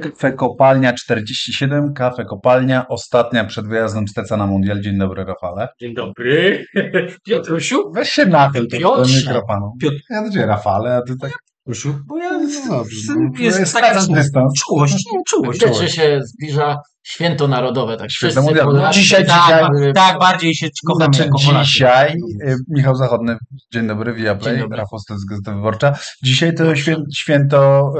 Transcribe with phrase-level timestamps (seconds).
[0.00, 4.80] Kafe Kopalnia 47, Kafe Kopalnia, ostatnia przed wyjazdem Steca na Mundial.
[4.80, 5.68] Dzień dobry, Rafale.
[5.80, 6.64] Dzień dobry.
[7.26, 7.92] Piotrusiu?
[7.94, 8.76] Weź się nachyl do
[9.06, 9.72] mikrofonu.
[9.82, 11.30] Piotr- Ja do ciebie Rafale, a ty tak...
[11.66, 11.94] Piotrusiu?
[12.06, 14.52] Bo ja No dobrze, no, jest jest taka dystans.
[14.66, 15.64] czułość, nie, czułość.
[15.80, 18.72] Że się zbliża święto narodowe, tak Święto wszyscy mundialne.
[18.80, 21.66] Polacy- Dzisiaj- tak, dzisiaj- tak, bardziej się kochamy Znaczy jako Polacy.
[21.70, 22.14] dzisiaj,
[22.46, 23.36] y, Michał Zachodny,
[23.72, 24.76] dzień dobry, Dzień dobry.
[24.76, 25.94] Rafał z Gazeta Wyborcza.
[26.22, 26.82] Dzisiaj to Proszę.
[26.82, 27.92] świę, święto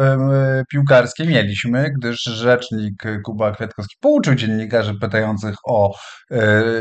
[0.61, 5.95] y, piłkarskie mieliśmy, gdyż rzecznik y, Kuba Kwiatkowski pouczył dziennikarzy pytających o
[6.33, 6.37] y,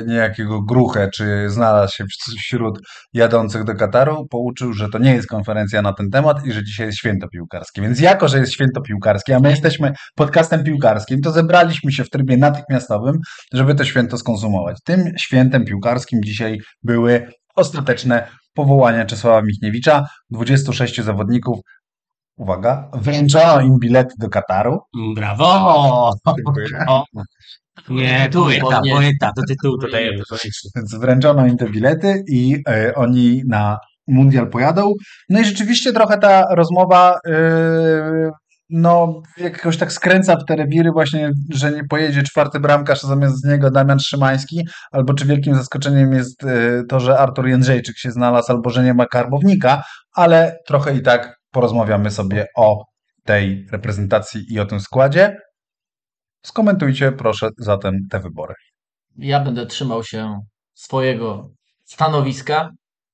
[0.07, 2.79] niejakiego gruchę, czy znalazł się wś- wśród
[3.13, 6.85] jadących do Kataru, pouczył, że to nie jest konferencja na ten temat i że dzisiaj
[6.85, 7.81] jest święto piłkarskie.
[7.81, 12.09] Więc jako, że jest święto piłkarskie, a my jesteśmy podcastem piłkarskim, to zebraliśmy się w
[12.11, 13.19] trybie natychmiastowym,
[13.53, 14.77] żeby to święto skonsumować.
[14.83, 21.59] Tym świętem piłkarskim dzisiaj były ostateczne powołania Czesława Michniewicza, 26 zawodników.
[22.37, 24.79] Uwaga, wręczono im bilety do Kataru.
[25.15, 26.11] Brawo!
[26.87, 27.03] O,
[27.89, 30.69] nie, poeta, Powinien- poeta, do tytułu dodajemy koniecznie.
[30.75, 34.93] Więc wręczono im te bilety i e, oni na mundial pojadą.
[35.29, 38.31] No i rzeczywiście trochę ta rozmowa e,
[38.71, 43.45] no jakoś tak skręca w te rewiry właśnie, że nie pojedzie czwarty bramkarz, a zamiast
[43.45, 48.51] niego Damian Szymański, albo czy wielkim zaskoczeniem jest e, to, że Artur Jędrzejczyk się znalazł,
[48.51, 49.83] albo że nie ma Karbownika,
[50.15, 52.83] ale trochę i tak porozmawiamy sobie o
[53.23, 55.37] tej reprezentacji i o tym składzie.
[56.45, 58.53] Skomentujcie proszę zatem te wybory.
[59.17, 60.39] Ja będę trzymał się
[60.73, 61.49] swojego
[61.85, 62.69] stanowiska,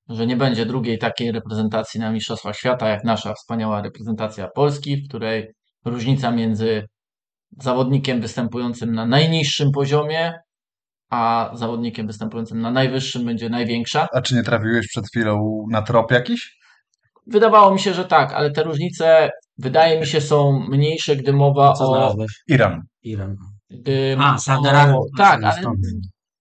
[0.09, 5.07] że nie będzie drugiej takiej reprezentacji na Mistrzostwach Świata, jak nasza wspaniała reprezentacja Polski, w
[5.09, 5.47] której
[5.85, 6.87] różnica między
[7.59, 10.33] zawodnikiem występującym na najniższym poziomie,
[11.11, 14.07] a zawodnikiem występującym na najwyższym będzie największa.
[14.13, 16.57] A czy nie trafiłeś przed chwilą na trop jakiś?
[17.27, 21.73] Wydawało mi się, że tak, ale te różnice wydaje mi się są mniejsze, gdy mowa
[21.73, 21.87] Co o.
[21.87, 22.31] znalazłeś?
[22.47, 22.81] Iran.
[23.03, 23.35] Iran.
[23.69, 24.95] Gdy A, Saudi Arabia.
[24.95, 25.77] o tak, ale Stąd.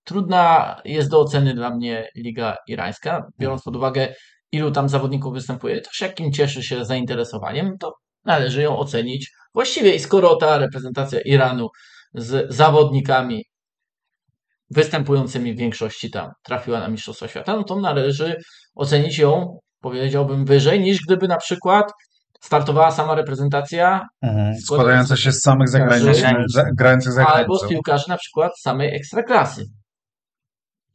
[0.07, 4.15] Trudna jest do oceny dla mnie Liga Irańska, biorąc pod uwagę,
[4.53, 7.95] ilu tam zawodników występuje, też jakim cieszy się zainteresowaniem, to
[8.25, 9.95] należy ją ocenić właściwie.
[9.95, 11.69] I skoro ta reprezentacja Iranu
[12.15, 13.45] z zawodnikami
[14.71, 18.37] występującymi w większości tam trafiła na Mistrzostwa Świata, no to należy
[18.75, 21.93] ocenić ją, powiedziałbym, wyżej niż gdyby na przykład
[22.41, 24.57] startowała sama reprezentacja Mhm.
[24.61, 26.51] Składające się z samych zagranicznych, Zagranicznych.
[26.51, 29.65] za, grających za albo z piłkarzy na przykład samej ekstraklasy.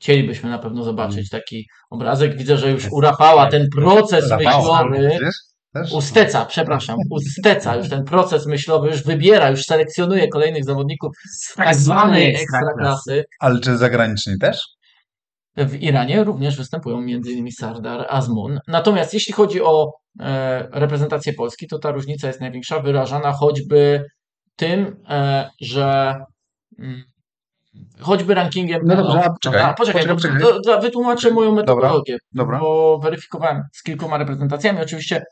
[0.01, 2.37] Chcielibyśmy na pewno zobaczyć taki obrazek.
[2.37, 5.35] Widzę, że już u Rafała ten proces Rafała, myślowy, wiesz?
[5.73, 5.91] Też?
[5.93, 11.11] u Steca, przepraszam, u Steca już ten proces myślowy już wybiera, już selekcjonuje kolejnych zawodników
[11.31, 13.23] z tak zwanej ekstraklasy.
[13.39, 14.67] Ale czy zagraniczni też?
[15.57, 17.51] W Iranie również występują m.in.
[17.51, 18.59] Sardar Azmun.
[18.67, 24.05] Natomiast jeśli chodzi o e, reprezentację Polski, to ta różnica jest największa, wyrażana choćby
[24.55, 26.15] tym, e, że
[26.79, 27.03] mm,
[27.99, 28.81] choćby rankingiem.
[28.85, 30.41] No dobrze, a Dobra, poczekaj, poczekaj, poczekaj, poczekaj.
[30.63, 32.59] to- to wytłumaczę moją metodologię, Dobra.
[32.59, 34.79] bo weryfikowałem z kilkoma reprezentacjami.
[34.81, 35.23] Oczywiście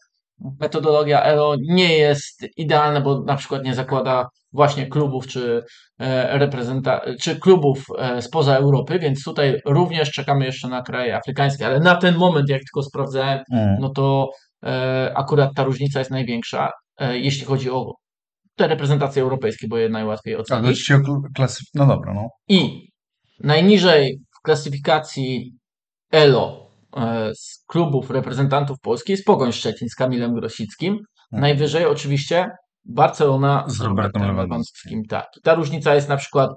[0.60, 5.64] metodologia ELO nie jest idealna, bo na przykład nie zakłada właśnie klubów czy
[6.00, 11.66] e, reprezenta- czy klubów e, spoza Europy, więc tutaj również czekamy jeszcze na kraje afrykańskie,
[11.66, 13.78] ale na ten moment, jak tylko sprawdzałem, Mm.
[13.80, 14.30] no to
[14.66, 17.94] e, akurat ta różnica jest największa, e, jeśli chodzi o
[18.60, 20.86] te reprezentacje europejskie, bo je najłatwiej ocenić.
[20.86, 21.68] ci o kl- klasyf...
[21.74, 22.28] No dobra, no.
[22.48, 22.90] I
[23.40, 25.54] najniżej w klasyfikacji
[26.12, 30.94] ELO e, z klubów reprezentantów Polski jest Pogoń Szczecin z Kamilem Grosickim.
[30.94, 31.42] Mhm.
[31.42, 32.50] Najwyżej oczywiście
[32.86, 35.04] Barcelona Z Robertem Lewandowskim.
[35.10, 35.28] Tak.
[35.44, 36.50] Ta różnica jest na przykład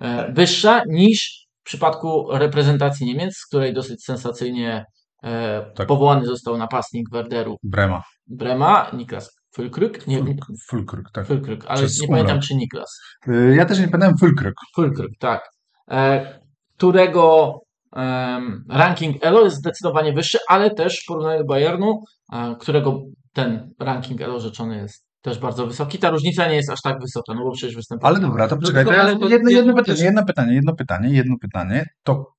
[0.00, 4.84] e, wyższa niż w przypadku reprezentacji Niemiec, z której dosyć sensacyjnie
[5.24, 5.86] e, Tak.
[5.86, 8.02] powołany został napastnik Werderu Brema.
[8.26, 10.06] Brema, Niklas Fulkruk.
[10.06, 10.22] Nie,
[10.68, 11.26] Fulkruk, tak.
[11.26, 13.00] Fulkruk, ale Przez nie pamiętam czy Niklas.
[13.28, 14.54] Y, Ja też nie pamiętam Fulkruk.
[14.74, 15.48] Fulkruk, tak.
[15.90, 16.26] E,
[16.76, 17.58] którego
[18.68, 22.02] ranking ELO jest zdecydowanie wyższy, ale też w porównaniu do Bayernu,
[22.32, 23.00] e, którego
[23.32, 25.98] ten ranking ELO rzeczony jest też bardzo wysoki.
[25.98, 28.08] Ta różnica nie jest aż tak wysoka, no bo przecież występuje.
[28.08, 31.36] Ale dobra, to poczekaj, to ale to- jedno, jedno pytanie, jedno pytanie, jedno pytanie, jedno
[31.40, 31.86] pytanie.
[32.02, 32.32] To,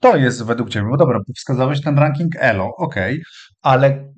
[0.00, 3.22] to jest według Ciebie, bo dobra, wskazałeś ten ranking ELO, okej,
[3.62, 4.12] ale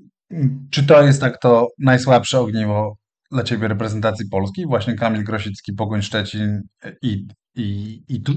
[0.71, 2.97] czy to jest tak to najsłabsze ogniwo
[3.31, 4.67] dla Ciebie reprezentacji Polski?
[4.67, 6.63] Właśnie Kamil Grosicki, Pogoń Szczecin
[7.03, 7.27] i,
[7.57, 8.33] i, i tu?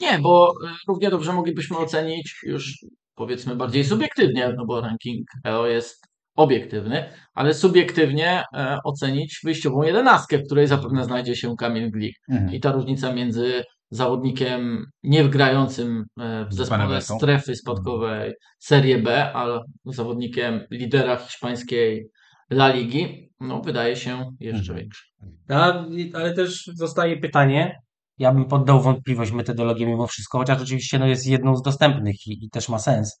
[0.00, 2.84] Nie, bo e, równie dobrze moglibyśmy ocenić już
[3.14, 6.06] powiedzmy bardziej subiektywnie, no bo ranking ELO jest
[6.36, 12.16] obiektywny, ale subiektywnie e, ocenić wyjściową jedenastkę, w której zapewne znajdzie się Kamil Glik.
[12.28, 12.54] Mhm.
[12.54, 13.64] I ta różnica między
[13.96, 22.08] zawodnikiem nie grającym e, w zespole strefy spadkowej Serie B, a zawodnikiem lidera hiszpańskiej
[22.50, 24.78] La Ligi, no wydaje się jeszcze Mhm.
[24.78, 25.04] większy.
[25.48, 27.76] A, ale też zostaje pytanie.
[28.18, 32.44] Ja bym poddał wątpliwość metodologię mimo wszystko, chociaż oczywiście no, jest jedną z dostępnych i,
[32.44, 33.20] i też ma sens.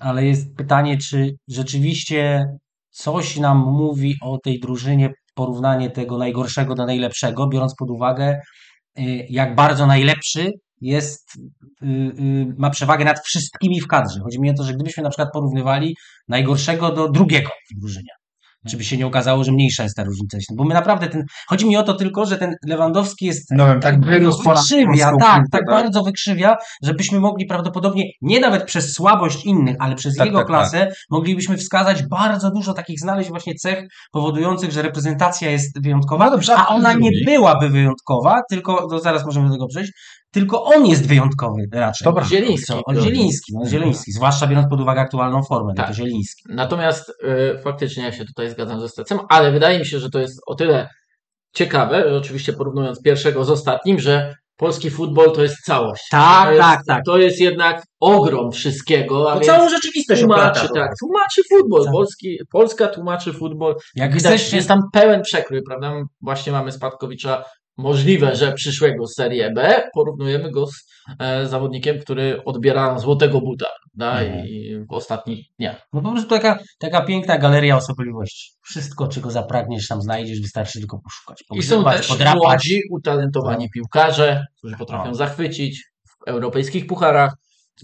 [0.00, 2.46] Ale jest pytanie, czy rzeczywiście
[2.90, 8.40] coś nam mówi o tej drużynie porównanie tego najgorszego do najlepszego, biorąc pod uwagę,
[9.28, 14.20] jak bardzo najlepszy jest, y, y, ma przewagę nad wszystkimi w kadrze.
[14.20, 15.96] Chodzi mi o to, że gdybyśmy na przykład porównywali
[16.28, 18.12] najgorszego do drugiego w drużynie,
[18.68, 20.38] czy by się nie okazało, że mniejsza jest ta różnica?
[20.54, 21.24] Bo my naprawdę ten.
[21.48, 23.50] Chodzi mi o to tylko, że ten Lewandowski jest.
[23.50, 24.00] No wiem, tak
[24.44, 29.94] ponad wykrzywia, tak, tak bardzo wykrzywia, żebyśmy mogli prawdopodobnie, nie nawet przez słabość innych, ale
[29.94, 34.82] przez Tak, jego tak, klasę, moglibyśmy wskazać bardzo dużo takich, znaleźć właśnie cech powodujących, że
[34.82, 39.54] reprezentacja jest wyjątkowa, No dobrze, a ona nie byłaby wyjątkowa, tylko, to zaraz możemy do
[39.54, 39.92] tego przejść,
[40.30, 42.04] tylko on jest wyjątkowy raczej.
[42.04, 42.24] Dobra.
[42.24, 42.66] Zieliński.
[42.66, 42.82] Co?
[42.84, 45.96] O, Zieliński, no Zieliński, zwłaszcza biorąc pod uwagę aktualną formę, no to Tak.
[45.96, 46.42] Zieliński.
[46.48, 50.18] Natomiast y, faktycznie ja się tutaj zgadzam ze Stecem, ale wydaje mi się, że to
[50.18, 50.88] jest o tyle
[51.54, 56.02] ciekawe, że oczywiście porównując pierwszego z ostatnim, że polski futbol to jest całość.
[56.10, 57.04] Tak, to jest, tak, tak.
[57.04, 61.84] To jest jednak ogrom wszystkiego, a To całą rzeczywistość tłumaczy, tak, tłumaczy futbol.
[61.84, 61.92] Tak.
[61.92, 63.76] Polski, Polska tłumaczy futbol.
[63.94, 65.92] Jak Widać, chcesz, jest tam pełen przekrój, prawda?
[66.20, 67.44] Właśnie mamy Spadkowicza.
[67.76, 70.72] Możliwe, że przyszłego Serie B porównujemy go z
[71.18, 74.20] e, zawodnikiem, który odbiera złotego buta prawda?
[74.20, 74.46] Mhm.
[74.46, 75.86] I w ostatnich dniach.
[75.92, 78.52] No po prostu taka, taka piękna galeria osobliwości.
[78.62, 81.44] Wszystko, czego zapragniesz, tam znajdziesz, wystarczy tylko poszukać.
[81.54, 82.36] I są też podrapać.
[82.42, 85.14] młodzi, utalentowani piłkarze, którzy potrafią No.
[85.14, 87.34] zachwycić w europejskich pucharach.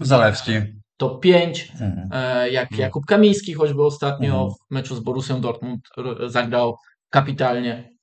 [0.01, 0.51] Zalewski.
[0.97, 2.09] Top 5, Mhm.
[2.11, 2.81] e, jak Mhm.
[2.81, 4.49] Jakub Kamiński, choćby ostatnio Mhm.
[4.49, 5.81] w meczu z Borussią Dortmund
[6.27, 6.75] zagrał
[7.09, 7.96] kapitalnie.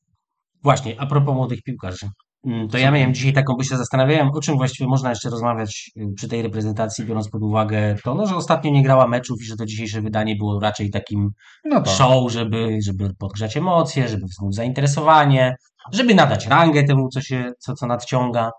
[0.64, 2.06] Właśnie, a propos młodych piłkarzy.
[2.46, 5.90] Mm, To ja miałem dzisiaj taką, bo się zastanawiałem, o czym właściwie można jeszcze rozmawiać
[5.96, 9.44] y, przy tej reprezentacji, biorąc pod uwagę to, no, że ostatnio nie grała meczów i
[9.44, 11.31] że to dzisiejsze wydanie było raczej takim
[11.64, 11.90] No to.
[11.90, 15.55] show, żeby, żeby podgrzać emocje, żeby wzmóc zainteresowanie,
[15.93, 18.50] żeby nadać rangę temu, co się, co, co nadciąga.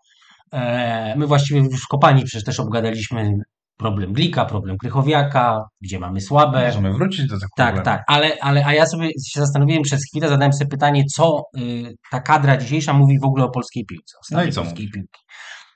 [0.53, 3.31] E, My właściwie już w kopalni przecież też obgadaliśmy
[3.77, 6.65] problem Glika, problem Krychowiaka, gdzie mamy słabe.
[6.67, 7.85] Możemy wrócić do tych Tak, problemów.
[7.85, 11.93] tak, ale, ale a ja sobie się zastanowiłem przez chwilę, zadałem sobie pytanie, co y,
[12.11, 15.19] ta kadra dzisiejsza mówi w ogóle o polskiej piłce, o No i co polskiej piłki.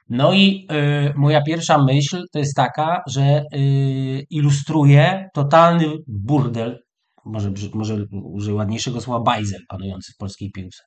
[0.10, 0.68] No i
[1.10, 6.80] y, moja pierwsza myśl to jest taka, że y, ilustruje totalny burdel,
[7.26, 10.84] może, może użyję ładniejszego słowa, bajzel panujący w polskiej piłce.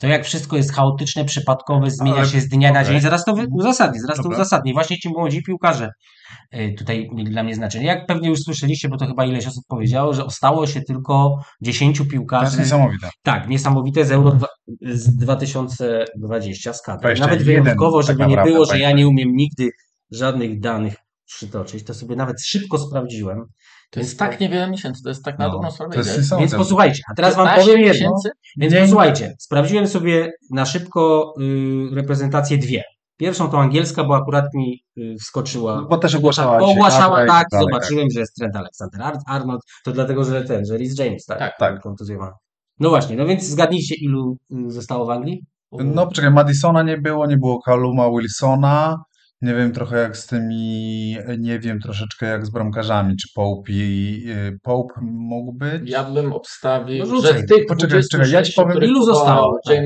[0.00, 2.92] To jak wszystko jest chaotyczne, przypadkowe, zmienia Ale- się z dnia na okej.
[2.92, 3.00] dzień.
[3.00, 4.38] Zaraz to wy- uzasadnię, zaraz to Dobra.
[4.38, 4.72] uzasadnię.
[4.72, 5.88] Właśnie ci młodzi piłkarze
[6.78, 7.86] tutaj mieli dla mnie znaczenie.
[7.86, 11.96] Jak pewnie już słyszeliście, bo to chyba ileś osób powiedziało, że ostało się tylko 10
[11.96, 12.58] To jest piłkarzy.
[12.58, 13.08] niesamowite.
[13.22, 14.46] Tak, niesamowite z Euro dwa-
[14.82, 17.00] z 2020 z kadry.
[17.00, 18.80] 21 Nawet wyjątkowo, tak żeby nie naprawdę, było, że tak.
[18.80, 19.68] ja nie umiem nigdy
[20.10, 20.94] żadnych danych
[21.26, 23.44] przytoczyć, to sobie nawet szybko sprawdziłem.
[23.90, 26.02] To jest tak niewiele miesięcy, to jest tak na No, dobrą sprawę.
[26.40, 27.92] Więc posłuchajcie, a teraz wam 15 powiem jedno.
[27.94, 28.30] miesięcy?
[28.56, 32.82] Więc Nie- posłuchajcie, sprawdziłem sobie na szybko y, reprezentację dwie.
[33.16, 35.86] Pierwszą to angielska, bo akurat mi y, wskoczyła.
[35.90, 39.02] Bo też ogłaszała Bo się ogłaszała, kadra i tak, dalej, zobaczyłem, że jest Trent Alexander
[39.02, 41.80] Ar- Arnold, to dlatego, że ten, że Rhys James, tak, Tak, tak.
[41.80, 42.32] kontuzjowany.
[42.80, 44.36] No właśnie, no więc zgadnijcie, ilu
[44.66, 45.42] y, zostało w Anglii?
[45.72, 48.96] No poczekaj, Madisona nie było, nie było Kaluma Wilsona.
[49.42, 54.24] Nie wiem trochę jak z tymi, nie wiem troszeczkę jak z bramkarzami, czy Pope i
[54.28, 55.90] y, Pope mógł być?
[55.90, 59.58] Ja bym obstawił, No że z tych Poczekaj, 26, czekaj, ja ci powiem, ilu zostało,
[59.66, 59.76] tak.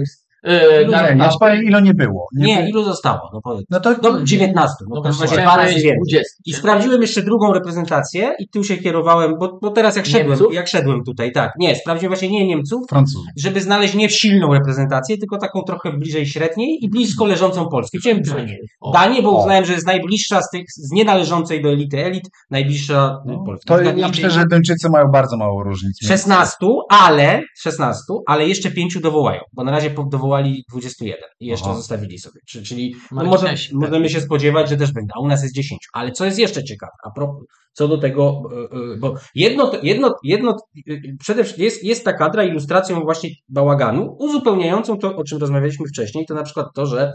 [0.45, 2.27] E, Ilu- Gareth Nie, ja ci Southgate, powiem ile nie było.
[2.37, 2.69] Nie, było.
[2.69, 3.31] ilu zostało?
[3.33, 3.67] No powiedz.
[3.71, 4.75] No to Dobra, 19.
[4.89, 5.97] No, no właśnie.
[5.97, 6.35] 20.
[6.47, 10.55] I sprawdziłem jeszcze drugą reprezentację i tu się kierowałem, bo, bo teraz jak szedłem, Niemców?
[10.55, 13.25] jak szedłem tutaj, tak, nie, sprawdziłem właśnie nie Niemców, Francuzów.
[13.37, 17.99] żeby znaleźć nie silną reprezentację, tylko taką trochę bliżej średniej i blisko leżącą Polski.
[17.99, 18.57] Chciałem Danię.
[18.95, 23.45] Danię, bo uznałem, że jest najbliższa z tych, z nienależącej do elity elit, najbliższa No,
[23.47, 23.67] Polski.
[23.69, 26.03] to ja myślę, że Duńczycy mają bardzo mało różnic.
[26.03, 31.47] między- 16, ale 16, ale jeszcze 5 dowołają, bo na razie po- dowołali 21 i
[31.47, 31.77] jeszcze Aha.
[31.77, 32.41] zostawili sobie.
[32.47, 35.89] Czy- Czyli no może, możemy się spodziewać, że też będzie, a u nas jest 10.
[35.93, 40.15] Ale co jest jeszcze ciekawe, a propos, co do tego, e, e, bo jedno, jedno,
[40.25, 40.57] jedno
[40.91, 45.87] e, przede wszystkim jest, jest ta kadra ilustracją właśnie bałaganu, uzupełniającą to, o czym rozmawialiśmy
[45.89, 47.13] wcześniej, to na przykład to, że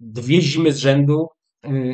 [0.00, 1.26] dwie zimy z rzędu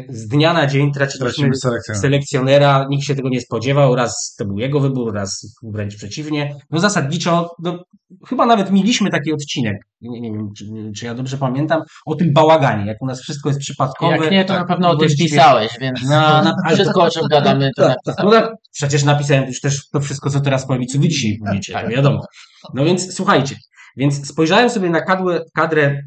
[0.08, 1.50] z dnia na dzień traciliśmy
[1.94, 6.54] selekcjonera, nikt się tego nie spodziewał, raz to był jego wybór, raz wręcz przeciwnie.
[6.70, 7.84] No zasadniczo, no,
[8.28, 10.64] chyba nawet mieliśmy taki odcinek, nie, nie wiem, czy,
[10.96, 14.16] czy ja dobrze pamiętam, o tym bałaganie, jak u nas wszystko jest przypadkowe.
[14.16, 17.10] Jak nie, to tak, na pewno o tym właściwie- pisałeś, więc No, na- wszystko o
[17.10, 18.16] czym gadamy, to Tak, tak.
[18.24, 21.72] No, tak, przecież napisałem już też to wszystko, co teraz powiem co wy dzisiaj powiecie,
[21.72, 21.88] Tak.
[21.88, 22.20] wiadomo.
[22.74, 23.56] No więc słuchajcie,
[23.96, 26.02] więc spojrzałem sobie na kadrę, kadrę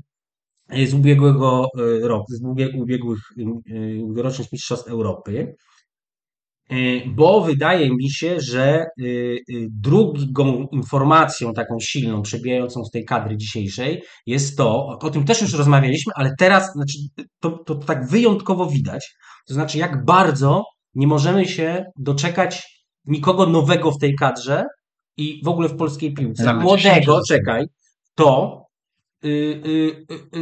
[0.87, 3.43] z ubiegłego e, roku, z ubie- ubiegłych e,
[4.03, 5.55] ubiegłorocznych mistrzostw Europy
[6.71, 8.85] Y, Bo wydaje mi się, że
[9.69, 15.53] drugą informacją taką silną, przebijającą z tej kadry dzisiejszej jest to, o, tym też już
[15.53, 16.97] rozmawialiśmy, ale teraz znaczy,
[17.39, 19.15] to, to, tak wyjątkowo widać,
[19.47, 20.63] to znaczy jak bardzo
[20.95, 24.63] nie możemy się doczekać nikogo nowego w tej kadrze
[25.17, 26.53] i w ogóle w polskiej piłce.
[26.53, 27.65] Młodego, czekaj,
[28.15, 28.61] to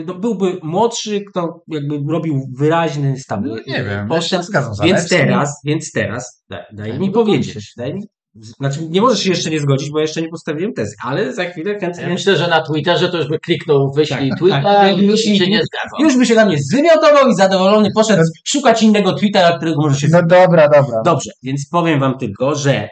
[0.05, 3.43] no byłby młodszy, kto jakby robił wyraźny stan.
[3.45, 6.99] No, nie wiem, ja się postęp, zgadzam z więc teraz, więc teraz, daj, daj Daj
[6.99, 7.73] mi powiedzieć.
[7.77, 8.01] Daj mi,
[8.35, 11.45] znaczy, nie możesz się jeszcze nie zgodzić, bo ja jeszcze nie postawiłem tezy, ale za
[11.45, 12.07] chwilę Ja chętnie.
[12.07, 14.97] myślę, że na Twitterze to już by kliknął, wyślij Tak, tweeta tak.
[14.97, 15.99] i już się nie zgadzał.
[15.99, 20.07] Już by się na mnie zwymiotował i zadowolony poszedł szukać innego Twittera, którego może się
[20.11, 21.01] No dobra, dobra.
[21.05, 22.89] Dobrze, więc powiem wam tylko, że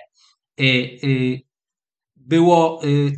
[0.59, 0.63] y,
[1.03, 1.39] y,
[2.15, 3.11] było y, y,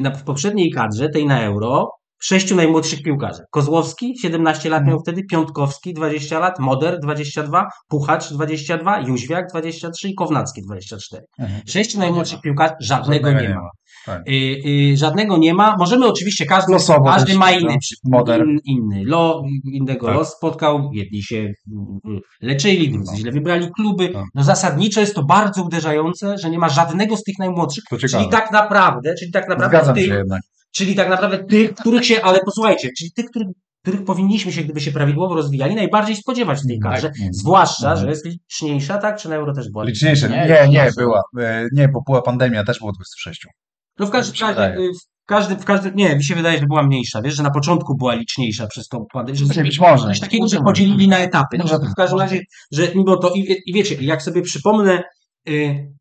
[0.00, 1.90] na, w poprzedniej kadrze, tej na Euro,
[2.20, 3.42] sześciu najmłodszych piłkarzy.
[3.50, 4.90] Kozłowski, 17 lat Mhm.
[4.90, 11.22] miał wtedy, Piątkowski, 20 lat, Moder, 22, Puchacz, 22, Jóźwiak, 23 i Kownacki, 24.
[11.38, 11.60] Mhm.
[11.66, 13.68] Sześciu najmłodszych piłkarzy, żadnego nie ma.
[14.06, 14.28] Tak.
[14.28, 14.32] Y,
[14.92, 15.76] y, żadnego nie ma.
[15.78, 18.44] Możemy oczywiście, każdy, Losowo każdy ma inny, przy- Moder.
[18.46, 19.42] in, inny lo,
[19.72, 20.14] innego Tak.
[20.16, 20.90] los spotkał.
[20.92, 21.36] Jedni się
[22.06, 23.18] mm, leczyli, drudzy No.
[23.18, 24.08] źle wybrali kluby.
[24.08, 24.24] Tak.
[24.34, 27.84] No zasadniczo jest to bardzo uderzające, że nie ma żadnego z tych najmłodszych.
[28.10, 30.40] Czyli tak naprawdę, czyli tak naprawdę Zgadzam tych, się jednak.
[30.72, 33.48] czyli tak naprawdę tych, których się, ale posłuchajcie, czyli tych, których,
[33.82, 36.92] których powinniśmy się, gdyby się prawidłowo rozwijali, najbardziej spodziewać w tej Tak.
[36.92, 37.08] kadrze.
[37.08, 37.32] Mhm.
[37.34, 37.98] Zwłaszcza, Mhm.
[38.00, 39.16] że jest liczniejsza, tak?
[39.18, 39.84] Czy na euro też była?
[39.84, 40.28] Liczniejsze.
[40.28, 41.22] Nie, Nie, nie, była.
[41.40, 43.46] E, Nie, bo była pandemia, też było 26.
[44.00, 44.90] No w każdym się razie, y,
[45.22, 47.96] w każdym, w każdym, nie, mi się wydaje, że była mniejsza, wiesz, że na początku
[47.96, 50.04] była liczniejsza przez tą pandemię, że Znaczy, Być może.
[50.04, 51.58] coś takiego, że podzielili na etapy.
[51.58, 52.40] No, w tak, każdym razie,
[52.72, 55.02] że mimo to, i, i wiecie, jak sobie przypomnę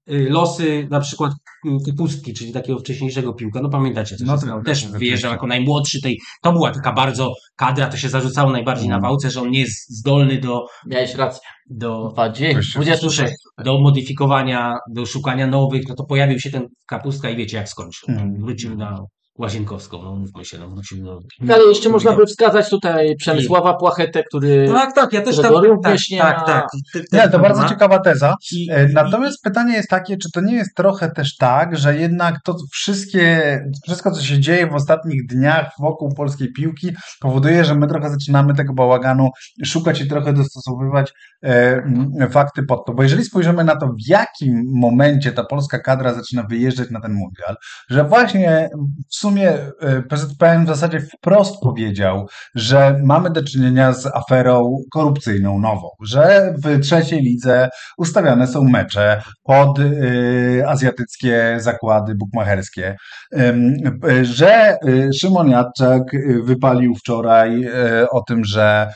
[0.07, 1.31] losy na przykład
[1.65, 5.35] y, Kupustki, czyli takiego wcześniejszego piłka, no pamiętacie, No to- to- też to- wyjeżdżał to-
[5.35, 9.01] jako najmłodszy tej, to była taka bardzo kadra, to się zarzucało najbardziej Mm.
[9.01, 11.41] na wałce, że on nie jest zdolny do, Miałeś rację.
[11.69, 13.33] do, 20, 26.
[13.63, 18.09] do modyfikowania, do szukania nowych, no to pojawił się ten Kapustka i wiecie jak skończył.
[18.09, 18.41] Mhm.
[18.41, 18.99] Wrócił na
[19.39, 21.19] Łazienkowską, no mówmy się, no wrócił do...
[21.53, 25.53] Ale jeszcze można by wskazać tutaj Przemysława Płachetę, który Tak, tak, ja też tam...
[25.83, 26.43] Tak, nie tak, ma.
[26.45, 26.67] tak.
[26.93, 28.35] Ty- Nie, to tak bardzo ciekawa teza.
[28.51, 31.95] I- E, i- Natomiast pytanie jest takie, czy to nie jest trochę też tak, że
[31.97, 36.89] jednak to wszystkie, wszystko, co się dzieje w ostatnich dniach wokół polskiej piłki,
[37.21, 39.29] powoduje, że my trochę zaczynamy tego bałaganu
[39.65, 41.11] szukać i trochę dostosowywać
[41.43, 42.93] e, m, fakty pod to.
[42.93, 47.13] Bo jeżeli spojrzymy na to, w jakim momencie ta polska kadra zaczyna wyjeżdżać na ten
[47.13, 47.55] mundial,
[47.89, 48.69] że właśnie
[49.09, 55.59] w sumie e, PZPN w zasadzie wprost powiedział, że mamy do czynienia z aferą korupcyjną
[55.59, 62.95] nową, że w trzeciej lidze ustawiane są mecze pod y, azjatyckie zakłady bukmacherskie,
[63.33, 64.77] y, że
[65.21, 66.03] Szymon Jadczak
[66.43, 68.87] wypalił wczoraj y, o tym, że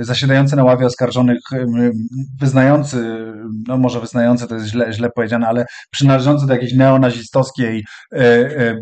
[0.00, 1.38] zasiadający na ławie oskarżonych,
[2.40, 3.32] wyznający,
[3.68, 7.84] no może wyznający to jest źle, źle powiedziane, ale przynależący do jakiejś neonazistowskiej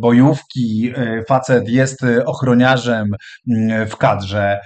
[0.00, 3.08] bojówki y, facet jest y, ochroniarzem
[3.48, 4.58] y, w kadrze.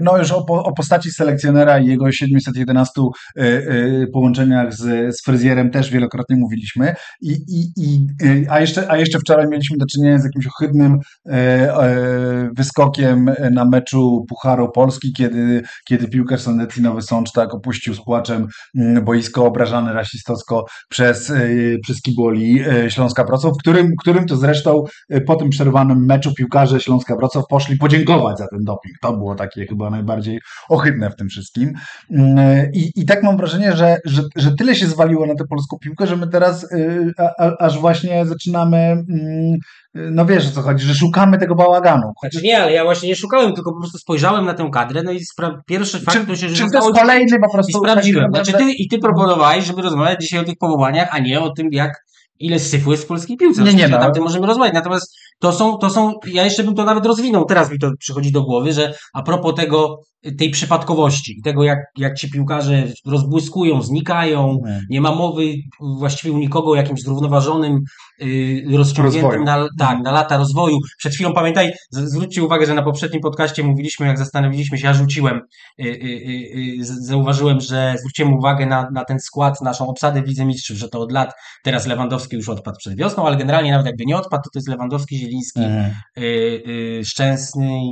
[0.00, 5.70] No już o, o postaci selekcjonera i jego 711 y, y, połączeniach z, z fryzjerem
[5.70, 6.94] też wielokrotnie mówiliśmy.
[7.20, 8.06] I, i, i,
[8.50, 13.64] a, jeszcze, a jeszcze wczoraj mieliśmy do czynienia z jakimś ohydnym e, e, wyskokiem na
[13.64, 19.44] meczu Pucharu Polski, kiedy, kiedy piłkarz Sandecji Nowy Sącz tak opuścił z płaczem mm, boisko
[19.44, 21.48] obrażane rasistowsko przez, e,
[21.82, 26.80] przez Kiboli e, Śląska Wrocław, którym, którym to zresztą e, po tym przerwanym meczu piłkarze
[26.80, 28.94] Śląska Wrocław poszli podziękować za ten doping.
[29.02, 31.72] To było takie chyba najbardziej ohydne w tym wszystkim.
[32.10, 35.44] Mm, e, I, i tak mam wrażenie, że, że, że tyle się zwaliło na tę
[35.50, 39.54] polską piłkę, że my teraz y, a, a, aż właśnie zaczynamy, mm,
[39.96, 42.12] y, no wiesz o co chodzi, że szukamy tego bałaganu.
[42.20, 45.12] Znaczy nie, ale ja właśnie nie szukałem, tylko po prostu spojrzałem na tę kadrę, no
[45.12, 47.78] i spra- pierwszy fakt, to się, że czy to jest kolejny po i prostu...
[47.78, 48.32] sprawdziłem.
[48.32, 51.50] tak Znaczy ty, I ty proponowałeś, żeby rozmawiać dzisiaj o tych powołaniach, a nie o
[51.50, 52.07] tym, jak
[52.40, 53.60] ile syfu jest w polskiej piłce.
[53.60, 53.98] Nie, nie, Oczywiście no.
[53.98, 54.74] Tam tym możemy rozmawiać.
[54.74, 58.32] Natomiast to są, to są, ja jeszcze bym to nawet rozwinął, teraz mi to przychodzi
[58.32, 59.96] do głowy, że a propos tego,
[60.38, 64.82] tej przypadkowości i tego, jak, jak ci piłkarze rozbłyskują, znikają, Mhm.
[64.90, 65.54] nie ma mowy
[65.98, 67.80] właściwie u nikogo o jakimś zrównoważonym,
[68.18, 70.02] yy, rozciągniętym na, tak, Mhm.
[70.02, 70.78] na lata rozwoju.
[70.98, 75.40] Przed chwilą pamiętaj, zwróćcie uwagę, że na poprzednim podcaście mówiliśmy, jak zastanowiliśmy się, ja rzuciłem,
[75.78, 80.76] yy, yy, zauważyłem, że zwróciłem uwagę na, na ten skład, naszą obsadę w Lidze Mistrzów,
[80.76, 81.32] że to od lat,
[81.64, 84.68] teraz Lewandowski już odpadł przed wiosną, ale generalnie nawet jakby nie odpadł, to to jest
[84.68, 85.94] Lewandowski, Zieliński, Mhm.
[86.16, 87.90] yy, yy, Szczęsny i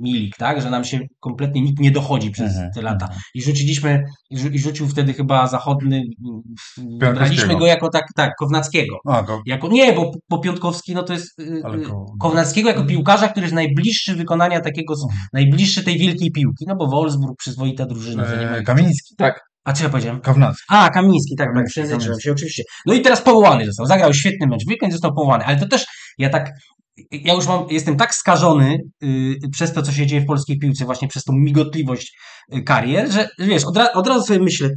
[0.00, 0.62] Milik, tak?
[0.62, 3.04] Że nam się kompletnie nikt nie dochodzi przez Mhm, te lata.
[3.06, 3.20] mhm.
[3.34, 6.02] I rzuciliśmy, i rzu- i rzucił wtedy chyba zachodny,
[6.98, 8.96] braliśmy go jako tak, tak, Kownackiego.
[9.06, 12.68] A, go, Jako, nie, bo, bo Piątkowski no to jest y, ale y, go, Kownackiego
[12.68, 14.94] jako piłkarza, który jest najbliższy wykonania takiego,
[15.32, 18.24] najbliższy tej wielkiej piłki, no bo Wolfsburg, przyzwoita drużyna.
[18.24, 19.14] że nie ma e, ich- Kamiński,
[19.64, 20.20] A co ja powiedziałem?
[20.20, 20.62] Kownacki.
[20.68, 22.62] A, Kamiński, tak, tak, przejęzyczyłem się, oczywiście.
[22.86, 25.86] No i teraz powołany został, zagrał świetny mecz, w weekend został powołany, ale to też,
[26.18, 26.50] ja tak,
[27.10, 30.84] ja już mam, jestem tak skażony y, przez to, co się dzieje w polskiej piłce,
[30.84, 32.16] właśnie przez tą migotliwość
[32.54, 34.70] y, karier, że wiesz, od, ra, od razu sobie myślę,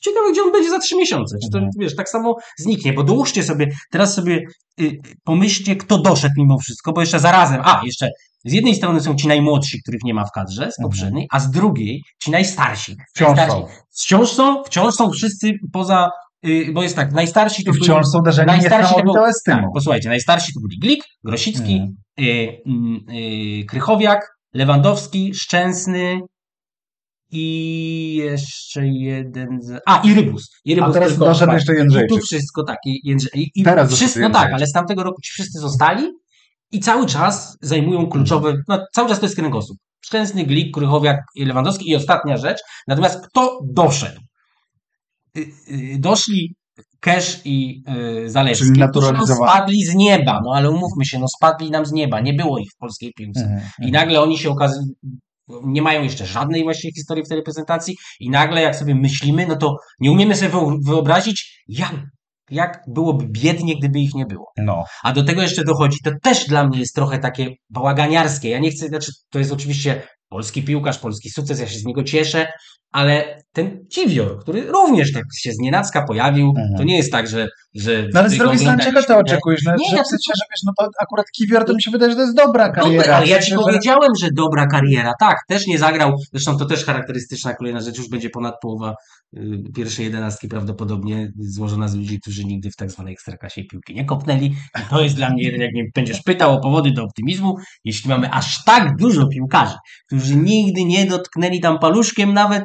[0.00, 1.72] ciekawe, gdzie on będzie za trzy miesiące, czy to, Mhm.
[1.78, 4.40] wiesz, tak samo zniknie, bo dołóżcie sobie, teraz sobie
[4.80, 8.08] y, pomyślcie, kto doszedł mimo wszystko, bo jeszcze zarazem, a, jeszcze
[8.46, 11.50] z jednej strony są ci najmłodsi, których nie ma w kadrze, z poprzedniej, a z
[11.50, 12.96] drugiej ci najstarsi.
[13.14, 13.62] Wciąż najstarsi.
[13.62, 13.68] są.
[13.90, 16.10] Wciąż są, wciąż są wszyscy poza,
[16.46, 19.14] y, bo jest tak, najstarsi to I wciąż są uderzeni najstarsi to był-
[19.46, 21.96] tak, posłuchajcie, najstarsi to byli Glik, Grosicki, Mhm.
[22.20, 26.20] y, y, Krychowiak, Lewandowski, Szczęsny
[27.30, 29.62] i jeszcze jeden.
[29.62, 29.80] Z...
[29.86, 30.50] A, i Rybus.
[30.64, 32.08] I Rybus A teraz doszedł jeszcze Jędrzejczyk.
[32.20, 32.76] tu wszystko tak.
[32.86, 33.28] I, Jędrze...
[33.34, 36.12] I, i Teraz doszedł no tak, ale z tamtego roku ci wszyscy zostali
[36.72, 38.54] i cały czas zajmują kluczowe.
[38.68, 39.78] No, cały czas to jest kręgosłup.
[40.00, 41.90] Szczęsny, Glik, Krychowiak Lewandowski.
[41.90, 42.58] I ostatnia rzecz.
[42.88, 44.20] Natomiast kto doszedł?
[45.36, 46.54] Y, y, Doszli
[47.00, 47.82] Kesz i
[48.24, 48.80] y, Zalewski, Czyli
[49.18, 52.58] no, spadli z nieba, no ale umówmy się, no spadli nam z nieba, nie było
[52.58, 53.40] ich w polskiej piłce.
[53.40, 54.86] Mhm, I nagle oni się okazują,
[55.64, 59.56] nie mają jeszcze żadnej właściwie historii w tej reprezentacji i nagle jak sobie myślimy, no
[59.56, 61.94] to nie umiemy sobie wyo- wyobrazić, jak,
[62.50, 64.52] jak byłoby biednie, gdyby ich nie było.
[64.56, 64.84] No.
[65.02, 68.48] A do tego jeszcze dochodzi, to też dla mnie jest trochę takie bałaganiarskie.
[68.48, 72.04] Ja nie chcę, znaczy to jest oczywiście polski piłkarz, polski sukces, ja się z niego
[72.04, 72.46] cieszę,
[72.96, 76.76] ale ten Kiwior, który również tak się znienacka pojawił, Mhm.
[76.76, 77.48] to nie jest tak, że...
[77.74, 79.60] że No ale z drugiej strony, czego ty oczekujesz?
[79.64, 81.90] No, Nie, że ja w sensie, że wiesz, no to akurat Kiwior to mi się
[81.90, 83.02] wydaje, że to jest dobra kariera.
[83.02, 85.12] Dobra, ale ja ci powiedziałem, że dobra kariera.
[85.20, 86.12] Tak, też nie zagrał.
[86.32, 87.98] Zresztą to też charakterystyczna kolejna rzecz.
[87.98, 88.94] Już będzie ponad połowa
[89.36, 89.40] y,
[89.74, 94.46] pierwszej jedenastki prawdopodobnie złożona z ludzi, którzy nigdy w tak zwanej ekstraklasie piłki nie kopnęli.
[94.46, 98.10] I to jest dla mnie jeden, jak mnie będziesz pytał o powody do optymizmu, jeśli
[98.10, 102.64] mamy aż tak dużo piłkarzy, którzy nigdy nie dotknęli tam paluszkiem nawet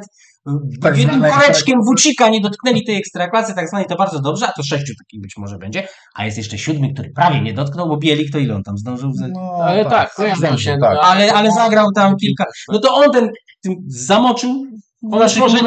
[0.82, 0.94] Tak
[1.34, 5.20] koreczkiem włócika nie dotknęli tej ekstraklasy, tak zwanej, to bardzo dobrze, a to sześciu takich
[5.20, 8.54] być może będzie, a jest jeszcze siódmy, który prawie nie dotknął, bo Bielik to ile
[8.54, 9.12] on tam zdążył?
[9.12, 9.28] Ze...
[9.28, 10.78] No, Ale tak, kojarzą zgadza się.
[10.80, 10.94] tak.
[10.94, 12.44] no, ale, ale zagrał tam kilka.
[12.72, 13.30] No to on ten,
[13.62, 14.66] tym zamoczył.
[15.12, 15.58] On już może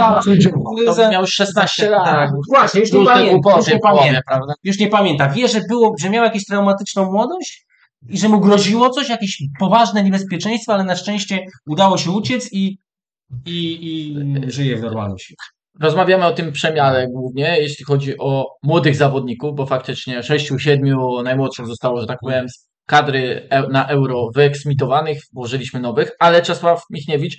[0.86, 2.06] to miał 16 lat.
[2.06, 3.58] Tak, właśnie, już pamiętam.
[3.58, 3.80] Już nie
[4.28, 4.54] prawda?
[4.64, 5.30] Już nie pamięta.
[5.30, 7.66] Wie, że było, że miał jakąś traumatyczną młodość
[8.10, 12.78] i że mu groziło coś, jakieś poważne niebezpieczeństwo, ale na szczęście udało się uciec i,
[13.46, 15.44] i, i żyje w normalnym świecie.
[15.80, 22.02] Rozmawiamy o tym przemiale głównie, jeśli chodzi o młodych zawodników, bo faktycznie 6-7 najmłodszych zostało,
[22.02, 27.38] że tak powiem, z kadry e- na euro wyeksmitowanych, włożyliśmy nowych, ale Czesław Michniewicz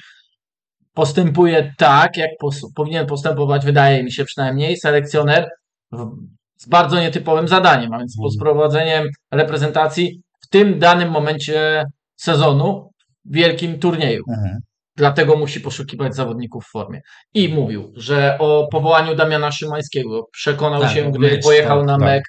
[0.95, 2.31] postępuje tak, jak
[2.75, 5.49] powinien postępować, wydaje mi się przynajmniej, selekcjoner
[6.57, 8.31] z bardzo nietypowym zadaniem, a więc Mhm.
[8.31, 11.85] z prowadzeniem reprezentacji w tym danym momencie
[12.17, 12.91] sezonu
[13.25, 14.23] w wielkim turnieju.
[14.31, 14.59] Mhm.
[14.97, 17.01] Dlatego musi poszukiwać zawodników w formie.
[17.35, 21.93] I mówił, że o powołaniu Damiana Szymańskiego przekonał Tak, się, gdy mecz, pojechał tak, na,
[21.99, 22.03] tak.
[22.03, 22.23] mek,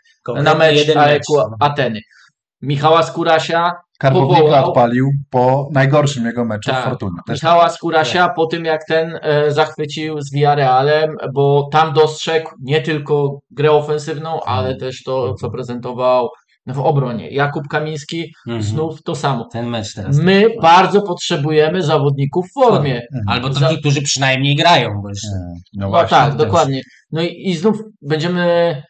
[0.43, 1.23] na mecz mecz.
[1.59, 1.99] Ateny.
[2.61, 6.81] Michała Skurasia, Karbownika Powołał- odpalił po najgorszym jego meczu Tak.
[6.81, 7.17] w Fortunie.
[7.27, 12.81] Też Michała Skurasia po tym, jak ten e, zachwycił z Villarrealem, bo tam dostrzegł nie
[12.81, 16.29] tylko grę ofensywną, ale też to, co prezentował
[16.67, 17.29] w obronie.
[17.29, 18.63] Jakub Kamiński Mhm.
[18.63, 19.45] znów to samo.
[19.51, 20.17] Ten mecz teraz.
[20.17, 22.95] My bardzo potrzebujemy zawodników w formie.
[22.95, 23.23] Mhm.
[23.27, 25.27] Albo Za- takich, którzy przynajmniej grają, bo jeszcze.
[25.27, 25.53] Mhm.
[25.73, 26.09] No No właśnie.
[26.09, 26.37] tak, też.
[26.37, 26.81] dokładnie.
[27.11, 28.83] No i, i znów będziemy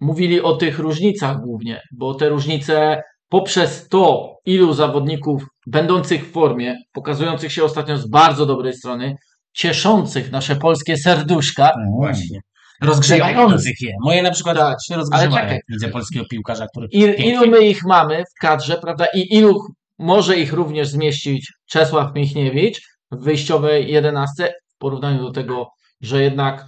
[0.00, 6.76] mówili o tych różnicach głównie, bo te różnice poprzez to, ilu zawodników będących w formie,
[6.92, 9.14] pokazujących się ostatnio z bardzo dobrej strony,
[9.54, 11.88] cieszących nasze polskie serduszka, Mhm.
[11.96, 12.40] Właśnie.
[12.82, 13.92] Rozgrzewających je.
[14.00, 15.58] Moje na przykład Tak, się rozgrzewają.
[15.68, 16.86] Widzę polskiego piłkarza, który.
[16.90, 19.60] i, pięknie- ilu my ich mamy w kadrze, prawda, i ilu
[19.98, 22.80] może ich również zmieścić Czesław Michniewicz
[23.12, 25.68] w wyjściowej jedenastce w porównaniu do tego,
[26.00, 26.64] że jednak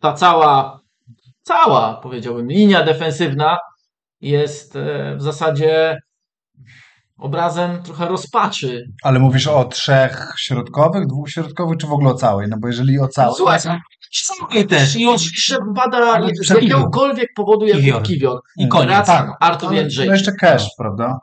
[0.00, 0.80] ta cała,
[1.42, 3.58] cała powiedziałbym, linia defensywna
[4.20, 5.98] jest e, w zasadzie
[7.18, 8.84] obrazem trochę rozpaczy.
[9.02, 12.48] Ale mówisz o trzech środkowych, dwóch środkowych, czy w ogóle o całej?
[12.48, 13.34] No bo jeżeli o całej...
[13.36, 13.60] Słuchaj,
[14.24, 14.96] Cały też.
[14.96, 18.02] I on że pada Ale z jakiegokolwiek powodu jak Kiwior.
[18.02, 18.40] Kiwior.
[18.58, 19.06] I koniec.
[19.06, 19.30] Tak.
[19.40, 19.72] Artur.
[19.72, 21.18] No jeszcze cash, prawda?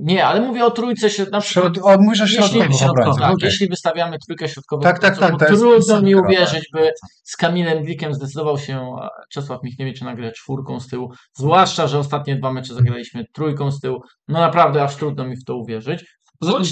[0.00, 1.74] Nie, ale mówię o trójce przykład.
[1.74, 1.78] Środ...
[1.82, 3.22] O, mówisz o Jeśli, środkowych środkowych, obrońcach.
[3.22, 3.46] tak, okej.
[3.46, 6.90] jeśli wystawiamy trójkę środkową, Tak, tak, tak, jest trudno mi uwierzyć, by
[7.24, 8.96] z Kamilem Glikiem zdecydował się
[9.32, 13.80] Czesław Michniewicz na grę czwórką z tyłu, zwłaszcza, że ostatnie dwa mecze zagraliśmy trójką z
[13.80, 14.02] tyłu.
[14.28, 16.04] No naprawdę aż trudno mi w to uwierzyć.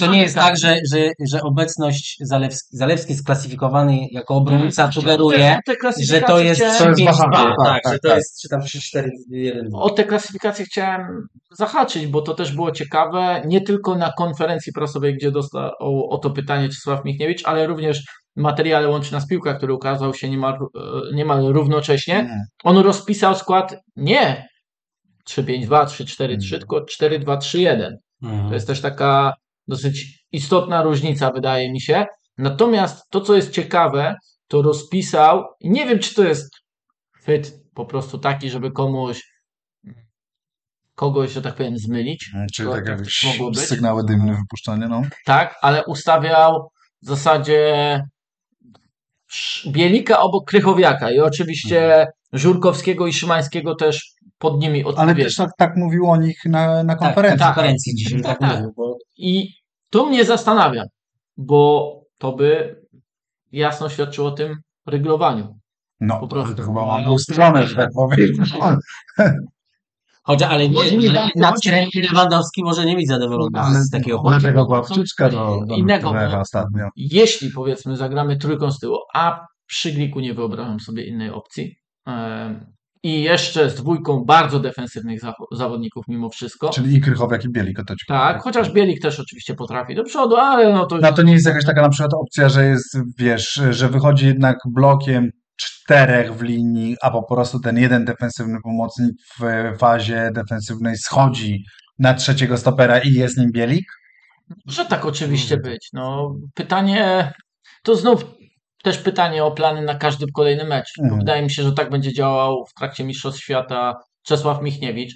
[0.00, 0.98] To nie jest tak, że, że,
[1.30, 5.72] że obecność Zalewski, Zalewski jest klasyfikowany jako obrońca, sugeruje, Te
[6.04, 8.16] że to jest chciałem- To jest 3-5-2, wahadło, tak, tak, że to tak.
[8.16, 9.68] jest czy tam 3-4-1.
[9.72, 11.26] O te klasyfikacje chciałem
[11.58, 15.72] zahaczyć, bo to też było ciekawe, nie tylko na konferencji prasowej, gdzie dostał
[16.10, 18.02] o to pytanie Czesław Michniewicz, ale również
[18.36, 22.18] materiale Łączy nas Piłka, który ukazał się niemal, e, niemal równocześnie.
[22.18, 22.40] Mm.
[22.64, 24.48] On rozpisał skład nie
[25.24, 26.60] 3-5-2, 3-4-3, Mm.
[26.60, 27.96] tylko 4-2-3-1.
[28.48, 29.32] To jest też taka
[29.68, 32.06] dosyć istotna różnica, wydaje mi się.
[32.38, 34.14] Natomiast to, co jest ciekawe,
[34.48, 36.50] to rozpisał, i nie wiem, czy to jest
[37.12, 39.22] chwyt po prostu taki, żeby komuś
[40.94, 42.30] kogoś, że tak powiem, zmylić.
[42.54, 43.60] Czyli To tak tak jakieś mogło być.
[43.60, 45.02] sygnały dymne wypuszczanie, no.
[45.24, 46.70] Tak, ale ustawiał
[47.02, 48.02] w zasadzie
[49.66, 55.22] Bielika obok Krychowiaka i oczywiście Żurkowskiego i Szymańskiego też pod nimi Ale odpowiedzi.
[55.22, 57.40] też tak, tak mówił o nich na, na Tak, konferencji.
[57.40, 58.50] na konferencji dzisiaj tak, Tak.
[58.56, 59.48] mówił, bo I
[59.90, 60.84] to mnie zastanawia,
[61.36, 62.80] bo to by
[63.52, 65.58] jasno świadczyło o tym regulowaniu.
[66.00, 66.54] No, Po prostu.
[66.54, 68.28] to chyba mam ustalone, że tak powiem.
[70.22, 74.22] Chodzi, ale Może nie, nie trening Lewandowski może nie być zadowolony Ale z takiego ale
[74.22, 74.52] chłodzenia.
[74.52, 76.88] tego była wtyczka do, do Innego, ostatnio.
[76.96, 81.76] Jeśli powiedzmy zagramy trójką z tyłu, a przy Gliku nie wyobrażam sobie innej opcji
[83.06, 85.20] i jeszcze z dwójką bardzo defensywnych
[85.52, 89.94] zawodników mimo wszystko, Czyli i Krychowiak i Bielik, to tak, chociaż Bielik też oczywiście potrafi
[89.94, 92.66] do przodu, ale no to No to nie jest jakaś taka na przykład opcja, że
[92.66, 98.58] jest, wiesz, że wychodzi jednak blokiem czterech w linii, a po prostu ten jeden defensywny
[98.62, 99.44] pomocnik w
[99.78, 101.64] fazie defensywnej schodzi
[101.98, 103.86] na trzeciego stopera i jest nim Bielik?
[104.66, 105.88] Może tak oczywiście być.
[105.92, 107.32] No, pytanie,
[107.82, 108.24] to znów
[108.86, 110.92] też pytanie o plany na każdy kolejny mecz.
[110.98, 111.20] Bo Mhm.
[111.20, 115.14] Wydaje mi się, że tak będzie działał w trakcie Mistrzostw Świata Czesław Michniewicz.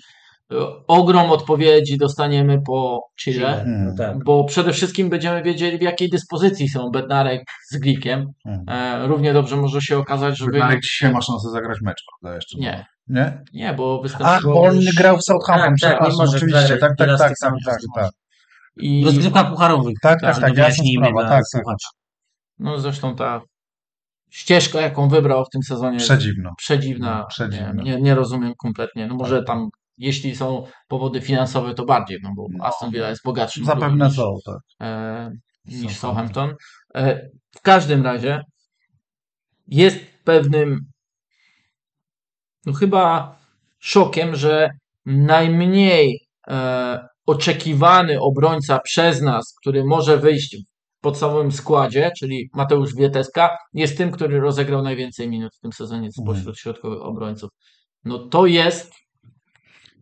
[0.88, 3.64] Ogrom odpowiedzi dostaniemy po Chile,
[3.98, 4.24] tak.
[4.24, 8.26] bo przede wszystkim będziemy wiedzieli, w jakiej dyspozycji są Bednarek z Glikiem.
[8.46, 8.68] Mhm.
[9.02, 10.50] E, równie dobrze może się okazać, że wy...
[10.52, 12.34] Bednarek dzisiaj ma szansę zagrać mecz, prawda?
[12.36, 13.42] Jeszcze Nie, Nie?
[13.52, 16.80] nie, bo Ach, występował bo on już- grał w Southampton, Tak, tak, może oczywiście, tak,
[16.80, 17.80] tak, tak, tak, tak, rozwiązań.
[17.94, 18.10] tak,
[18.76, 19.94] i Rozgrywka pucharowych.
[20.02, 21.42] tak, Tak, tak, tak, dla tak, tak.
[21.46, 21.88] słuchaczy.
[22.58, 23.40] no zresztą ta
[24.30, 26.50] ścieżka, jaką wybrał w tym sezonie przedziwna.
[26.50, 27.28] No, przedziwna.
[27.72, 29.06] Nie, nie, nie rozumiem kompletnie.
[29.06, 32.64] No może tam, jeśli są powody finansowe, to bardziej, no bo No.
[32.64, 34.58] Aston Villa jest bogatszym Zapewne niż, są, tak.
[34.82, 35.30] e,
[35.64, 36.54] niż Southampton.
[36.94, 38.42] E, w każdym razie
[39.66, 40.80] jest pewnym
[42.66, 43.36] no chyba
[43.78, 44.70] szokiem, że
[45.06, 50.69] najmniej e, oczekiwany obrońca przez nas, który może wyjść w
[51.00, 56.58] podstawowym składzie, czyli Mateusz Wieteska, jest tym, który rozegrał najwięcej minut w tym sezonie spośród
[56.58, 57.50] środkowych obrońców.
[58.04, 58.92] No to jest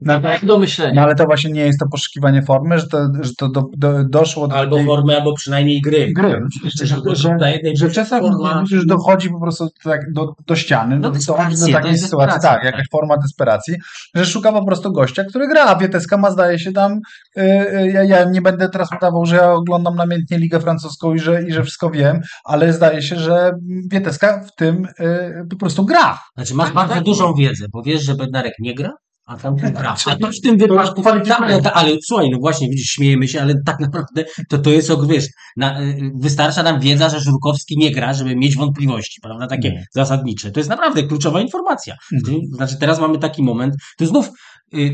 [0.00, 0.94] No, tak do myślenia.
[0.94, 4.04] no ale to właśnie nie jest to poszukiwanie formy, że to, że to do, do,
[4.04, 6.12] doszło do Albo takiej formy, albo przynajmniej gry.
[6.16, 6.40] gry.
[6.74, 7.36] Że- Że, że,
[7.74, 11.72] że czasem forma- już dochodzi po prostu tak do, do ściany, No do, desperacja, do
[11.72, 13.74] to takiej sytuacji, tak, jakaś forma desperacji,
[14.14, 16.92] że szuka po prostu gościa, który gra, a Wieteska ma zdaje się tam,
[17.38, 21.18] y, y, ja, ja nie będę teraz udawał, że ja oglądam namiętnie Ligę Francuską i
[21.18, 23.52] że, i że wszystko wiem, ale zdaje się, że
[23.90, 26.18] Wieteska w tym y, po prostu gra.
[26.36, 27.04] Znaczy masz Tak, bardzo tak.
[27.04, 28.90] dużą wiedzę, bo wiesz, że Bednarek nie gra,
[29.28, 29.96] a tam gra.
[30.06, 31.36] A to w tym wypadku, kwalifikuje.
[31.56, 35.26] ale, ale słuchaj, no właśnie, widzisz, śmiejemy się, ale tak naprawdę to, to jest, wiesz,
[35.56, 39.86] na, y, wystarcza nam wiedza, że Żurkowski nie gra, żeby mieć wątpliwości, prawda, takie Mhm.
[39.94, 40.50] zasadnicze.
[40.50, 41.96] To jest naprawdę kluczowa informacja.
[42.12, 42.40] Mhm.
[42.52, 44.30] Znaczy teraz mamy taki moment, to znów
[44.74, 44.90] y,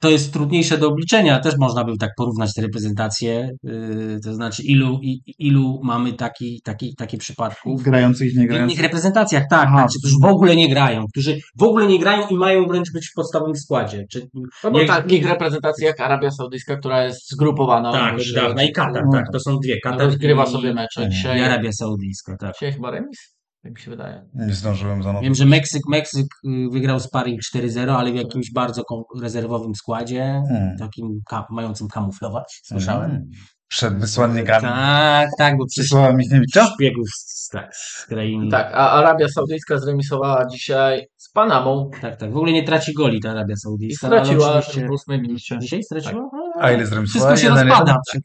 [0.00, 4.62] to jest trudniejsze do obliczenia, też można by tak porównać te reprezentacje, y, to znaczy
[4.62, 7.82] ilu, i, ilu mamy taki, taki, takie przypadków.
[7.82, 8.80] Grających i nie W innych grających.
[8.80, 9.76] reprezentacjach, tak, Aha.
[9.82, 13.06] tak, którzy w ogóle nie grają, którzy w ogóle nie grają i mają wręcz być
[13.08, 14.04] w podstawowym składzie.
[14.10, 14.20] Czy,
[14.64, 17.92] No bo jak- takich reprezentacji jak Arabia Saudyjska, która jest zgrupowana.
[17.92, 20.74] tak, już, od dawna i Katar, no, tak, to są dwie, Katar rozgrywa i, sobie
[20.74, 21.06] mecze.
[21.06, 22.52] i Dzisiaj, i Arabia Saudyjska, tak.
[22.54, 23.18] dzisiaj chyba remis,
[23.64, 24.24] jak mi się wydaje.
[24.34, 25.24] Nie zdążyłem zanotować.
[25.24, 28.82] Wiem, że Meksyk, Meksyk y, wygrał sparring 4-0, ale w jakimś bardzo
[29.22, 30.78] rezerwowym składzie, Hmm.
[30.78, 33.10] takim ka- mającym kamuflować, słyszałem.
[33.10, 33.30] Mm.
[33.68, 34.62] Przed wysłannikami.
[34.62, 36.66] Tak, tak, bo Przysłała Michniewicza?
[36.66, 38.50] szpiegów z, tak, z krainy.
[38.50, 42.32] Tak, a Arabia Saudyjska zremisowała dzisiaj z Panamą tak, tak.
[42.32, 44.06] W ogóle nie traci goli ta Arabia i Saudyjska.
[44.06, 45.58] ale straciła w ósmej minucie.
[45.58, 46.30] Dzisiaj straciła?
[46.60, 47.34] A ile zremisowała?
[47.34, 47.96] Wszystko się Jeden, rozpada.
[48.14, 48.22] jeden?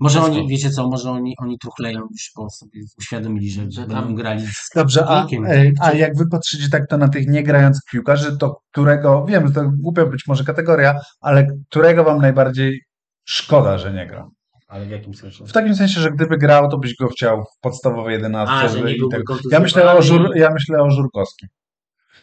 [0.00, 0.38] Może Wszystko.
[0.38, 4.46] oni, wiecie co, może oni, oni truchleją już, bo sobie uświadomili, że, Że tam- grali
[4.46, 8.60] z Dobrze, a, e, a jak wy patrzycie tak to na tych niegrających piłkarzy, to
[8.70, 12.80] którego, wiem, że to głupia być może kategoria, ale którego wam najbardziej
[13.24, 14.28] szkoda, że nie gra?
[14.68, 15.44] Ale w jakim sensie?
[15.46, 18.56] W takim sensie, że gdyby grał, to byś go chciał w podstawowej jedenastce.
[18.56, 19.36] A, że nie byłby tak.
[19.50, 21.48] ja myślę o, żur, ja myślę o Żurkowskim.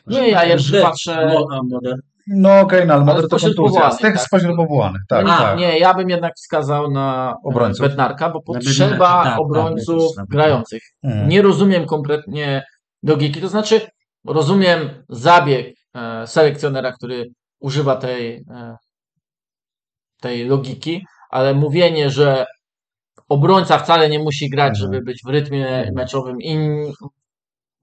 [0.08, 1.36] Nie, ja jeszcze patrzę-
[1.70, 1.96] Moder?
[2.28, 3.92] No okej, no ale to kontuzja.
[3.92, 4.22] Z tych tak?
[4.22, 5.58] spośród powołanych, tak, nie, tak.
[5.60, 7.88] nie, ja bym jednak wskazał na Obrońców.
[7.88, 10.26] Bednarka, bo potrzeba Bednarka, tak, tak, obrońców na Bednarka.
[10.32, 10.82] grających.
[11.04, 11.30] Mhm.
[11.30, 12.64] Nie rozumiem kompletnie
[13.04, 13.42] logiki.
[13.42, 13.82] To znaczy,
[14.28, 17.26] rozumiem zabieg e, selekcjonera, który
[17.60, 18.76] używa tej, e,
[20.22, 22.46] tej logiki, ale mówienie, że
[23.30, 24.76] obrońca wcale nie musi grać, Mhm.
[24.94, 26.58] żeby być w rytmie meczowym i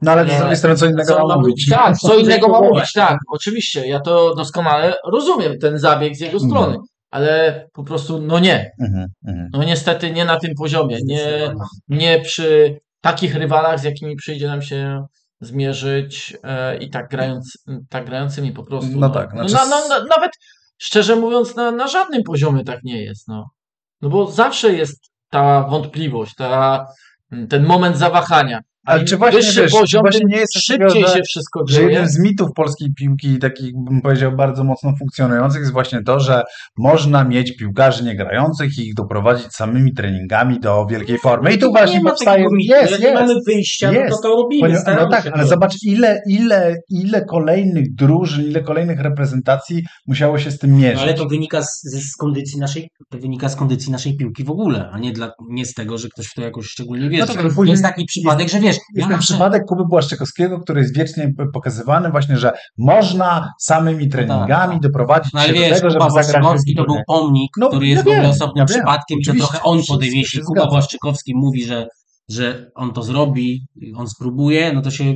[0.03, 0.39] No ale z Nie.
[0.39, 1.69] drugiej strony co innego co ma mówić.
[1.71, 3.87] Tak, co innego ma mówić, tak, oczywiście.
[3.87, 6.51] Ja to doskonale rozumiem, ten zabieg z jego Mhm.
[6.51, 6.77] strony,
[7.11, 8.71] ale po prostu, no nie.
[8.81, 9.49] Mhm, mhm.
[9.53, 10.99] No niestety nie na tym poziomie.
[11.05, 11.55] Nie,
[11.89, 15.07] nie przy takich rywalach, z jakimi przyjdzie nam się
[15.41, 17.59] zmierzyć e, i tak, grając,
[17.91, 18.91] tak grającymi po prostu.
[18.95, 20.31] No tak, znaczy no, na, no, na, nawet
[20.79, 23.29] szczerze mówiąc, na, na żadnym poziomie tak nie jest.
[23.29, 23.47] No.
[24.01, 26.87] no bo zawsze jest ta wątpliwość, ta,
[27.49, 28.61] ten moment zawahania.
[28.87, 31.75] Ale czy właśnie, wyższy wiesz, poziom, właśnie nie jest szybciej takiego, że- się wszystko Że
[31.77, 31.89] dzieje.
[31.91, 36.43] jednym z mitów polskiej piłki, takich bym powiedział bardzo mocno funkcjonujących, jest właśnie to, że
[36.79, 41.53] można mieć piłkarzy niegrających i ich doprowadzić samymi treningami do wielkiej formy.
[41.55, 42.47] I tu właśnie powstaje.
[42.61, 43.21] Jest, Jak nie jest.
[43.21, 44.17] mamy wyjścia, no jest.
[44.17, 44.61] to to robimy.
[44.69, 45.49] Ponieważ- no tak, ale to.
[45.49, 50.97] zobacz, ile, ile, ile kolejnych drużyn, ile kolejnych reprezentacji musiało się z tym mierzyć.
[50.97, 54.51] No, ale to wynika z, z kondycji naszej, to wynika z kondycji naszej piłki w
[54.51, 57.27] ogóle, a nie, dla, nie z tego, że ktoś w to jakoś szczególnie wierzy.
[57.29, 60.61] No ale to później jest taki przypadek, że wiesz, Jest ja ten przypadek Kuby Błaszczykowskiego,
[60.61, 64.83] który jest wiecznie pokazywany właśnie, że można samymi treningami tak.
[64.83, 67.87] doprowadzić No się do wiesz, tego, żeby Kuba zagrać Błaszczykowski to był pomnik, No, który
[67.87, 70.15] ja jest w ogóle osobnym ja przypadkiem Oczywiście, trochę on podejmie.
[70.15, 70.71] się Jeśli Kuba zgadza.
[70.71, 71.87] Błaszczykowski mówi, że,
[72.31, 75.15] że on to zrobi, on spróbuje, no to się,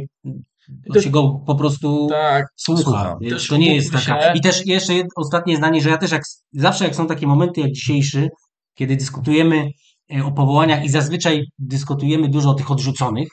[0.94, 3.16] to się go po prostu Tak, słucha.
[3.28, 4.20] Też to nie jest taka.
[4.22, 7.26] się- I też jeszcze jedno, ostatnie zdanie, że ja też jak, zawsze jak są takie
[7.26, 8.28] momenty jak dzisiejszy,
[8.74, 9.68] kiedy dyskutujemy
[10.16, 13.28] e, o powołaniach i zazwyczaj dyskutujemy dużo o tych odrzuconych,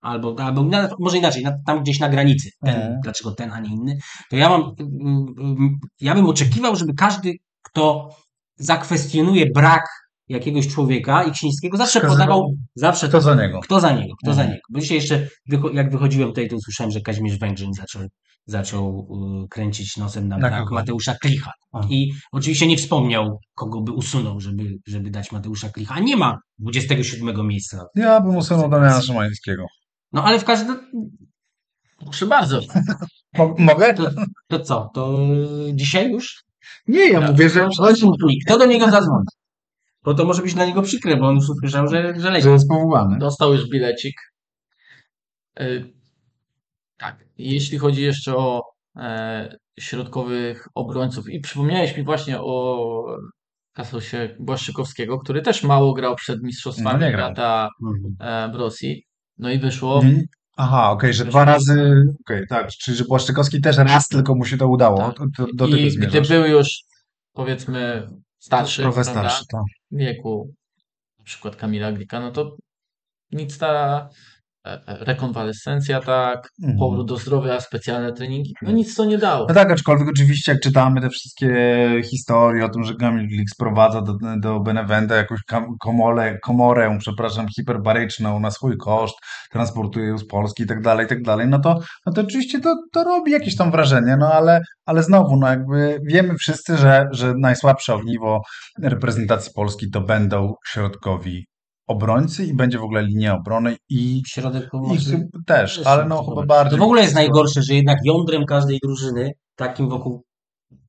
[0.00, 0.64] albo, albo
[0.98, 3.00] może inaczej, na, tam gdzieś na granicy, ten, Mhm.
[3.02, 3.98] dlaczego ten, a nie inny,
[4.30, 8.08] to ja mam, mm, mm, ja bym oczekiwał, żeby każdy, kto
[8.56, 9.82] zakwestionuje brak
[10.28, 13.60] jakiegoś człowieka i Ksińskiego, zawsze Wskazywał- podawał, zawsze Kto za niego?
[13.60, 14.14] kto za niego?
[14.22, 14.48] Kto za Mhm.
[14.50, 14.62] niego?
[14.70, 15.28] Bo dzisiaj jeszcze,
[15.72, 18.02] jak wychodziłem tutaj, to usłyszałem, że Kazimierz Węgrzyn zaczął,
[18.46, 19.08] zaczął
[19.44, 20.70] y, kręcić nosem na brak?
[20.70, 21.50] Mateusza Klicha.
[21.90, 25.94] I oczywiście nie wspomniał, kogo by usunął, żeby, żeby dać Mateusza Klicha.
[25.94, 27.84] A nie ma 27 miejsca.
[27.94, 29.66] Ja bym usunął Damiana Szymańskiego.
[30.12, 30.90] No ale w każdym...
[32.04, 32.60] proszę bardzo.
[33.38, 33.94] Mo- mogę?
[33.94, 34.10] To,
[34.48, 34.90] to co?
[34.94, 35.18] To
[35.74, 36.44] dzisiaj już?
[36.86, 37.68] Nie, ja mówię, że,
[38.46, 39.24] Kto do niego zadzwoni?
[40.04, 42.44] Bo to może być dla niego przykre, bo on już usłyszał, że, że leci.
[42.44, 43.18] że jest powołany.
[43.18, 44.14] Dostał już bilecik.
[45.60, 45.92] Y,
[46.96, 47.24] Tak.
[47.38, 48.62] Jeśli chodzi jeszcze o
[48.96, 53.04] e, środkowych obrońców i przypomniałeś mi właśnie o
[53.72, 57.28] Kasosie Błaszczykowskiego, który też mało grał przed mistrzostwami No nie grał.
[57.30, 58.16] Mhm.
[58.20, 59.07] e, w Rosji.
[59.38, 60.02] No i wyszło.
[60.56, 62.02] Aha, okej, że dwa razy.
[62.20, 62.68] Okej, tak.
[62.68, 65.12] Czyli że Błaszczykowski też raz tylko mu się to udało.
[65.12, 65.28] Tak.
[65.54, 66.68] Do tego I gdy był już
[67.32, 69.62] powiedzmy starszy, Trochę starszy, tak.
[69.90, 70.54] w wieku
[71.18, 72.56] na przykład Kamila Glika, no to
[73.32, 74.08] nic ta
[74.86, 76.78] rekonwalescencja, tak, Mhm.
[76.78, 79.46] powrót do zdrowia, specjalne treningi, no nic to nie dało.
[79.48, 81.48] No tak, aczkolwiek oczywiście jak czytamy te wszystkie
[82.10, 85.40] historie o tym, że Kamil Glik sprowadza do, do Beneventa jakąś
[85.80, 89.14] komole, komorę, przepraszam, hiperbaryczną na swój koszt,
[89.52, 92.60] transportuje ją z Polski i tak dalej, i tak dalej, no to, no to oczywiście
[92.60, 97.08] to, to robi jakieś tam wrażenie, no ale, ale znowu, no jakby wiemy wszyscy, że,
[97.12, 98.40] że najsłabsze ogniwo
[98.82, 101.46] reprezentacji Polski to będą środkowi
[101.88, 105.10] obrońcy i będzie w ogóle linia obrony i, Środek i pomocy.
[105.10, 106.46] chyba też, ale no chyba.
[106.46, 106.78] bardziej.
[106.78, 110.22] To w ogóle jest najgorsze, że jednak jądrem każdej drużyny, takim wokół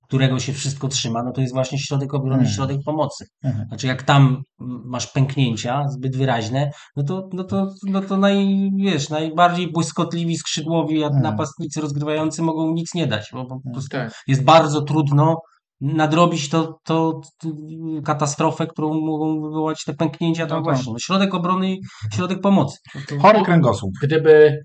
[0.08, 2.56] którego się wszystko trzyma, no to jest właśnie środek obrony, Mhm.
[2.56, 3.26] środek pomocy.
[3.44, 3.68] Mhm.
[3.68, 4.42] Znaczy jak tam
[4.86, 11.04] masz pęknięcia zbyt wyraźne, no to, no to, no to naj, wiesz, najbardziej błyskotliwi skrzydłowi
[11.04, 11.24] Mhm.
[11.24, 14.24] napastnicy rozgrywający mogą nic nie dać, bo po prostu Tak.
[14.28, 15.36] jest bardzo trudno
[15.82, 17.50] nadrobić to, to, to
[18.06, 20.74] katastrofę, którą mogą wywołać te pęknięcia tam No tak.
[20.76, 20.94] właśnie.
[20.94, 21.80] No, środek obrony i
[22.16, 22.78] środek pomocy.
[22.96, 23.92] No to- Chory kręgosłup.
[24.04, 24.58] Gdyby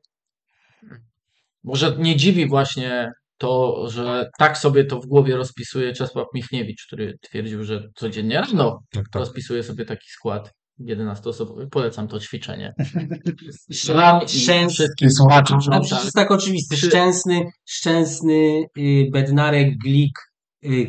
[1.64, 7.18] może nie dziwi właśnie to, że tak sobie to w głowie rozpisuje Czesław Michniewicz, który
[7.22, 9.20] twierdził, że codziennie rano Tak, tak.
[9.20, 11.48] rozpisuje sobie taki skład 11 osób.
[11.70, 12.72] Polecam to ćwiczenie.
[13.72, 15.58] Szczę- I Szczęsny, wszystkim słuchaczom.
[15.70, 16.76] no przecież jest tak oczywisty.
[16.76, 20.18] Przy- Szczęsny, Szczęsny, y, Bednarek, Glik,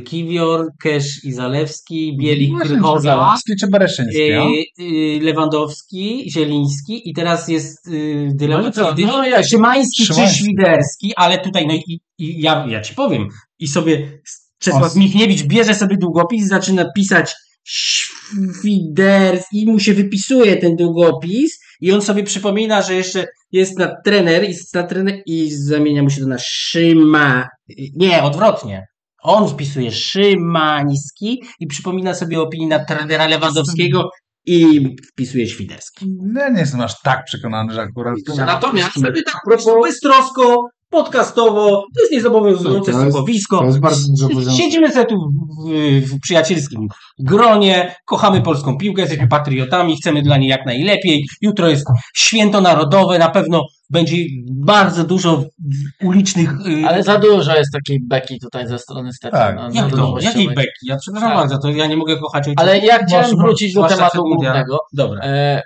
[0.05, 7.47] Kiwior, Kesz i Zalewski, Bielik, Krychowa, Zalewski czy Bereszyński, y, y, Lewandowski, Zieliński i teraz
[7.47, 10.37] jest y, dylemat, No i No jak- Szymański czy Szymański.
[10.37, 13.27] Świderski, ale tutaj, no i, i ja, ja ci powiem,
[13.59, 14.21] i sobie
[14.59, 21.91] Czesław Michniewicz bierze sobie długopis, zaczyna pisać Świderski i mu się wypisuje ten długopis I
[21.91, 26.21] on sobie przypomina, że jeszcze jest na trener i, na trener, i zamienia mu się
[26.21, 27.47] to na Szyma.
[27.95, 28.87] Nie, odwrotnie.
[29.27, 34.09] On wpisuje Szymański i przypomina sobie opinię na trenera Lewandowskiego
[34.45, 36.05] i wpisuje Świderski.
[36.23, 38.15] No, Ja nie jestem aż tak przekonany, że akurat...
[38.37, 43.59] Natomiast sobie tak po prostu bystrosko, podcastowo, to jest niezobowiązujące To jest- słuchowisko.
[43.59, 44.59] to jest bardzo dużo poziomów.
[44.59, 45.15] Siedzimy sobie tu
[45.65, 46.87] w, w przyjacielskim
[47.19, 51.25] gronie, kochamy polską piłkę, jesteśmy patriotami, chcemy dla niej jak najlepiej.
[51.41, 51.85] Jutro jest
[52.15, 54.17] święto narodowe, na pewno będzie
[54.51, 55.43] bardzo dużo
[56.03, 56.49] ulicznych...
[56.67, 59.61] y, Ale za dużo jest takiej beki tutaj ze strony Stefana.
[59.63, 59.73] Tak.
[59.73, 60.15] na jak to?
[60.21, 60.71] Jakiej beki?
[60.87, 61.37] Ja przepraszam Tak.
[61.37, 62.61] bardzo, to ja nie mogę kochać ojca.
[62.61, 64.77] Ale ja chciałem Zwłaszcza- wrócić do tematu głównego.
[64.93, 65.21] Dobra.
[65.23, 65.61] E,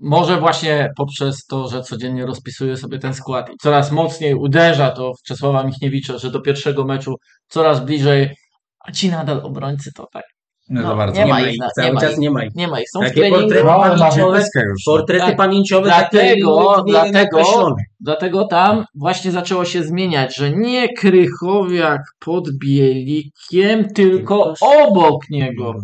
[0.00, 5.12] może właśnie poprzez to, że codziennie rozpisuję sobie ten skład i coraz mocniej uderza to
[5.14, 7.14] w Czesława Michniewicza, że do pierwszego meczu
[7.48, 8.36] coraz bliżej,
[8.80, 10.24] a ci nadal obrońcy to tak.
[10.70, 11.18] No, za bardzo.
[11.18, 12.18] nie Nie ma ma ich, cały nie ma czas ich.
[12.18, 12.54] nie ma ich.
[12.54, 14.84] Nie ma ich, są w Takie portrety No, pamięciowe, już.
[14.86, 15.36] Portrety Tak.
[15.36, 17.74] pamięciowe Dlatego- dlatego-.
[18.00, 25.74] Dlatego tam właśnie zaczęło się zmieniać, że nie Krychowiak pod Bielikiem, tylko obok niego.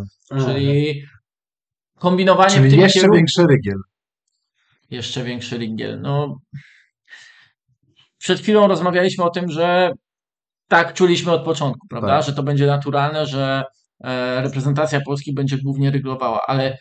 [0.46, 1.02] Czyli
[1.98, 3.16] kombinowanie w Czyli tym jeszcze kierunku.
[3.16, 3.76] większy rygiel.
[4.90, 6.00] jeszcze większy ringiel.
[6.00, 6.38] No,
[8.18, 9.92] przed chwilą rozmawialiśmy o tym, że
[10.68, 12.08] tak czuliśmy od początku, prawda?
[12.08, 12.26] Tak.
[12.26, 13.64] Że to będzie naturalne, że
[14.42, 16.78] reprezentacja Polski będzie głównie ryglowała, ale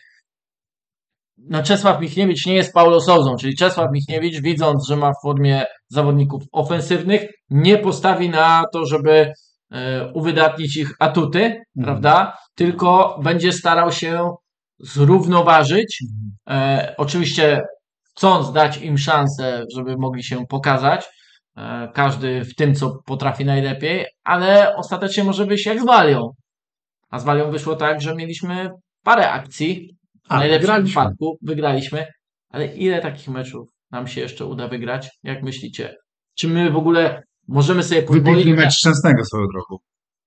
[1.38, 5.64] no Czesław Michniewicz nie jest Paulo Souzą, czyli Czesław Michniewicz widząc, że ma w formie
[5.88, 9.32] zawodników ofensywnych, nie postawi na to, żeby
[9.72, 12.36] e, uwydatnić ich atuty, prawda?
[12.54, 14.30] Tylko będzie starał się
[14.80, 16.02] zrównoważyć
[16.48, 17.62] E, oczywiście
[18.10, 21.06] chcąc dać im szansę, żeby mogli się pokazać,
[21.56, 26.30] e, każdy w tym, co potrafi najlepiej, ale ostatecznie może wyjść jak z Walią.
[27.10, 28.70] A z Walią wyszło tak, że mieliśmy
[29.04, 31.02] parę akcji, w najlepszym wygraliśmy.
[31.02, 32.06] wypadku wygraliśmy,
[32.48, 35.10] ale ile takich meczów nam się jeszcze uda wygrać?
[35.22, 35.96] Jak myślicie?
[36.34, 38.54] Czy my w ogóle możemy sobie pozwolić na...
[38.54, 39.76] mecz Szczęsnego swoją drogą.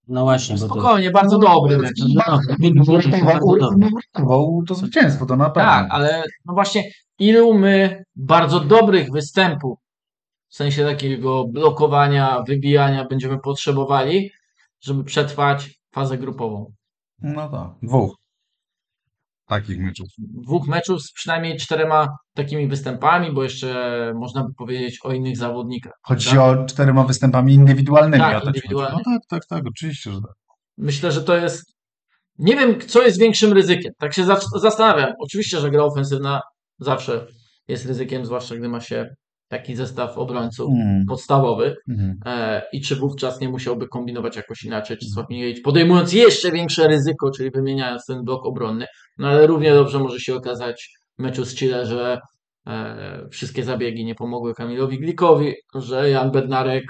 [0.08, 0.68] No właśnie, bo to...
[0.68, 2.02] Spokojnie, bardzo dobry mecz.
[3.94, 5.70] Uratował to zwycięstwo, to na pewno.
[5.70, 6.84] Tak, ale no właśnie,
[7.20, 9.80] ilu my bardzo dobrych występów,
[10.48, 14.32] w sensie takiego blokowania, wybijania będziemy potrzebowali,
[14.82, 16.74] żeby przetrwać fazę grupową.
[17.22, 18.16] No tak, dwóch
[19.48, 20.08] takich meczów.
[20.18, 25.94] Dwóch meczów z przynajmniej czterema takimi występami, bo jeszcze można by powiedzieć o innych zawodnikach.
[26.02, 26.62] Chodzi prawda?
[26.62, 28.24] o czterema występami indywidualnymi.
[28.24, 28.98] Tak, indywidualnie.
[28.98, 30.32] No tak, tak, tak, oczywiście, że tak.
[30.78, 31.74] Myślę, że to jest.
[32.40, 33.92] Nie wiem, co jest większym ryzykiem.
[34.00, 35.14] Tak się za- zastanawiam.
[35.20, 36.42] Oczywiście, że gra ofensywna
[36.80, 37.28] zawsze
[37.68, 39.16] jest ryzykiem, zwłaszcza gdy ma się
[39.52, 41.76] taki zestaw obrońców Mm, podstawowych.
[41.90, 42.20] mhm.
[42.26, 47.32] E, i czy wówczas nie musiałby kombinować jakoś inaczej, czy Sławniewicz, podejmując jeszcze większe ryzyko,
[47.32, 48.86] czyli wymieniając ten blok obronny,
[49.18, 52.20] no ale równie dobrze może się okazać w meczu z Chile, że
[52.68, 56.84] e, wszystkie zabiegi nie pomogły Kamilowi Glikowi, że Jan Bednarek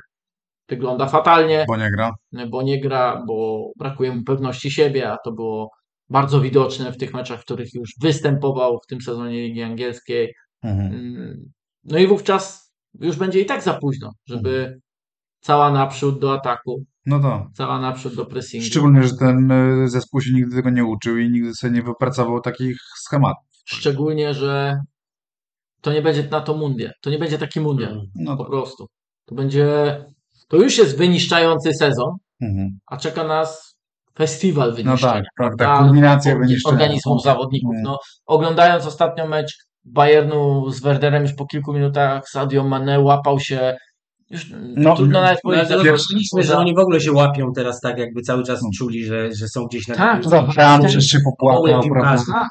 [0.70, 2.12] wygląda fatalnie, Bo nie gra.
[2.50, 5.70] bo nie gra, bo brakuje mu pewności siebie, a to było
[6.10, 10.34] bardzo widoczne w tych meczach, w których już występował w tym sezonie Ligi Angielskiej.
[10.64, 11.52] Mhm.
[11.84, 14.80] No i wówczas już będzie i tak za późno, żeby
[15.42, 17.48] cała naprzód do ataku, No to.
[17.54, 18.66] cała naprzód do pressingu.
[18.66, 22.42] Szczególnie, że ten y, zespół się nigdy tego nie uczył i nigdy sobie nie wypracował
[22.42, 23.46] takich schematów.
[23.66, 24.80] Szczególnie, że
[25.82, 26.92] to nie będzie na to mundial.
[27.02, 28.02] To nie będzie taki mundial.
[28.16, 28.88] No Po prostu.
[29.26, 29.66] To będzie.
[30.48, 32.80] To już jest wyniszczający sezon, Mhm.
[32.86, 33.76] a czeka nas
[34.18, 35.14] festiwal No wyniszczenia.
[35.14, 35.88] tak, prawda, prawda?
[35.88, 36.74] kulminacja wyniszczenia.
[36.74, 37.72] organizmów zawodników.
[37.74, 37.84] Mm.
[37.84, 39.54] No, oglądając ostatnio mecz
[39.86, 43.78] Bayernu z Werderem już po kilku minutach Sadio Mane łapał się
[44.30, 47.54] już No, trudno nawet No, powiedzieć, ale że- zobaczyliśmy, że oni w ogóle się łapią
[47.56, 48.72] teraz tak, jakby cały czas Hmm.
[48.78, 52.24] czuli, że, że są gdzieś na Tak, Zabrano, przecież się popłakał, Gołe prawda?
[52.24, 52.48] piłkarze.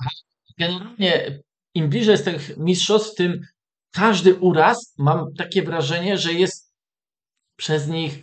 [0.58, 1.38] generalnie
[1.74, 3.40] im bliżej jest tych mistrzostw, tym
[3.94, 6.72] każdy uraz mam takie wrażenie, że jest
[7.56, 8.22] przez nich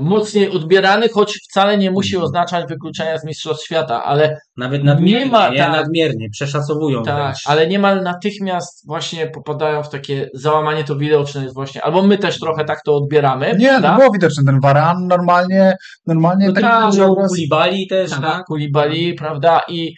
[0.00, 2.24] mocniej odbierany, choć wcale nie musi Mhm.
[2.24, 5.72] oznaczać wykluczenia z mistrzostw świata, ale Nawet nadmiernie, Nie ma, nie tak.
[5.72, 7.38] nadmiernie, przeszacowują tak, wręcz.
[7.46, 12.38] ale niemal natychmiast właśnie popadają w takie załamanie to widoczne jest właśnie, albo my też
[12.40, 13.54] trochę tak to odbieramy.
[13.58, 13.90] Nie, prawda?
[13.92, 14.44] to było widoczne.
[14.44, 18.44] Ten waran normalnie, normalnie No tak tak, że obraz- Kulibali też, tak, tak?
[18.44, 19.94] Kulibali, prawda, i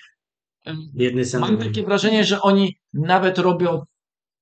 [0.95, 1.41] Jedny sam.
[1.41, 3.83] Mam takie wrażenie, że oni nawet robią,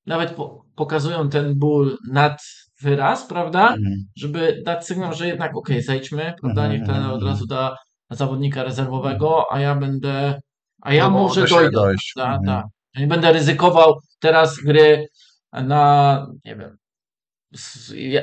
[0.07, 2.41] nawet po, pokazują ten ból nad
[2.83, 3.69] wyraz, prawda?
[3.69, 3.95] Mhm.
[4.17, 6.63] Żeby dać sygnał, że jednak okej, zejdźmy, prawda?
[6.63, 7.77] Mhm, Niech trener mhm, od razu da
[8.11, 10.41] zawodnika rezerwowego, a ja będę,
[10.83, 11.71] a ja No, może dojdę.
[11.71, 12.13] dojść.
[12.17, 12.37] prawda?
[12.37, 12.47] Mhm.
[12.63, 12.67] Tak.
[12.95, 15.07] Ja nie będę ryzykował teraz gry
[15.53, 16.77] na, nie wiem,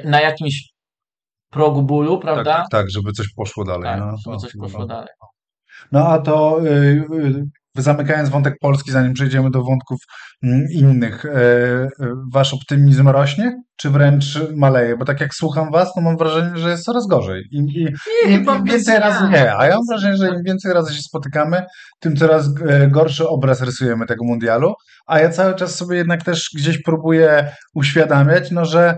[0.04, 0.70] na jakimś
[1.50, 2.54] progu bólu, prawda?
[2.56, 3.84] Tak, tak, żeby coś poszło dalej.
[3.84, 4.86] Tak, no, żeby to- coś poszło no.
[4.86, 5.10] dalej.
[5.92, 6.70] No a to y,
[7.14, 7.46] y,
[7.76, 10.00] zamykając wątek Polski, zanim przejdziemy do wątków
[10.44, 11.90] mm, innych, e, e,
[12.34, 14.98] wasz optymizm rośnie, czy wręcz maleje?
[14.98, 17.44] Bo tak jak słucham was, to mam wrażenie, że jest coraz gorzej.
[17.52, 17.82] I, i,
[18.32, 20.94] im, chyba im bez więcej razy nie, a ja mam wrażenie, że im więcej razy
[20.94, 21.64] się spotykamy,
[22.00, 24.74] tym coraz e, gorszy obraz rysujemy tego mundialu,
[25.08, 28.98] a ja cały czas sobie jednak też gdzieś próbuję uświadamiać, no że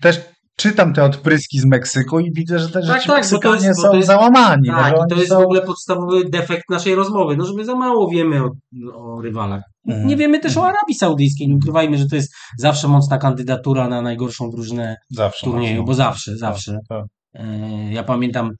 [0.00, 0.31] też
[0.62, 3.94] czytam te odpryski z Meksyku i widzę, że te Tak, rzeczy tak, Meksykanie jest- są
[3.96, 4.68] jest- załamani.
[4.68, 5.38] Tak, to jest są...
[5.40, 8.50] w ogóle podstawowy defekt naszej rozmowy, no że my za mało wiemy o,
[8.94, 9.62] o rywalach.
[9.88, 10.06] Mhm.
[10.08, 14.02] Nie wiemy też o Arabii Saudyjskiej, nie ukrywajmy, że to jest zawsze mocna kandydatura na
[14.02, 15.46] najgorszą drużynę Zawsze.
[15.46, 16.78] turnieju, tak, bo zawsze, zawsze.
[16.88, 17.04] tak.
[17.34, 18.50] E, Ja pamiętam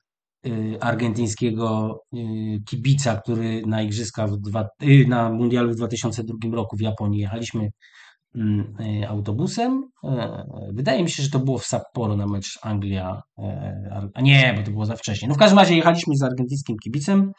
[0.47, 0.51] e,
[0.85, 2.17] argentyńskiego e,
[2.71, 4.67] kibica, który na igrzyska w dwa,
[5.09, 7.71] na mundialu w 2002 roku w Japonii jechaliśmy mm,
[9.09, 9.89] autobusem.
[10.05, 13.23] E, Wydaje mi się, że to było w Sapporo na mecz Anglia.
[13.39, 15.29] e, A nie, bo to było za wcześnie.
[15.29, 17.33] No w każdym razie jechaliśmy z argentyńskim kibicem.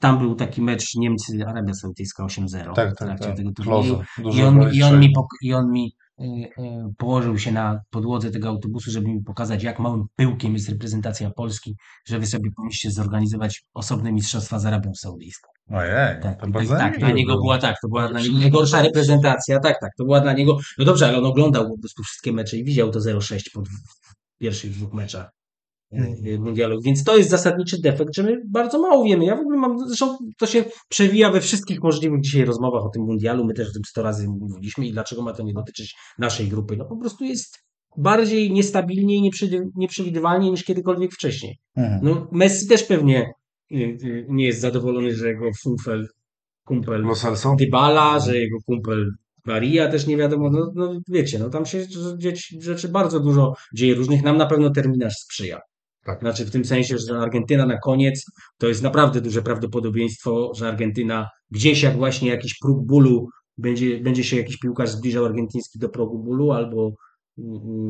[0.00, 3.36] Tam był taki mecz Niemcy-Arabia Saudyjska 8-0 Tak, w tak, trakcie tak.
[3.36, 4.00] tego turnieju.
[4.18, 5.12] Dużo I on, i on mi,
[5.42, 5.92] i on mi
[6.98, 11.76] położył się na podłodze tego autobusu, żeby mi pokazać, jak małym pyłkiem jest reprezentacja Polski,
[12.06, 15.53] że wy sobie powinniście zorganizować osobne mistrzostwa z Arabią Saudyjską.
[15.70, 17.42] Ojej, Tak, to i bardzo tak, tak dla niego było.
[17.44, 20.84] była tak, to była dla niego najgorsza reprezentacja, tak, tak, to była dla niego, no
[20.84, 23.68] dobrze, ale on oglądał po prostu wszystkie mecze i widział to 0-6 po dw-
[24.40, 25.30] pierwszych dwóch meczach
[25.92, 29.24] y, y, mundialu, więc to jest zasadniczy defekt, że my bardzo mało wiemy.
[29.24, 33.02] Ja w ogóle mam, zresztą to się przewija we wszystkich możliwych dzisiaj rozmowach o tym
[33.02, 36.48] mundialu, my też o tym 100 razy mówiliśmy i dlaczego ma to nie dotyczyć naszej
[36.48, 36.76] grupy?
[36.76, 37.58] No po prostu jest
[37.96, 41.58] bardziej niestabilnie i nieprzewi- nieprzewidywalnie niż kiedykolwiek wcześniej.
[41.76, 42.00] Mhm.
[42.02, 43.32] No Messi też pewnie
[44.28, 45.50] nie jest zadowolony, że jego
[46.66, 47.54] kumpel Lo Celso?
[47.58, 49.10] Dybala, że jego kumpel
[49.46, 51.84] Maria też nie wiadomo, no, no wiecie, no tam się
[52.18, 55.60] rzeczy, rzeczy bardzo dużo dzieje różnych, nam na pewno terminarz sprzyja.
[56.04, 56.20] Tak.
[56.20, 58.24] Znaczy w tym sensie, że Argentyna na koniec
[58.58, 64.24] to jest naprawdę duże prawdopodobieństwo, że Argentyna gdzieś jak właśnie jakiś próg bólu będzie, będzie
[64.24, 66.92] się jakiś piłkarz zbliżał argentyński do progu bólu albo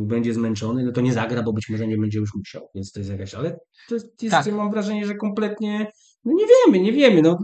[0.06, 3.00] będzie zmęczony, no to nie zagra, bo być może nie będzie już musiał, więc to
[3.00, 4.52] jest jakaś, ale to jest, Tak.
[4.52, 5.86] mam wrażenie, że kompletnie
[6.24, 7.22] no nie wiemy, nie wiemy.
[7.22, 7.38] No,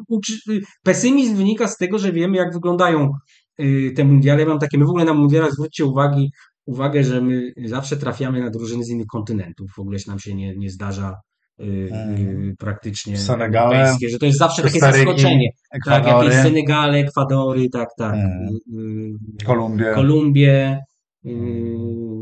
[0.83, 3.11] pesymizm wynika z tego, że wiemy, jak wyglądają
[3.61, 4.47] y, te mundiale.
[4.47, 6.31] Mam takie, my w ogóle na mundialach zwróćcie uwagi,
[6.67, 9.71] uwagę, że my zawsze trafiamy na drużyny z innych kontynentów.
[9.77, 11.15] W ogóle się nam się nie, nie zdarza
[11.61, 15.51] y, y, praktycznie Senegale, że to jest zawsze takie zaskoczenie.
[15.85, 18.15] Tak, Ekwadory, jakieś Senegale, Ekwadory, tak, tak.
[18.15, 18.29] Mm.
[18.75, 19.93] Y, y, Kolumbię.
[19.95, 20.90] Kolumbię, yy,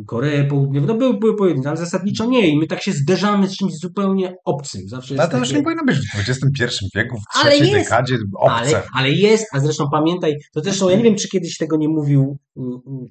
[0.07, 3.57] Koreę Południową, no były, były pojedyncze, ale zasadniczo nie i my tak się zderzamy z
[3.57, 4.89] czymś zupełnie obcym.
[4.89, 7.73] Zawsze No jest to już takie- nie powinno być w XXI wieku, w Ale trzeciej
[7.73, 7.91] jest.
[7.91, 8.55] dekadzie obce.
[8.57, 11.89] ale, ale jest, a zresztą pamiętaj, to zresztą ja nie wiem, czy kiedyś tego nie
[11.89, 13.07] mówił, mm, mm,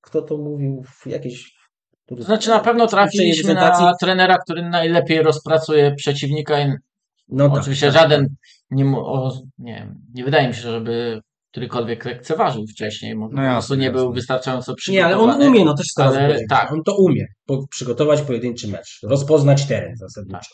[0.00, 1.54] kto to mówił w jakiejś...
[2.06, 6.72] To znaczy na pewno trafiliśmy na trenera, który najlepiej rozpracuje przeciwnika i
[7.28, 8.28] no tak, oczywiście tak, żaden
[8.70, 11.20] nie, o, nie, nie wydaje mi się, żeby
[11.54, 14.14] którykolwiek lekceważył wcześniej, może No po prostu nie był jasne.
[14.14, 15.14] wystarczająco Nie, przygotowany.
[15.14, 16.72] ale on umie, no też Ale powiedzieć, tak.
[16.72, 20.38] on to umie, po, przygotować pojedynczy mecz, rozpoznać teren zasadniczo.
[20.38, 20.48] Tak.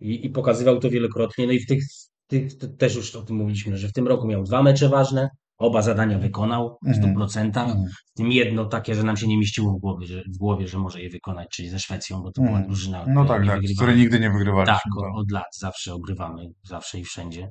[0.00, 1.82] I, I pokazywał to wielokrotnie, no i w tych,
[2.26, 5.28] tych to też już o tym mówiliśmy, że w tym roku miał dwa mecze ważne,
[5.58, 7.14] oba zadania wykonał w Mhm.
[7.16, 7.84] 100%, Mhm.
[8.14, 10.78] w tym jedno takie, że nam się nie mieściło w głowie, że, w głowie, że
[10.78, 12.66] może je wykonać, czyli ze Szwecją, bo to była Mhm.
[12.66, 14.74] drużyna, No której tak, nie tak, której nigdy nie wygrywaliśmy.
[14.74, 14.82] Tak,
[15.16, 17.48] od lat zawsze ogrywamy, zawsze i wszędzie.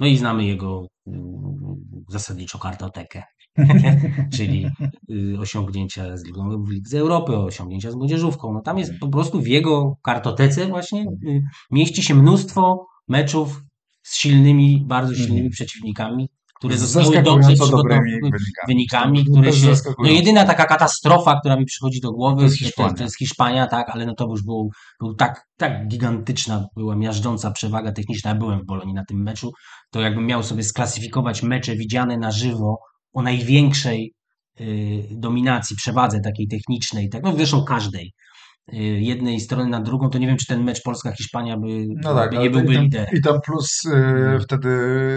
[0.00, 1.14] No i znamy jego yy,
[2.08, 3.22] zasadniczo kartotekę,
[4.36, 4.66] czyli
[5.08, 8.52] yy, osiągnięcia z Ligą w Lidze Europy, osiągnięcia z młodzieżówką.
[8.52, 13.62] No tam jest po prostu w jego kartotece właśnie yy, mieści się mnóstwo meczów
[14.02, 15.50] z silnymi, bardzo silnymi Mhm.
[15.50, 16.28] przeciwnikami,
[16.62, 18.20] które zostały dobrze dobrymi
[18.68, 19.24] wynikami.
[19.24, 19.74] które się.
[19.98, 22.94] No jedyna taka katastrofa, która mi przychodzi do głowy, To jest to, Hiszpania.
[22.94, 27.50] to jest Hiszpania, tak, ale no to już był, był tak, tak gigantyczna, była miażdżąca
[27.50, 28.30] przewaga techniczna.
[28.30, 29.52] Ja byłem w Bolonii na tym meczu.
[29.90, 32.78] To jakbym miał sobie sklasyfikować mecze widziane na żywo
[33.12, 34.14] o największej
[34.60, 38.12] y, dominacji, przewadze takiej technicznej, tak, no zresztą każdej.
[38.68, 41.66] Y, Jednej strony na drugą, to nie wiem, czy ten mecz Polska-Hiszpania by,
[42.02, 43.06] No tak, by nie byłby liderem.
[43.14, 44.70] i tam plus y, wtedy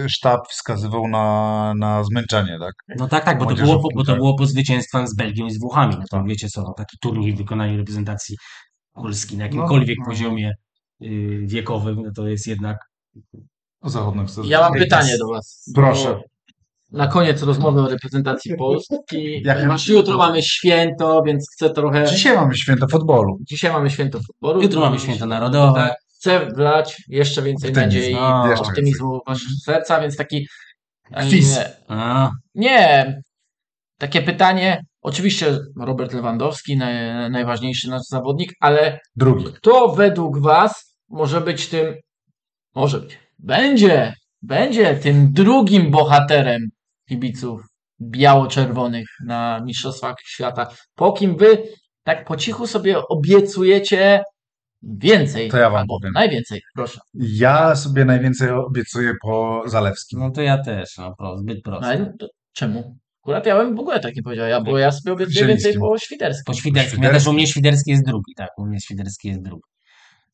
[0.10, 2.74] sztab wskazywał na, na zmęczenie, tak?
[2.98, 5.52] No tak, tak, bo to, było, po- bo to było po zwycięstwach z Belgią i
[5.52, 5.96] z Włochami.
[5.96, 6.28] No to Tak.
[6.28, 8.38] wiecie co, no, taki turniej w wykonaniu reprezentacji
[8.94, 10.06] Polski na jakimkolwiek no.
[10.06, 10.52] poziomie
[11.04, 12.78] y, wiekowym, no to jest jednak
[13.84, 15.72] Zachodnych chcesz Ja mam pytanie do Was.
[15.76, 16.22] Proszę.
[16.92, 19.42] Na koniec rozmowy o reprezentacji Polski.
[19.46, 22.06] Jak- Ponieważ jutro mamy święto, więc chcę trochę.
[22.08, 23.38] Dzisiaj mamy święto futbolu.
[23.42, 24.62] Dzisiaj mamy święto futbolu.
[24.62, 25.80] jutro mamy święto narodowe.
[25.80, 27.96] Tak, chcę wlać jeszcze więcej Optymizm.
[27.98, 30.48] nadziei No, optymizmu w wasze serca, więc taki.
[31.30, 31.58] Quiz.
[31.90, 33.22] Nie, nie.
[34.00, 34.82] Takie pytanie.
[35.02, 39.46] Oczywiście Robert Lewandowski, naj, najważniejszy nasz zawodnik, ale Drugi.
[39.46, 41.94] kto według Was może być tym,
[42.76, 46.62] może być, będzie będzie tym drugim bohaterem
[47.10, 47.62] kibiców
[48.02, 50.68] biało-czerwonych na Mistrzostwach Świata.
[50.96, 51.64] Po kim wy
[52.04, 54.24] tak po cichu sobie obiecujecie
[54.84, 55.50] więcej.
[55.50, 56.12] To ja wam powiem.
[56.14, 57.00] Najwięcej, proszę.
[57.14, 60.20] Ja sobie najwięcej obiecuję po Zalewskim.
[60.20, 61.88] No to ja też, no pro, zbyt prosto.
[61.88, 62.98] Ale to czemu?
[63.24, 65.98] Akurat ja bym w ogóle tak nie powiedział, ja, bo ja sobie obiecuję więcej po
[65.98, 66.44] Świderskim.
[66.46, 67.04] Po Świderskim.
[67.04, 68.50] Ja też u mnie Świderski jest drugi, tak.
[68.58, 69.64] U mnie Świderski jest drugi.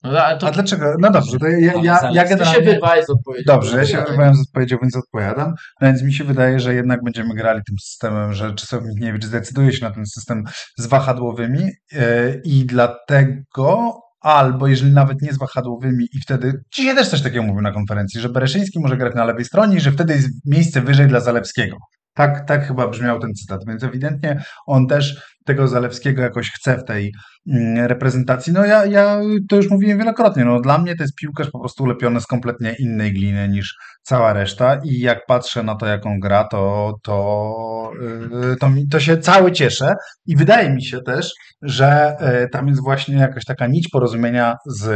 [0.04, 0.96] No, to A dlaczego?
[1.00, 2.72] No dobrze, to ja, ja, ja, Ty ty się generalnie...
[2.72, 3.46] wyrwałeś z odpowiedzi.
[3.46, 5.54] Dobrze, ja się wyrwałem z odpowiedzią, więc odpowiadam.
[5.82, 9.74] No Więc mi się wydaje, że jednak będziemy grali tym systemem, że Czesław Michniewicz zdecyduje
[9.74, 10.44] się na ten system
[10.78, 17.08] z wahadłowymi e, i dlatego, albo jeżeli nawet nie z wahadłowymi i wtedy, dzisiaj też
[17.08, 20.14] coś takiego mówił na konferencji, że Bereszyński może grać na lewej stronie i że wtedy
[20.14, 21.78] jest miejsce wyżej dla Zalewskiego.
[22.14, 26.84] Tak, tak chyba brzmiał ten cytat, więc ewidentnie on też tego Zalewskiego jakoś chce w
[26.84, 27.14] tej
[27.48, 28.54] mm, reprezentacji.
[28.54, 31.84] No ja, ja to już mówiłem wielokrotnie, no dla mnie to jest piłkarz po prostu
[31.84, 36.20] ulepiony z kompletnie innej gliny niż cała reszta i jak patrzę na to, jak on
[36.20, 37.92] gra, to, to,
[38.32, 39.94] yy, to, mi, to się cały cieszę
[40.26, 41.32] i wydaje mi się też,
[41.62, 44.90] że yy, tam jest właśnie jakaś taka nić porozumienia z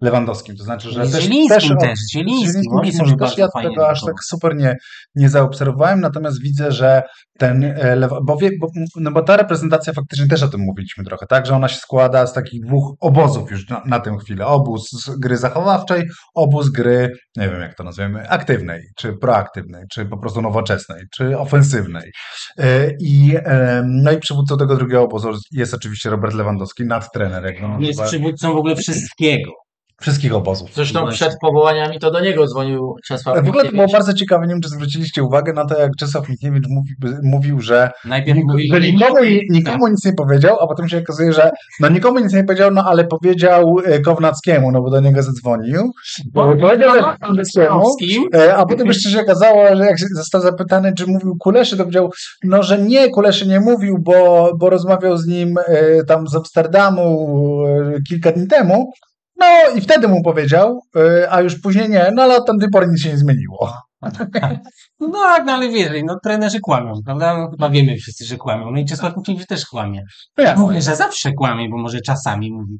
[0.00, 3.88] Lewandowskim, to znaczy, że Z też, Zielińskim też, z Zielińskim, sobie może też ja tego
[3.88, 4.76] aż tak super nie,
[5.14, 7.02] nie zaobserwowałem, natomiast widzę, że
[7.38, 8.66] ten e, bo, wie, bo,
[8.96, 12.26] no bo ta reprezentacja faktycznie też o tym mówiliśmy trochę, tak, że ona się składa
[12.26, 14.46] z takich dwóch obozów już na, na tę chwilę.
[14.46, 20.06] Obóz z gry zachowawczej, obóz gry, nie wiem jak to nazwiemy, aktywnej, czy proaktywnej, czy
[20.06, 22.12] po prostu nowoczesnej, czy ofensywnej.
[22.58, 27.60] E, I, e, no i przywódcą tego drugiego obozu jest oczywiście Robert Lewandowski, nadtrener, jak
[27.60, 29.52] go Jest nazywa, przywódcą w ogóle wszystkiego.
[30.02, 30.70] Wszystkich obozów.
[30.74, 34.54] Zresztą przed powołaniami to do niego dzwonił Czesław W ogóle to było bardzo ciekawe, nie
[34.54, 38.80] wiem, czy zwróciliście uwagę na to, jak Czesław Michniewicz mówił, mówił że, Najpierw mówi, że
[38.80, 39.16] nikomu,
[39.50, 41.50] nikomu nic nie powiedział, a potem się okazuje, że
[41.80, 45.92] no nikomu nic nie powiedział, no ale powiedział e, Kownackiemu, no bo do niego zadzwonił.
[46.32, 47.84] Bo powiedział Kownackiemu,
[48.56, 52.10] a potem jeszcze się okazało, że jak został zapytany, czy mówił Kuleszy, to powiedział,
[52.44, 57.36] no że nie, Kuleszy nie mówił, bo, bo rozmawiał z nim e, tam z Amsterdamu
[57.66, 58.92] e, kilka dni temu,
[59.42, 62.86] no i wtedy mu powiedział, e, a już później nie, no ale od tamtej pory
[62.86, 63.72] nic się nie zmieniło.
[65.00, 67.38] No tak, no ale wiesz, no trenerzy kłamią, prawda?
[67.38, 68.70] No, chyba wiemy wszyscy, że kłamią.
[68.70, 70.02] No i Czesław Michniewicz też kłamie.
[70.38, 70.56] No.
[70.56, 72.78] Mówię, że zawsze kłamie, bo może czasami mówi.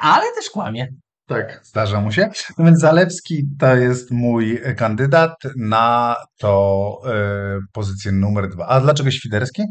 [0.00, 0.88] Ale też kłamie.
[1.26, 2.28] Tak, zdarza mu się.
[2.58, 8.66] No więc Zalewski to jest mój kandydat na to e, pozycję numer dwa.
[8.66, 9.62] A dlaczego Świderski?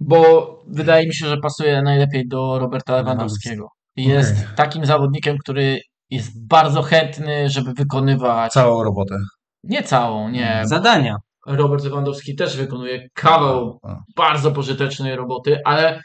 [0.00, 3.68] Bo wydaje mi się, że pasuje najlepiej do Roberta Lewandowskiego.
[3.96, 4.56] Jest Okej.
[4.56, 5.80] takim zawodnikiem, który
[6.10, 9.16] jest bardzo chętny, żeby wykonywać Całą robotę.
[9.64, 10.60] nie całą, nie.
[10.64, 11.16] Zadania.
[11.46, 13.96] Robert Lewandowski też wykonuje kawał A.
[14.16, 16.02] bardzo pożytecznej roboty, ale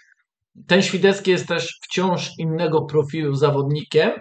[0.68, 4.12] ten Świderski jest też wciąż innego profilu zawodnikiem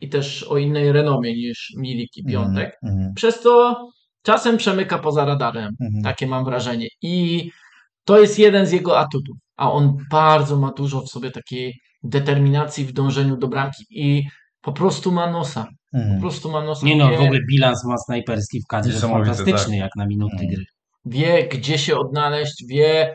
[0.00, 2.76] i też o innej renomie niż Milik i Piątek.
[2.82, 3.76] Mhm, mhm, Przez to
[4.22, 5.70] czasem przemyka poza radarem.
[5.80, 6.02] mhm.
[6.04, 6.88] Takie mam wrażenie.
[7.02, 7.50] I
[8.04, 9.36] to jest jeden z jego atutów.
[9.56, 11.74] A on bardzo ma dużo w sobie takiej
[12.04, 14.22] determinacji w dążeniu do bramki i
[14.60, 15.66] po prostu ma nosa.
[15.92, 16.20] Po Mhm.
[16.20, 16.86] prostu ma nosa.
[16.86, 19.80] Nie no, wie, w ogóle bilans ma snajperski w kadrze fantastyczny tak.
[19.80, 20.50] jak na minuty Mhm.
[20.54, 20.64] gry.
[21.06, 23.14] wie, gdzie się odnaleźć, wie.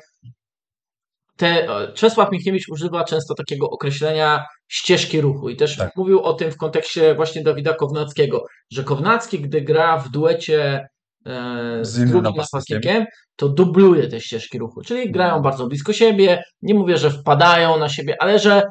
[1.38, 5.96] Te, Czesław Michniewicz używa często takiego określenia ścieżki ruchu i też Tak.
[5.96, 10.88] mówił o tym w kontekście właśnie Dawida Kownackiego, że Kownacki, gdy gra w duecie e,
[11.26, 13.06] Z z, innym drugim napastnikiem.
[13.36, 17.90] to dubluje te ścieżki ruchu, czyli grają bardzo blisko siebie, nie mówię, że wpadają na
[17.90, 18.64] siebie, ale że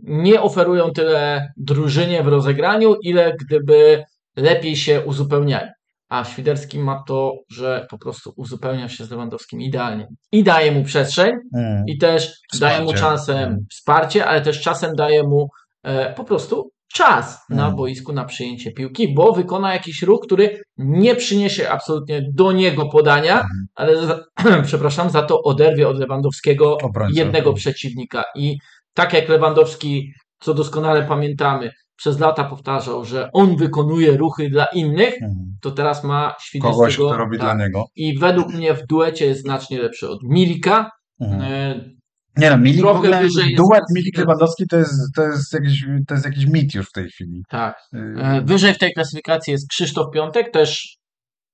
[0.00, 4.04] nie oferują tyle drużynie w rozegraniu, ile gdyby
[4.36, 5.68] lepiej się uzupełniają.
[6.08, 10.08] A Świderski ma to, że po prostu uzupełnia się z Lewandowskim idealnie.
[10.32, 11.84] I daje mu przestrzeń, Mhm.
[11.86, 13.00] i też daje mu Wsparcie.
[13.16, 13.66] czasem Mhm.
[13.70, 15.48] wsparcie, ale też czasem daje mu
[15.82, 17.76] e, po prostu czas na Mhm.
[17.76, 23.32] boisku na przyjęcie piłki, bo wykona jakiś ruch, który nie przyniesie absolutnie do niego podania,
[23.34, 23.66] Mhm.
[23.74, 24.24] ale za,
[24.68, 27.18] przepraszam, za to oderwie od Lewandowskiego Obrońcę.
[27.20, 28.24] jednego przeciwnika.
[28.36, 28.56] I
[28.94, 35.14] tak jak Lewandowski, co doskonale pamiętamy, przez lata powtarzał, że on wykonuje ruchy dla innych,
[35.14, 35.56] Mhm.
[35.62, 37.08] to teraz ma Kogoś, Świderskiego.
[37.08, 37.46] kto robi tak.
[37.56, 37.84] dla niego.
[37.96, 40.90] I według mnie w duecie jest znacznie lepszy od Milika.
[41.20, 42.01] Mhm.
[42.36, 45.84] Nie no, Milik w trochę ogóle, wyżej jest- duet Milik-Lewandowski to jest, to, jest jakiś,
[46.08, 47.42] to jest jakiś mit już w tej chwili.
[47.48, 47.76] tak.
[47.94, 50.96] Y, E, Wyżej w tej klasyfikacji jest Krzysztof Piątek, też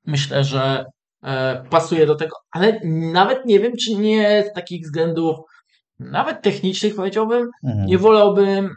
[0.06, 0.84] myślę, że
[1.24, 2.80] e, pasuje do tego, ale
[3.12, 5.36] nawet nie wiem, czy nie z takich względów
[5.98, 7.86] nawet technicznych powiedziałbym, mhm.
[7.86, 8.70] nie wolałbym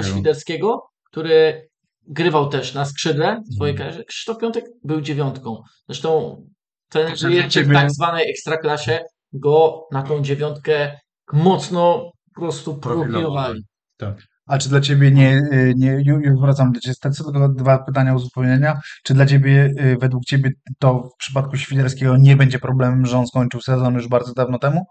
[0.00, 0.82] e, Świderskiego.
[1.10, 1.68] Który
[2.08, 3.88] grywał też na skrzydle w swojej Mhm.
[3.90, 4.04] karierze.
[4.04, 5.62] Krzysztof Piątek był dziewiątką.
[5.88, 6.42] Zresztą
[6.88, 7.28] trenerzy
[7.64, 9.00] w tak zwanej ekstraklasie
[9.32, 10.92] go na tą dziewiątkę
[11.32, 13.64] mocno po prostu Profilowali.
[13.96, 14.22] Tak.
[14.46, 17.78] A czy dla ciebie nie, y, nie ju- już wracam do ciebie, tak tylko dwa
[17.78, 18.80] pytania uzupełnienia.
[19.04, 23.26] Czy dla ciebie, y, według ciebie to w przypadku Świderskiego nie będzie problemem, że on
[23.26, 24.86] skończył sezon już bardzo dawno temu?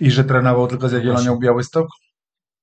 [0.00, 1.86] I że trenował tylko z Jagiellonią Białystok?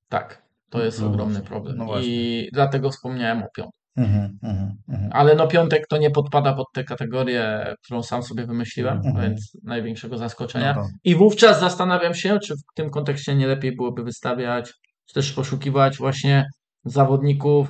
[0.09, 1.77] Tak, to jest No ogromny problem.
[1.77, 1.99] no.
[2.01, 3.79] I dlatego wspomniałem o piątku.
[3.97, 5.09] Mhm, mhm, mhm.
[5.13, 10.17] Ale no piątek to nie podpada pod tę kategorię, którą sam sobie wymyśliłem, więc największego
[10.17, 10.73] zaskoczenia.
[10.73, 14.73] No I wówczas zastanawiam się, czy w tym kontekście nie lepiej byłoby wystawiać,
[15.05, 16.45] czy też poszukiwać właśnie
[16.85, 17.69] zawodników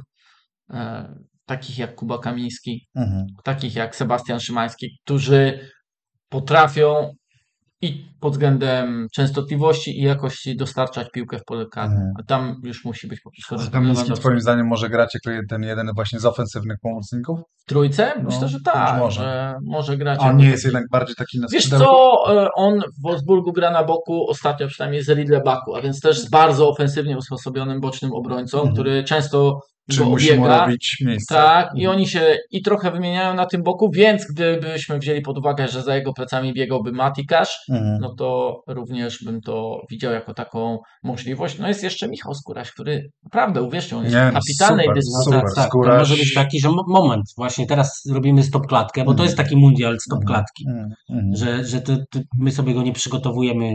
[0.69, 1.15] e,
[1.45, 2.87] takich jak Kuba Kamiński,
[3.43, 5.69] takich jak Sebastian Szymański, którzy
[6.29, 7.11] potrafią
[7.85, 11.95] i pod względem częstotliwości i jakości dostarczać piłkę w pole karne.
[11.95, 12.13] Mhm.
[12.19, 15.89] A tam już musi być po prostu Kamiński twoim zdaniem może grać jako ten jeden
[15.95, 17.39] właśnie z ofensywnych pomocników?
[17.65, 18.13] w trójce?
[18.17, 19.21] No, Myślę, że tak, może.
[19.21, 20.19] że może grać.
[20.21, 22.13] A on nie jest jednak bardziej taki na Wiesz co,
[22.43, 26.29] e, on w Wolfsburgu gra na boku, ostatnio przynajmniej z Riedlebaku, a więc też z
[26.29, 28.73] bardzo ofensywnie usposobionym bocznym obrońcą, Mhm.
[28.73, 29.59] który często
[29.91, 30.65] Czy go musi mu obiega.
[30.65, 31.35] robić miejsce?
[31.35, 31.97] Tak, i Mhm.
[31.97, 35.95] oni się i trochę wymieniają na tym boku, więc gdybyśmy wzięli pod uwagę, że za
[35.95, 37.97] jego plecami biegałby Matikasz, Mhm.
[38.01, 41.59] no to również bym to widział jako taką możliwość.
[41.59, 44.95] No jest jeszcze Michał Skóraś, który naprawdę, uwierzcie, on jest Nie, w no kapitalnej super,
[44.95, 45.33] dyspozycji.
[45.33, 45.41] super.
[45.41, 45.65] tak, tak.
[45.65, 49.11] To Skóraś- może być taki, że mo- moment, właśnie teraz robimy stop klatkę, bo to
[49.11, 49.25] Mhm.
[49.25, 50.27] jest taki mundial stop Mhm.
[50.27, 50.89] klatki, Mhm.
[51.09, 51.35] Mhm.
[51.35, 53.71] że, że to, to my sobie go nie przygotowujemy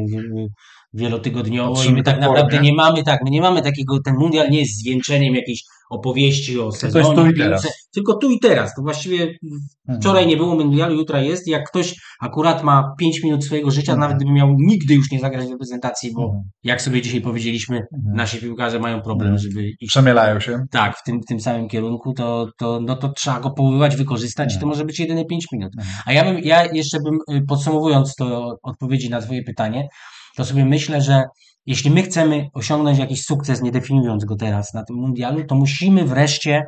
[0.93, 4.59] wielotygodniowo i my tak naprawdę nie mamy tak, my nie mamy takiego, ten mundial nie
[4.59, 7.89] jest zwieńczeniem jakiejś opowieści o jest sezonie, tu i teraz.
[7.95, 8.75] tylko tu i teraz.
[8.75, 10.01] To właściwie Mhm.
[10.01, 11.49] wczoraj nie było mundialu, jutra jest.
[11.49, 14.01] Jak ktoś akurat ma 5 minut swojego życia, Mhm.
[14.01, 16.43] nawet gdyby miał nigdy już nie zagrać w reprezentacji, bo Mhm.
[16.65, 17.83] jak sobie dzisiaj powiedzieliśmy,
[18.15, 20.59] nasi piłkarze mają problem, żeby iść Przemielają się.
[20.71, 24.59] tak, w tym, tym samym kierunku, to, to, no to trzeba go połowywać, wykorzystać i
[24.61, 25.73] to może być jedyne 5 minut.
[26.07, 29.89] A ja bym, ja jeszcze bym, y, podsumowując to odpowiedzi na twoje pytanie,
[30.37, 31.25] to sobie myślę, że
[31.67, 36.05] jeśli my chcemy osiągnąć jakiś sukces, nie definiując go teraz na tym mundialu, to musimy
[36.05, 36.63] wreszcie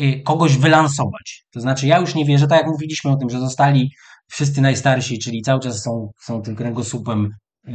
[0.00, 1.44] y, kogoś wylansować.
[1.52, 3.90] To znaczy, ja już nie wierzę, tak jak mówiliśmy o tym, że zostali
[4.28, 7.28] wszyscy najstarsi, czyli cały czas są, są tym kręgosłupem
[7.68, 7.74] y, y,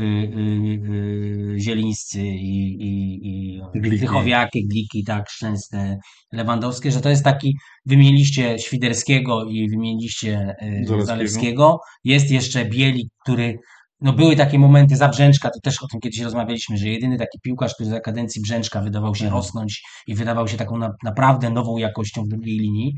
[1.56, 3.98] y, Zielińscy i, i, i Gliki.
[3.98, 5.98] Krychowiaky, Gliki, tak, Szczęsne,
[6.32, 10.56] Lewandowskie, że to jest taki, wymieniliście Świderskiego i wymieniliście.
[11.00, 11.80] Zalewskiego.
[12.04, 13.58] Jest jeszcze Bielik, który
[14.04, 17.40] no były takie momenty za Brzęczka, to też o tym kiedyś rozmawialiśmy, że jedyny taki
[17.40, 19.40] piłkarz, który za kadencji Brzęczka wydawał się Mhm.
[19.42, 22.96] rosnąć i wydawał się taką na, naprawdę nową jakością w drugiej linii.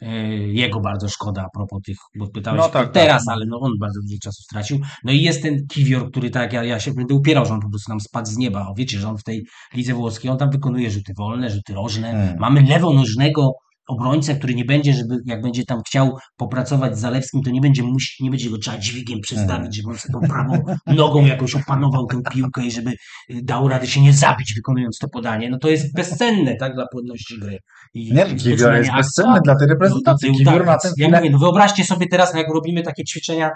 [0.00, 0.08] Yy,
[0.52, 3.34] Jego bardzo szkoda a propos tych, bo pytałeś No tak, teraz, tak.
[3.34, 4.78] ale no on bardzo dużo czasu stracił.
[5.04, 7.70] No i jest ten Kiwior, który tak, ja, ja się będę upierał, że on po
[7.70, 8.68] prostu nam spadł z nieba.
[8.68, 12.10] O, wiecie, że on w tej lidze włoskiej, on tam wykonuje rzuty wolne, rzuty rożne.
[12.12, 12.36] Hmm.
[12.38, 13.52] Mamy lewonożnego
[13.88, 17.82] obrońcę, który nie będzie, żeby jak będzie tam chciał popracować z Zalewskim, to nie będzie
[17.82, 22.06] musi, nie będzie go trzeba dźwigiem przestawić, żeby on sobie tą prawą nogą jakoś opanował
[22.06, 22.94] tę piłkę i żeby y,
[23.42, 25.50] dał radę się nie zabić wykonując to podanie.
[25.50, 27.58] No to jest bezcenne, tak, dla płodności gry.
[27.94, 28.92] I Nie, jest akcji.
[28.96, 30.28] bezcenny dla tej No, reprezentacji.
[30.66, 33.50] tak, ja mówię, no wyobraźcie sobie teraz, jak robimy takie ćwiczenia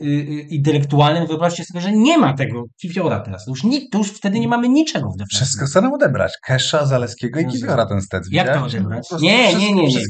[0.00, 3.46] y, y, intelektualne, no wyobraźcie sobie, że nie ma tego Kiwiora teraz.
[3.46, 5.36] Już, nikt, to już wtedy nie mamy niczego w defensywie.
[5.36, 6.32] Wszystko chcę nam odebrać.
[6.46, 7.46] Kesza, Zaleskiego i.
[7.46, 8.28] Kiwiora ten stec.
[8.30, 9.08] Jak to odebrać?
[9.20, 10.00] Nie, nie, nie, nie.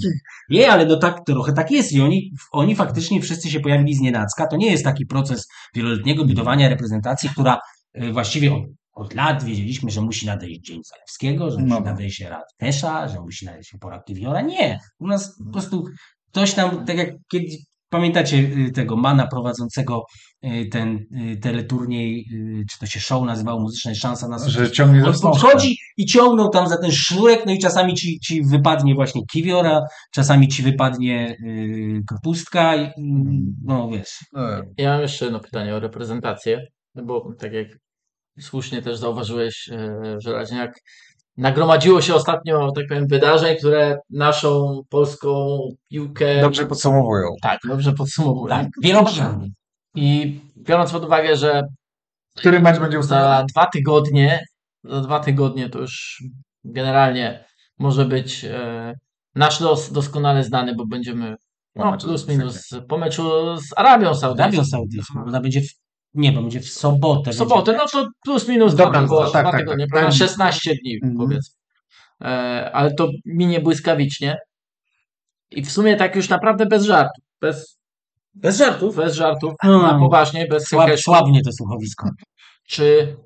[0.50, 4.00] Nie, ale no tak, trochę tak jest i oni, oni faktycznie wszyscy się pojawili z
[4.00, 4.46] nienacka.
[4.46, 7.58] To nie jest taki proces wieloletniego budowania reprezentacji, która
[8.02, 8.62] y, właściwie od,
[8.92, 11.80] od lat wiedzieliśmy, że musi nadejść dzień Zalewskiego, że musi No.
[11.80, 14.40] nadejść się Rad Tesza, że musi nadejść się pora Kiwiora.
[14.40, 15.84] Nie, u nas po prostu
[16.30, 17.56] ktoś tam, tak jak kiedyś,
[17.98, 20.02] pamiętacie y, tego Mana prowadzącego
[20.44, 20.96] y, ten
[21.32, 22.24] y, teleturniej,
[22.70, 24.72] czy to się show nazywało, Muzyczna Szansa na Że sukces.
[24.72, 28.94] ciągnie za podchodzi i ciągnął tam za ten sznurek, no i czasami ci, ci wypadnie
[28.94, 29.80] właśnie kiwiora,
[30.14, 31.36] czasami ci wypadnie
[32.08, 33.56] kapustka, i, Mhm.
[33.64, 34.18] no wiesz.
[34.36, 36.60] E, Ja mam jeszcze jedno pytanie o reprezentację,
[36.94, 37.66] no bo tak jak
[38.40, 39.70] słusznie też zauważyłeś,
[40.18, 40.72] że Raźniak
[41.36, 45.58] nagromadziło się ostatnio, tak powiem, wydarzeń, które naszą polską
[45.90, 47.28] piłkę Dobrze podsumowują.
[47.42, 48.48] tak, dobrze podsumowują.
[48.56, 49.48] Tak, wielokrotnie.
[49.94, 51.62] I biorąc pod uwagę, że
[52.36, 53.28] Który mecz będzie ustawiony?
[53.28, 54.44] za dwa tygodnie,
[54.84, 56.22] za dwa tygodnie to już
[56.64, 57.44] generalnie
[57.78, 58.94] może być e,
[59.34, 61.36] nasz los doskonale znany, bo będziemy
[61.76, 64.42] no, plus minus po meczu z Arabią Saudyjską.
[64.44, 65.83] Arabią Saudyjską, ona będzie w,
[66.14, 67.30] nie, bo będzie w sobotę.
[67.30, 69.94] W sobotę, no to plus minus Dobra, dwa, no, dwa, tak, tak, tygodnie, tak.
[69.96, 70.12] Mhm.
[70.12, 71.16] 16 dni Mhm.
[71.16, 71.54] powiedzmy.
[72.24, 74.36] E, ale to minie błyskawicznie.
[75.50, 77.24] I w sumie tak już naprawdę bez żartów.
[77.40, 77.78] Bez,
[78.34, 78.96] Bez żartów.
[78.96, 79.82] bez żartów, Hmm.
[79.82, 82.08] na poważnie, bez Słab, słabnie to słuchowisko.
[82.68, 83.16] Czy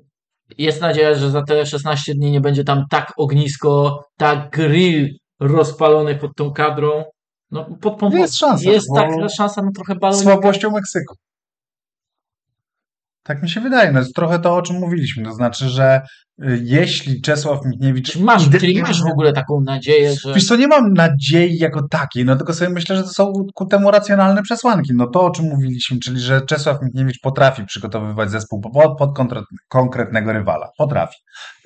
[0.57, 6.15] jest nadzieja, że za te 16 dni nie będzie tam tak ognisko, tak grill rozpalony
[6.15, 7.03] pod tą kadrą?
[7.51, 8.17] No, pod pompą.
[8.17, 10.31] Jest szansa, Jest bo- taka szansa na trochę balonika.
[10.31, 11.15] Słabością Meksyku.
[13.29, 13.91] Tak mi się wydaje.
[13.91, 15.23] No jest trochę to, o czym mówiliśmy.
[15.23, 16.01] To znaczy, że
[16.63, 18.11] jeśli Czesław Michniewicz...
[18.11, 21.57] Czy masz, ide- czyli masz w ogóle taką nadzieję, że Wiesz co, nie mam nadziei
[21.57, 24.91] jako takiej, no tylko sobie myślę, że to są ku temu racjonalne przesłanki.
[24.95, 29.43] No to, o czym mówiliśmy, czyli że Czesław Michniewicz potrafi przygotowywać zespół pod, pod konkret,
[29.67, 30.69] konkretnego rywala.
[30.77, 31.17] Potrafi.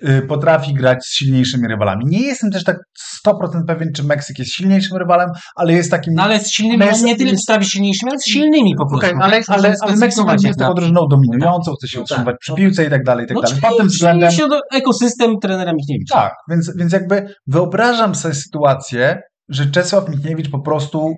[0.10, 2.06] Y, Potrafi grać z silniejszymi rywalami.
[2.08, 2.78] Nie jestem też tak
[3.28, 6.14] 100% pewien, czy Meksyk jest silniejszym rywalem, ale jest takim...
[6.14, 9.08] No ale z silnymi, jest- nie tyle potrafi silniejszymi, ale z silnymi po prostu.
[9.08, 12.52] Okej, ale, ale, ale Meksyk jest taką drużyną dominującą, chce się No tak, utrzymywać przy
[12.52, 12.56] no.
[12.58, 13.56] piłce i tak dalej, i tak No, dalej.
[13.56, 14.32] czyli, Pod tym względem...
[14.72, 16.16] ekosystem trenera Michniewicza.
[16.16, 21.16] Tak, więc, więc jakby wyobrażam sobie sytuację, że Czesław Michniewicz po prostu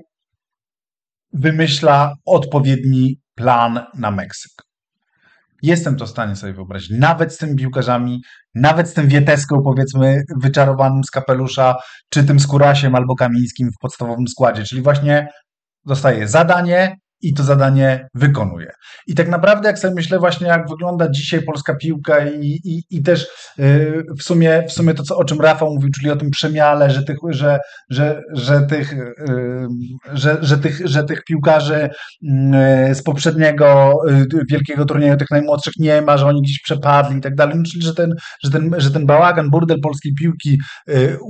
[1.33, 4.51] wymyśla odpowiedni plan na Meksyk.
[5.61, 6.89] Jestem to w stanie sobie wyobrazić.
[6.99, 8.21] Nawet z tymi piłkarzami,
[8.55, 11.75] nawet z tym Wieteską, powiedzmy, wyczarowanym z kapelusza,
[12.09, 14.63] czy tym Skórasiem albo Kamińskim w podstawowym składzie.
[14.63, 15.27] Czyli właśnie
[15.85, 18.71] dostaje zadanie i to zadanie wykonuje.
[19.07, 23.03] I tak naprawdę, jak sobie myślę właśnie, jak wygląda dzisiaj polska piłka i, i, i
[23.03, 26.30] też yy, w, sumie, w sumie to, co, o czym Rafał mówił, czyli o tym
[26.30, 27.59] przemiale, że tych, że,
[27.89, 28.91] że, że tych,
[29.28, 29.67] yy,
[30.13, 31.89] że, że tych, że tych piłkarzy
[32.21, 33.93] yy, z poprzedniego
[34.51, 37.84] wielkiego turnieju, tych najmłodszych nie ma, że oni gdzieś przepadli i tak dalej, no, czyli
[37.84, 38.13] że ten,
[38.43, 40.57] że, ten, że ten bałagan, burdel polskiej piłki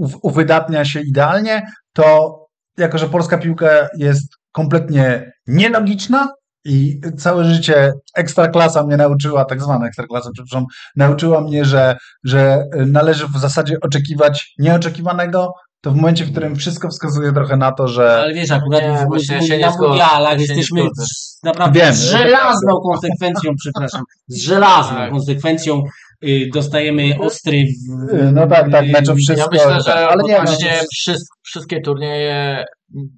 [0.02, 1.62] uw- uwydatnia się idealnie,
[1.94, 2.36] to
[2.78, 6.30] jako, że polska piłka jest kompletnie nielogiczna
[6.66, 13.28] i całe życie ekstraklasa mnie nauczyła, tak zwana ekstraklasa, przepraszam, nauczyła mnie, że, że należy
[13.28, 15.52] w zasadzie oczekiwać nieoczekiwanego,
[15.82, 19.08] to w momencie, w którym wszystko wskazuje trochę na to, że Ale wiesz, akurat Nie,
[19.10, 21.94] w, ja się na mundialach Ja się nie jesteśmy z, naprawdę Wiem.
[21.94, 25.12] z żelazną konsekwencją, przepraszam, z żelazną Tak.
[25.12, 25.84] konsekwencją
[26.24, 27.64] y, dostajemy ostry
[28.10, 30.88] w, Y, no tak, tak, y, meczów Ja wszystko, myślę, że ale nie, właśnie no,
[30.96, 32.66] wszys- wszystkie turnieje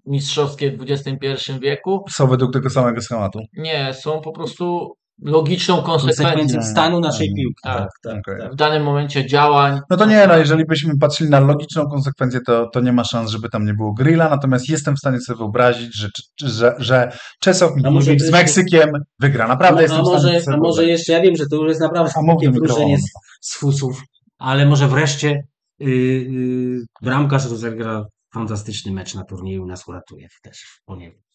[0.05, 3.39] mistrzowskie w XXI wieku są według tego samego schematu.
[3.57, 7.35] nie są po prostu logiczną konsekwencją stanu naszej Mm.
[7.35, 7.61] piłki.
[7.63, 8.41] Tak, Tak, tak, okej.
[8.41, 8.51] tak.
[8.53, 9.79] w danym momencie działań.
[9.89, 13.31] No to nie, no jeżeli byśmy patrzyli na logiczną konsekwencję, to, to nie ma szans,
[13.31, 16.09] żeby tam nie było grilla, natomiast jestem w stanie sobie wyobrazić, że,
[16.41, 19.47] że, że Czesław może Michniewicz z Meksykiem wygra.
[19.47, 20.89] Naprawdę a, jestem w stanie może, sobie a może wyobrazić.
[20.89, 23.03] jeszcze, ja wiem, że to już jest naprawdę takie wróżenie z,
[23.41, 24.01] z fusów,
[24.37, 25.43] ale może wreszcie
[25.79, 28.05] yy, yy, bramkarz rozegra
[28.37, 30.85] fantastyczny mecz na turnieju nas uratuje też w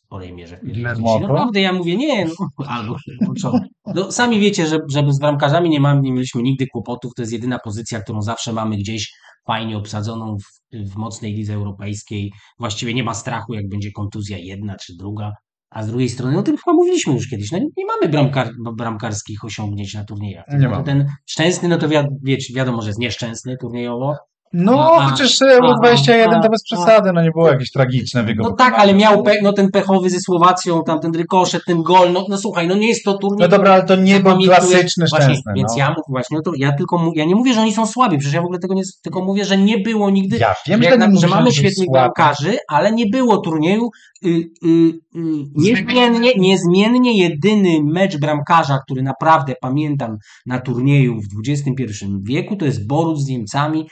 [0.04, 0.60] w polej mierze.
[0.94, 1.20] złoto?
[1.20, 3.52] Naprawdę ja mówię, nie, no, albo no co.
[3.94, 7.32] No, sami wiecie, że żeby z bramkarzami nie, mamy, nie mieliśmy nigdy kłopotów, to jest
[7.32, 9.12] jedyna pozycja, którą zawsze mamy gdzieś
[9.46, 12.32] fajnie obsadzoną w, w mocnej lidze europejskiej.
[12.58, 15.32] Właściwie nie ma strachu, jak będzie kontuzja jedna czy druga.
[15.70, 19.44] A z drugiej strony, no tym chyba mówiliśmy już kiedyś, no nie, mamy bramkar, bramkarskich
[19.44, 20.44] osiągnięć na turniejach.
[20.48, 24.16] Nie no, ten szczęsny, no to wi wiecie, wiadomo, że jest nieszczęsny turniejowo.
[24.52, 28.24] No, A- chociaż a- Euro a- 21 to bez przesady, no nie było jakieś tragiczne
[28.24, 31.62] w jego No tak, ale miał pe, no ten pechowy ze Słowacją, tam ten rykoszet,
[31.66, 33.40] ten gol, no, no słuchaj, no nie jest to turniej.
[33.40, 35.52] No dobra, ale to nie był klasyczny szczęsny.
[35.56, 35.78] Więc no.
[35.78, 38.18] ja mówię właśnie, no to ja tylko mu- ja nie mówię, że oni są słabi,
[38.18, 40.90] przecież ja w ogóle tego nie, tylko mówię, że nie było nigdy Ja wiem, że,
[40.90, 43.88] że, nie że mówię, mamy świetnych bramkarzy, ale nie było turnieju.
[44.24, 45.20] Y, y, y,
[45.54, 52.86] niezmiennie, niezmiennie jedyny mecz bramkarza, który naprawdę pamiętam na turnieju w XXI wieku, to jest
[52.86, 53.86] Boruc z Niemcami,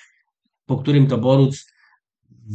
[0.70, 1.66] po którym to Boruc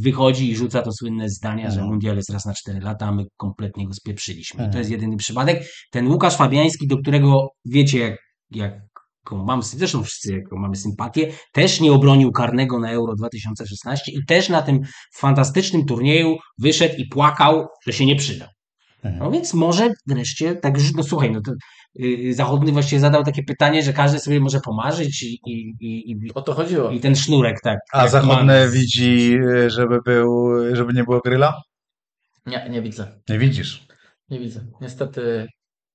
[0.04, 1.88] wychodzi i rzuca to słynne zdania, że Mhm.
[1.90, 4.58] mundial jest raz na 4 lata, a my kompletnie go spieprzyliśmy.
[4.58, 4.80] I to Mhm.
[4.80, 5.64] jest jedyny przypadek.
[5.92, 8.16] Ten Łukasz Fabiański, do którego wiecie, jak,
[8.52, 8.74] jak
[9.26, 14.26] jaką mam, zresztą wszyscy jaką mamy sympatię, też nie obronił karnego na Euro 2016 i
[14.26, 14.80] też na tym
[15.16, 18.48] fantastycznym turnieju wyszedł i płakał, że się nie przyda.
[19.04, 19.20] Mhm.
[19.24, 21.52] No więc może wreszcie, tak, no słuchaj, no to
[22.32, 26.42] Zachodny właściwie zadał takie pytanie, że każdy sobie może pomarzyć i, i, i, i, O
[26.42, 26.92] to chodziło.
[26.92, 27.80] i ten sznurek, tak.
[27.94, 31.62] A jak zachodny ma- widzi, y, żeby był, żeby nie było gryla?
[32.46, 33.20] Nie, nie widzę.
[33.30, 33.88] Nie widzisz.
[34.30, 34.66] Nie widzę.
[34.82, 35.48] Niestety,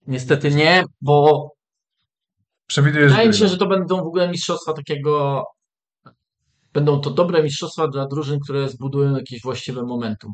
[0.06, 1.48] niestety nie, bo
[2.66, 5.44] Przewidujesz wydaje mi się, że to będą w ogóle mistrzostwa takiego.
[6.72, 10.32] Będą to dobre mistrzostwa dla drużyn, które zbudują jakieś właściwe momentum.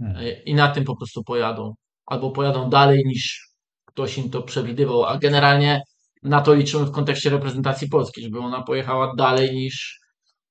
[0.00, 0.26] Mhm.
[0.44, 1.74] I na tym po prostu pojadą.
[2.06, 3.49] Albo pojadą dalej niż
[4.00, 5.04] ktoś im to przewidywał.
[5.04, 5.82] A generalnie
[6.22, 10.00] na to liczymy w kontekście reprezentacji Polski, żeby ona pojechała dalej niż,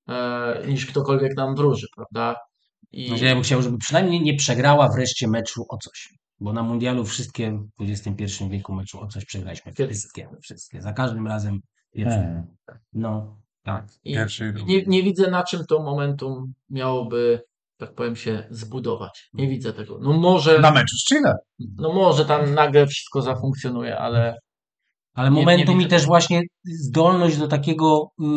[0.10, 2.36] e, niż ktokolwiek nam wróży, prawda?
[2.92, 6.10] I Znaczy, ja bym chciał, żeby przynajmniej nie przegrała wreszcie meczu o coś.
[6.40, 9.74] Bo na mundialu wszystkie w XXI wieku meczu o coś przegraliśmy.
[9.74, 10.82] Wszystkie, wszystkie.
[10.82, 11.60] Za każdym razem
[11.94, 12.20] pierwsze.
[12.20, 12.48] Mhm.
[12.94, 13.88] No, tak.
[14.04, 17.42] I Pierwszy nie, nie widzę, na czym to momentum miałoby,
[17.80, 19.30] tak powiem, się zbudować.
[19.34, 20.00] Nie widzę tego.
[20.02, 21.34] No może, Na meczu z Chile.
[21.78, 24.36] no może tam nagle wszystko zafunkcjonuje, ale
[25.16, 28.28] Ale Nie- nie momentum widzę i też właśnie zdolność do takiego y, y,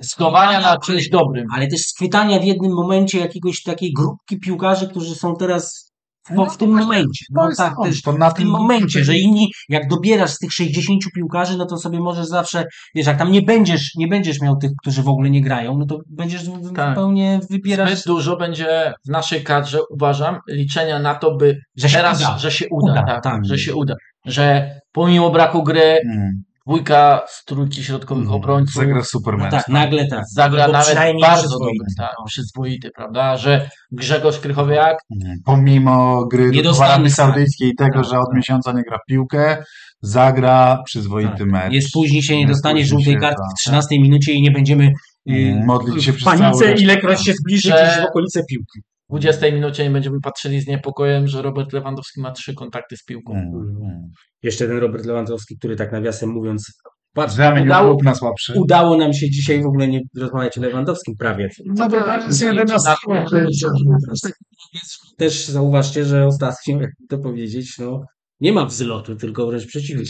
[0.00, 1.46] y, schowania na czymś dobrym.
[1.54, 5.91] ale też schwytania w jednym momencie jakiegoś takiej grupki piłkarzy, którzy są teraz
[6.30, 7.24] w, w tym momencie.
[7.30, 8.00] No, tak, on, też
[8.30, 12.26] w tym momencie, że inni, jak dobierasz z tych 60 piłkarzy, no to sobie możesz
[12.26, 12.64] zawsze,
[12.94, 15.86] wiesz, jak tam nie będziesz, nie będziesz miał tych, którzy w ogóle nie grają, no
[15.86, 16.88] to będziesz Tak.
[16.88, 21.96] zupełnie wybierasz, Zbyt dużo będzie w naszej kadrze, uważam, liczenia na to, by że się
[21.96, 22.38] teraz, uda.
[22.38, 23.44] że się uda, Uda, tak, tak.
[23.44, 23.94] że się uda.
[24.26, 26.42] Że pomimo braku gry, Mm.
[26.66, 28.34] Dwójka z trójki środkowych Mm.
[28.34, 29.50] obrońców Zagra super No mecz.
[29.50, 30.24] tak, nagle tak.
[30.34, 31.78] zagra Albo nawet bardzo przyzwoity.
[31.78, 32.24] dobry, tak, No.
[32.24, 33.36] przyzwoity, prawda?
[33.36, 35.36] Że Grzegorz Krychowiak Mm.
[35.44, 37.10] Pomimo gry Nie w Arabii.
[37.10, 38.36] Saudyjskiej i tego, Tak, że od tak.
[38.36, 39.64] miesiąca nie gra w piłkę,
[40.00, 41.46] zagra przyzwoity Tak.
[41.46, 41.72] mecz.
[41.72, 43.50] Nie spóźni się, nie Nie dostanie żółtej kartki tak.
[43.56, 44.92] w 13 minucie i nie będziemy
[45.28, 48.80] Mm, modlić się w przez panice, ilekroć się zbliży Że- gdzieś w okolice piłki.
[49.12, 53.04] W 20 minucie nie będziemy patrzyli z niepokojem, że Robert Lewandowski ma trzy kontakty z
[53.04, 53.32] piłką.
[53.34, 53.46] Mm,
[53.82, 54.02] mm.
[54.42, 56.72] Jeszcze ten Robert Lewandowski, który tak nawiasem mówiąc,
[57.14, 58.52] patrz, udało, na słabszy.
[58.60, 61.48] udało nam się dzisiaj w ogóle nie rozmawiać o Lewandowskim prawie.
[61.66, 64.32] No to tak jest jeden z-
[65.16, 68.00] Też zauważcie, że ostatnio, jak to powiedzieć, no
[68.40, 70.04] nie ma wzlotu, tylko wręcz przeciwnie.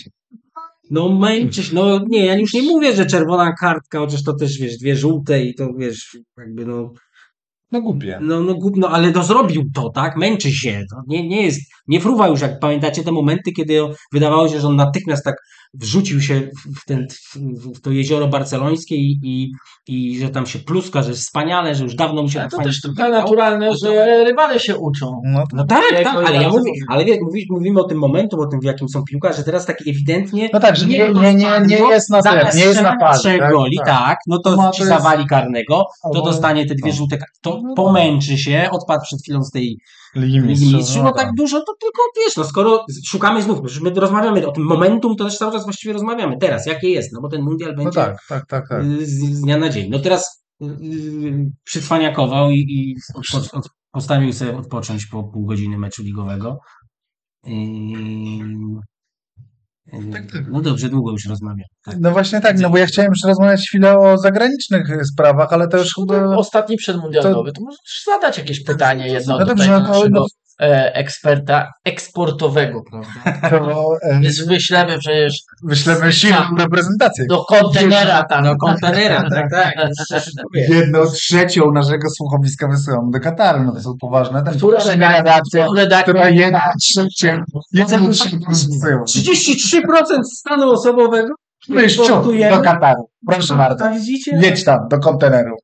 [0.91, 4.79] No męczysz, no nie, ja już nie mówię, że czerwona kartka, chociaż to też, wiesz,
[4.79, 6.93] dwie żółte i to, wiesz, jakby no,
[7.73, 8.19] No głupie.
[8.23, 10.17] no, no, głup- no ale no zrobił to, tak?
[10.17, 10.83] Męczy się.
[10.91, 13.81] To nie, nie jest, nie fruwa już, jak pamiętacie te momenty, kiedy
[14.13, 15.35] wydawało się, że on natychmiast tak
[15.75, 16.41] wrzucił się
[16.81, 19.51] w, ten, w, to jezioro barcelońskie i, i,
[19.89, 22.61] i że tam się pluska, że jest wspaniale, że już dawno mu się Ale tak
[22.61, 23.23] to też trochę spotykało.
[23.23, 25.21] naturalne, No to- że rywale się uczą.
[25.25, 28.41] No, No tak, Jego tak, ale ja mówię, ale wiesz, mówisz, mówimy o tym momentum,
[28.41, 31.61] o tym, w jakim są piłkarze, teraz tak ewidentnie no tak, że nie, nie, nie,
[31.67, 33.19] nie jest na ten, zamiast nie jest na fali.
[33.19, 33.87] trzech tak, goli, tak.
[33.87, 36.97] tak, no to, To ma- ci to jest- zawali karnego, to dostanie te dwie no.
[36.97, 37.77] żółte karty, to No tak.
[37.77, 39.79] pomęczy się, odpadł przed chwilą z tej
[40.15, 40.73] Ligi Mistrzów.
[40.73, 44.65] Mistrzów, no tak dużo, to tylko wiesz, no skoro szukamy znów, my rozmawiamy o tym
[44.65, 46.39] momentum, to też cały czas właściwie rozmawiamy.
[46.39, 48.85] Teraz, jakie jest, no bo ten mundial No będzie tak, tak, tak, tak.
[48.85, 49.91] y, z, z dnia na dzień.
[49.91, 52.97] No teraz y, y, przycwaniakował i, i
[53.35, 56.59] od, od, postawił sobie odpocząć po pół godziny meczu ligowego.
[57.47, 58.43] I,
[59.91, 60.43] Tak, tak.
[60.51, 61.67] No dobrze, długo już rozmawiam.
[61.85, 61.97] Tak.
[62.01, 65.69] No właśnie tak, no bo ja chciałem jeszcze rozmawiać chwilę o zagranicznych e, sprawach, ale
[65.69, 66.37] to już chyba...
[66.37, 70.27] Ostatni przedmundialowy, to możesz zadać jakieś pytanie jedno No do dobrze, tego no to- no-
[70.95, 73.49] eksperta eksportowego, prawda?
[73.51, 77.27] To, e, Więc wyślemy przecież wyślemy silną reprezentację.
[77.29, 78.45] do kontenera tam.
[78.45, 79.75] Do kontenera, tak, tak.
[80.55, 84.79] Jedną trzecią naszego słuchowiska wysyłam do Kataru, no to są poważne ten Która
[85.23, 85.67] redakcja,
[86.03, 89.05] która jedna trzecia, jedną trzecią wysyłam.
[89.05, 91.35] 33% stanu osobowego.
[91.69, 93.09] No i ściąg do Kataru.
[93.27, 93.85] Proszę bardzo.
[93.85, 94.39] A widzicie?
[94.43, 95.57] Jedź tam, do konteneru.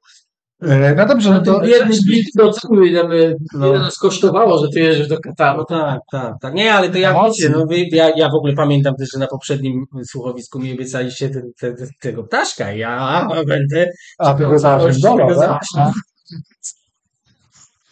[0.62, 1.60] E, No dobrze, no to...
[1.60, 2.52] Biedny blik do
[2.82, 3.68] ile, by, No.
[3.68, 5.58] ile nas kosztowało, że ty jedziesz do Kataru.
[5.58, 6.54] No tak, tak, tak.
[6.54, 7.28] Nie, ale to ja Mocno.
[7.28, 11.30] wiecie, no wy, ja, ja w ogóle pamiętam też, że na poprzednim słuchowisku mi obiecaliście
[11.30, 12.72] ten, ten, ten, tego ptaszka.
[12.72, 13.86] Ja będę.
[14.18, 15.00] A ty go dola, tak?
[15.00, 15.02] założysz.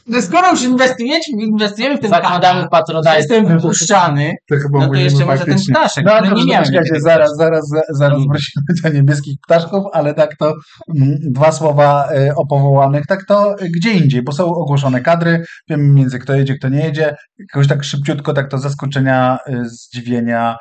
[0.08, 3.16] No skoro już inwestujemy, inwestujemy w ten Zakładamy patronat.
[3.16, 6.80] jestem wypuszczany, To chyba no to jeszcze może ten ptaszek, No który dobrze, nie poczekajcie,
[6.84, 7.00] nigdy.
[7.00, 10.54] zaraz, zaraz, zaraz wrócimy do niebieskich ptaszków, ale tak to
[10.96, 15.44] mm, dwa słowa e, o powołanych, tak to e, gdzie indziej, bo są ogłoszone kadry,
[15.70, 20.56] wiemy więcej kto jedzie, kto nie jedzie, jakoś tak szybciutko, tak to zaskoczenia, e, zdziwienia,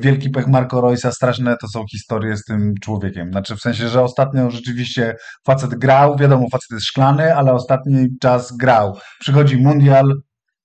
[0.00, 4.02] wielki pech Marco Roysa, straszne to są historie z tym człowiekiem, znaczy w sensie, że
[4.02, 5.14] ostatnio rzeczywiście
[5.46, 8.83] facet grał, wiadomo, facet jest szklany, ale ostatni czas grał,
[9.20, 10.22] przychodzi mundial,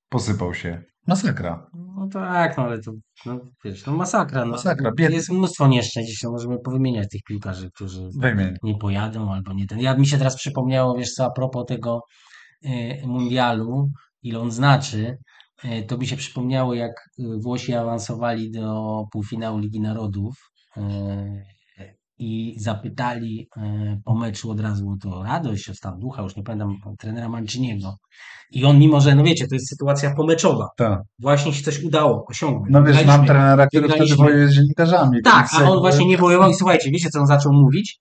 [0.10, 1.70] posypał się, masakra.
[1.74, 2.92] No tak, no ale to,
[3.26, 4.46] no wiesz, no masakra.
[4.46, 4.52] No.
[4.52, 5.16] Masakra, biedny.
[5.16, 8.56] Jest mnóstwo nieszczęść, możemy powymieniać tych piłkarzy, którzy Wymień.
[8.64, 9.80] nie pojadą albo nie ten.
[9.80, 12.02] Ja mi się teraz przypomniało, wiesz co, a propos tego
[12.66, 13.90] e, mundialu,
[14.24, 15.18] ile on znaczy,
[15.64, 20.36] e, to mi się przypomniało, jak e, Włosi awansowali do półfinału Ligi Narodów
[22.20, 26.76] i zapytali e, po meczu od razu to radość, o stan ducha, już nie pamiętam,
[27.00, 27.96] trenera Manciniego.
[28.52, 31.00] I on mimo, że no wiecie, to jest sytuacja pomeczowa, Tak.
[31.20, 32.68] właśnie się coś udało osiągnąć.
[32.70, 35.22] No wiesz, mam trenera, który wtedy wojuje z dziennikarzami.
[35.24, 38.00] Tak, a on właśnie nie wojował i słuchajcie, wiecie co on zaczął mówić?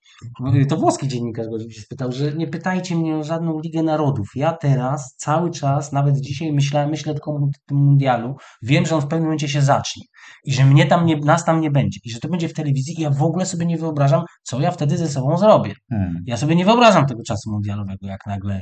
[0.69, 4.27] To włoski dziennikarz go się spytał, że nie pytajcie mnie o żadną Ligę Narodów.
[4.35, 9.01] Ja teraz cały czas, nawet dzisiaj myślałem, myślę tylko o tym mundialu, wiem, że on
[9.01, 10.03] w pewnym momencie się zacznie
[10.45, 12.99] i że mnie tam nie, nas tam nie będzie i że to będzie w telewizji
[12.99, 15.73] i ja w ogóle sobie nie wyobrażam, co ja wtedy ze sobą zrobię.
[15.89, 16.23] Hmm.
[16.25, 18.61] Ja sobie nie wyobrażam tego czasu mundialowego, jak nagle,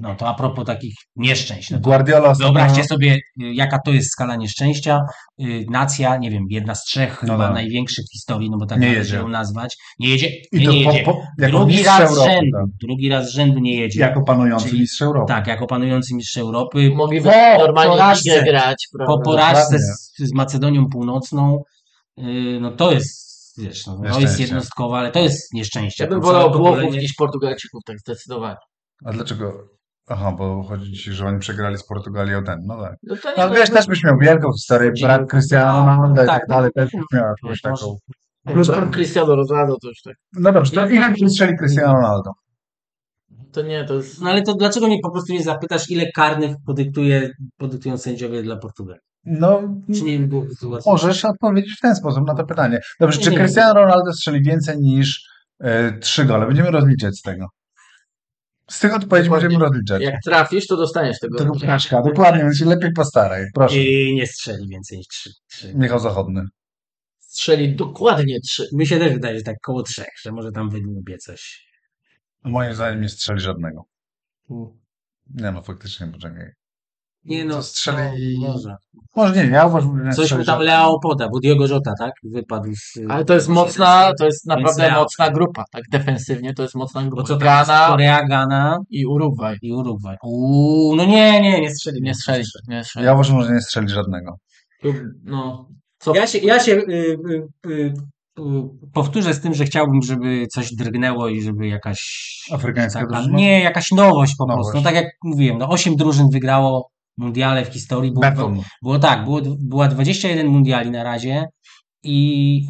[0.00, 3.18] no to a propos takich nieszczęść, no Guardiola Wyobraźcie sobie, y,
[3.54, 5.00] jaka to jest skala nieszczęścia.
[5.40, 7.54] Y, Nacja, nie wiem, jedna z trzech No chyba tak.
[7.54, 9.16] największych w historii, no bo tak Nie należy jedzie.
[9.16, 9.76] ją nazwać.
[9.98, 11.04] Nie jedzie, I nie, to nie po, jedzie.
[11.04, 12.30] po, jako drugi raz z Europy.
[12.30, 12.66] rzędu, tak.
[12.80, 14.00] drugi raz z rzędu nie jedzie.
[14.00, 15.28] Jako panujący Czyli- mistrz Europy.
[15.32, 16.90] Tak, jako panujący mistrz Europy.
[16.94, 18.42] Mogli Po normalnie porażce.
[18.44, 18.88] grać.
[18.92, 19.24] Po prawda?
[19.24, 19.94] porażce Dokładnie.
[19.94, 21.62] z, z Macedonią Północną,
[22.60, 26.04] no to jest, wiesz, no, to jest jednostkowe, ale to jest nieszczęście.
[26.04, 28.56] Ja bym wolał Włochów niż Portugalczyków, tak zdecydowanie.
[29.04, 29.68] A dlaczego?
[30.08, 32.94] Aha, bo chodzi ci, że oni przegrali z Portugalią ten, no tak.
[33.02, 36.40] No to nie, No wiesz, też byś miał wielką historię, brak Cristiano Ronaldo i tak
[36.40, 36.48] Tak.
[36.48, 37.96] dalej, też byś miał jakąś taką...
[38.46, 40.14] Plus Cristiano Ronaldo to już tak.
[40.32, 42.30] No dobrze, to ile strzeli Cristiano Ronaldo?
[43.52, 44.20] To nie, to jest.
[44.20, 48.56] No ale to dlaczego nie po prostu nie zapytasz, ile karnych podyktuje, podyktują sędziowie dla
[48.56, 49.00] Portugalii?
[49.24, 49.62] No,
[49.94, 50.90] Czy nie było sytuacji?
[50.92, 52.80] możesz odpowiedzieć w ten sposób na to pytanie.
[53.00, 55.22] Dobrze, Nie, czy nie Cristiano Ronaldo strzeli więcej niż
[55.60, 56.46] e, trzy gole?
[56.46, 57.46] Będziemy rozliczać z tego.
[58.70, 59.48] Z tych odpowiedzi Dokładnie.
[59.48, 60.02] będziemy rozliczać.
[60.02, 61.38] Jak trafisz, to dostaniesz tego.
[61.38, 63.46] Tego ptaszka, dokładnie, więc się lepiej postaraj.
[63.54, 63.76] Proszę.
[63.78, 65.30] I nie strzeli więcej niż trzy.
[65.50, 65.74] trzy.
[65.74, 66.44] Michał Zachodny.
[67.18, 68.68] Strzeli dokładnie trzy.
[68.72, 71.70] Mi się też wydaje, że tak koło trzech, że może tam wydłubie coś.
[72.44, 73.84] Moim zdaniem nie strzeli żadnego.
[75.34, 76.50] Nie no, faktycznie, poczekaj.
[77.24, 78.76] Nie no, strzeli- no, może.
[79.16, 80.60] Może nie, ja uważam, że Coś mu tam.
[80.62, 82.12] Leao poda, bo Diogo Jota, tak?
[82.24, 82.98] Wypadł z...
[83.08, 85.02] Ale to jest mocna, to jest naprawdę Leao.
[85.02, 85.64] mocna grupa.
[85.72, 87.22] Tak defensywnie to jest mocna Bo grupa.
[87.22, 87.68] co tam jest?
[87.68, 89.56] Ghana Korea, Ghana i Urugwaj.
[89.62, 90.16] i Urugwaj.
[90.24, 92.02] Uuu, no nie, nie, nie strzeli.
[92.02, 93.06] Nie strzeli, nie strzeli.
[93.06, 94.36] Ja uważam, że nie strzeli żadnego.
[95.24, 95.68] No,
[95.98, 97.92] co Ja się, ja się y, y, y, y,
[98.94, 102.00] powtórzę z tym, że chciałbym, żeby coś drgnęło i żeby jakaś
[102.52, 103.36] Afrykańska taka, drużyna?
[103.38, 104.64] Nie, jakaś nowość po Nowość.
[104.64, 104.76] prostu.
[104.78, 108.12] No tak jak mówiłem, no 8 drużyn wygrało mundiale w historii.
[108.12, 108.62] Było, Beton.
[108.82, 111.46] było tak, było, była 21 mundiali na razie
[112.02, 112.60] i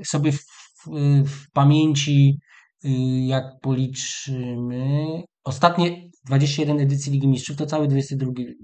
[0.00, 0.88] y, sobie w, w,
[1.24, 2.38] w pamięci
[2.84, 2.88] y,
[3.26, 8.16] jak policzymy ostatnie 21 edycji Ligi Mistrzów to cały XXI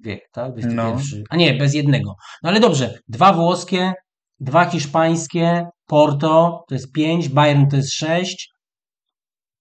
[0.02, 0.52] wiek, tak?
[0.52, 0.74] XXI.
[0.74, 0.96] No.
[1.30, 2.14] A nie, bez jednego.
[2.42, 3.92] No ale dobrze, dwa włoskie,
[4.40, 8.48] dwa hiszpańskie, Porto to jest 5, Bayern to jest 6,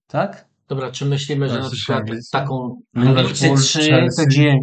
[0.07, 0.47] tak?
[0.67, 4.23] Dobra, czy myślimy, że na przykład taką Anglicy Liverpool, 3 to Chelsea.
[4.29, 4.61] 9.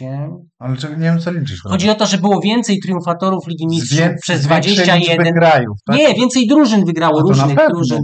[0.00, 0.48] 8.
[0.58, 1.62] Ale czego, nie wiem, co liczysz.
[1.62, 5.16] Chodzi o to, że było więcej triumfatorów Ligi Mistrzów Zwię- przez z większej 21.
[5.24, 5.96] liczby krajów, tak?
[5.96, 8.02] Nie, więcej drużyn wygrało, No różnych drużyn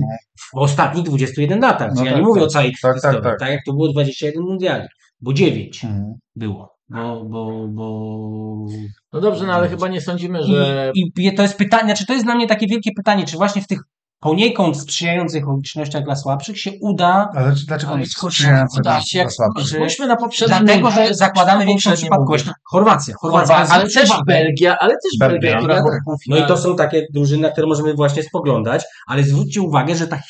[0.55, 1.93] w ostatnich 21 latach.
[1.95, 2.49] No ja tak, nie mówię tak.
[2.49, 3.51] o całej Tak, historii, tak, tak, tak.
[3.51, 4.85] jak to było 21 mundiali,
[5.21, 6.13] bo 9 Mhm.
[6.37, 6.75] było.
[6.89, 8.67] Bo, bo, bo...
[9.13, 12.13] No dobrze, no ale chyba nie sądzimy, że I, I to jest pytanie, znaczy to
[12.13, 13.81] jest dla mnie takie wielkie pytanie, czy właśnie w tych
[14.21, 19.99] poniekąd sprzyjających okolicznościach dla słabszych się uda Ale dlaczego skąd sprzyjające dla się, dla słabszych?
[20.09, 22.11] na poprzednie Dlatego, że zakładamy większą mundial.
[22.19, 22.53] Chorwacja.
[22.65, 24.11] Chorwacja, Chorwacja, ale też.
[24.27, 26.01] Belgia, ale też Belgia, Belgia, która tak.
[26.27, 30.07] No i to są takie drużyny, na które możemy właśnie spoglądać, ale zwróćcie uwagę, że
[30.07, 30.21] ta,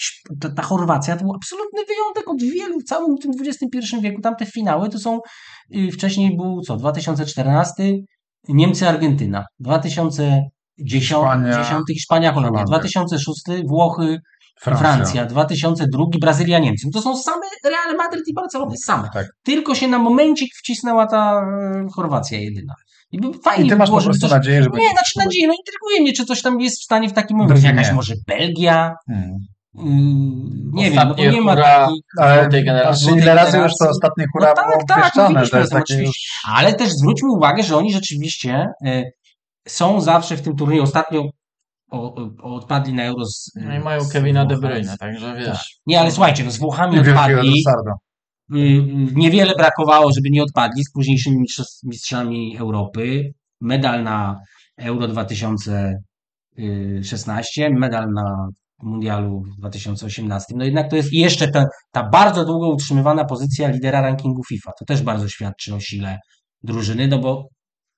[0.40, 4.20] ta, ta Chorwacja to był absolutny wyjątek od wielu w całym tym XXI wieku.
[4.20, 5.20] Tamte finały to są,
[5.74, 7.92] y, wcześniej był co, 2014
[8.48, 10.14] Niemcy, Argentyna, 2010
[10.88, 12.78] Hiszpania, 10 Hiszpania, Holandia, Holandia.
[12.78, 14.18] 2006 Włochy,
[14.60, 14.92] Francja.
[14.94, 16.86] Francja, 2002 Brazylia, Niemcy.
[16.86, 19.08] No To są same Real Madryt i Barcelona, same.
[19.14, 19.26] Tak.
[19.42, 22.74] Tylko się na momencik wcisnęła ta e, Chorwacja jedyna.
[23.12, 24.36] I by fajnie I ty masz było, po żeby prostu coś...
[24.36, 24.90] nadzieję, że Nie, będzie.
[24.90, 27.66] znaczy nadzieję, no intryguje mnie, czy coś tam jest w stanie w takim momencie.
[27.66, 27.94] Jakaś nie.
[27.94, 28.94] może Belgia?
[29.08, 29.30] Hmm.
[29.78, 31.52] Ym, nie wiem, no bo Ostatnie nie ma.
[32.18, 33.12] Ale Złotej generacji.
[33.12, 36.16] ile razy już to ostatnie hura No tak, było tak, mówiliśmy to jest już...
[36.48, 39.02] Ale też zwróćmy uwagę, że oni rzeczywiście e,
[39.68, 40.82] są zawsze w tym turnieju.
[40.82, 41.30] Ostatnio
[41.90, 43.50] o, o, odpadli na Euro z...
[43.54, 44.58] No i mają z Kevina De.
[44.58, 45.80] Bruyne, także wiesz.
[45.86, 47.64] Nie, ale słuchajcie, no z Włochami odpadli.
[48.54, 48.82] Y, y,
[49.14, 51.44] Niewiele brakowało, żeby nie odpadli z późniejszymi
[51.84, 53.32] mistrzami Europy.
[53.60, 54.40] Medal na
[54.76, 58.48] Euro 2016, medal na
[58.82, 60.54] Mundialu w 2018.
[60.56, 64.72] No jednak to jest i jeszcze ta, ta bardzo długo utrzymywana pozycja lidera rankingu FIFA.
[64.78, 66.18] To też bardzo świadczy o sile
[66.62, 67.48] drużyny, no bo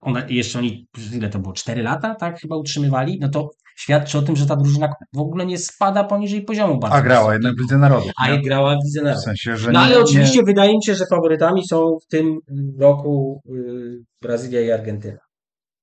[0.02, 4.22] ona, jeszcze oni, ile to było, 4 lata, tak chyba utrzymywali, no to świadczy o
[4.22, 7.60] tym, że ta drużyna w ogóle nie spada poniżej poziomu bardzo A grała jednak w
[7.60, 8.10] Lidze Narodów.
[8.16, 8.42] A nie?
[8.42, 9.24] grała w Lidze W Narodów.
[9.24, 10.44] sensie, że No nie, ale oczywiście nie...
[10.44, 12.38] wydaje mi się, że faworytami są w tym
[12.80, 15.18] roku y, Brazylia i Argentyna.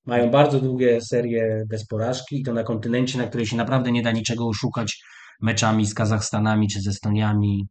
[0.05, 4.01] Mają bardzo długie serie bez porażki i to na kontynencie, na której się naprawdę nie
[4.01, 5.03] da niczego oszukać
[5.41, 7.67] meczami z Kazachstanami czy ze Estoniami,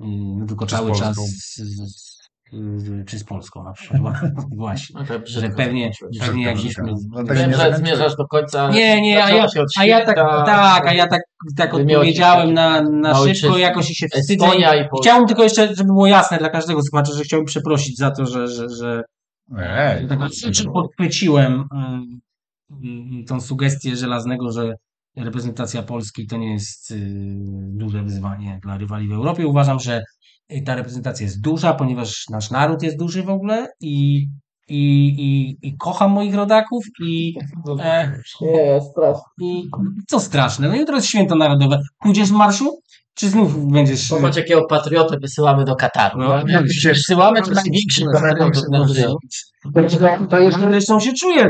[0.00, 0.04] y,
[0.38, 2.15] no tylko cały czas z, z,
[3.06, 4.16] czy z Polską na przykład.
[4.56, 5.00] Właśnie.
[5.00, 5.90] No to Że brzydko pewnie,
[6.20, 7.08] pewnie jak gdzieśmy brzydko.
[7.10, 8.70] Dlatego Wiem, nie że zmierzasz do końca.
[8.70, 9.46] nie, nie, a ja,
[9.78, 10.16] a ja tak,
[10.46, 11.20] tak, a ja tak,
[11.56, 14.46] tak odpowiedziałem na, na szybko, jakoś się wstydzę.
[15.00, 18.48] Chciałbym tylko jeszcze, żeby było jasne dla każdego słuchacza, że chciałbym przeprosić za to, że,
[18.48, 19.02] że, że,
[19.58, 21.64] Ej, że tak czy podchwyciłem
[22.70, 24.74] y, y, tą sugestię żelaznego, że
[25.16, 26.96] reprezentacja Polski to nie jest y,
[27.56, 29.46] duże wyzwanie dla rywali w Europie.
[29.46, 30.02] Uważam, że
[30.52, 34.26] y, ta reprezentacja jest duża, ponieważ nasz naród jest duży w ogóle i,
[34.68, 37.34] i, i, i kocham moich rodaków i,
[37.80, 39.60] e, Nie, strasznie.
[39.60, 39.68] i
[40.08, 41.78] co straszne, no jutro jest święto narodowe.
[42.02, 42.80] Pójdziesz w marszu?
[43.14, 44.08] Czy znów będziesz...
[44.08, 46.18] Popatrz, jakiego patriotę wysyłamy do Kataru.
[46.18, 48.06] No, No, wysyłamy to największych
[50.30, 51.48] to jeszcze zresztą się czuję.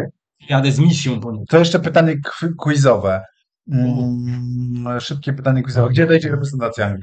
[0.48, 1.44] Jadę z misją po nim.
[1.48, 2.14] To jeszcze pytanie
[2.58, 3.24] quizowe.
[3.72, 5.88] Mm, szybkie pytanie quizowe.
[5.90, 7.02] Gdzie dojdzie reprezentacja Anglii?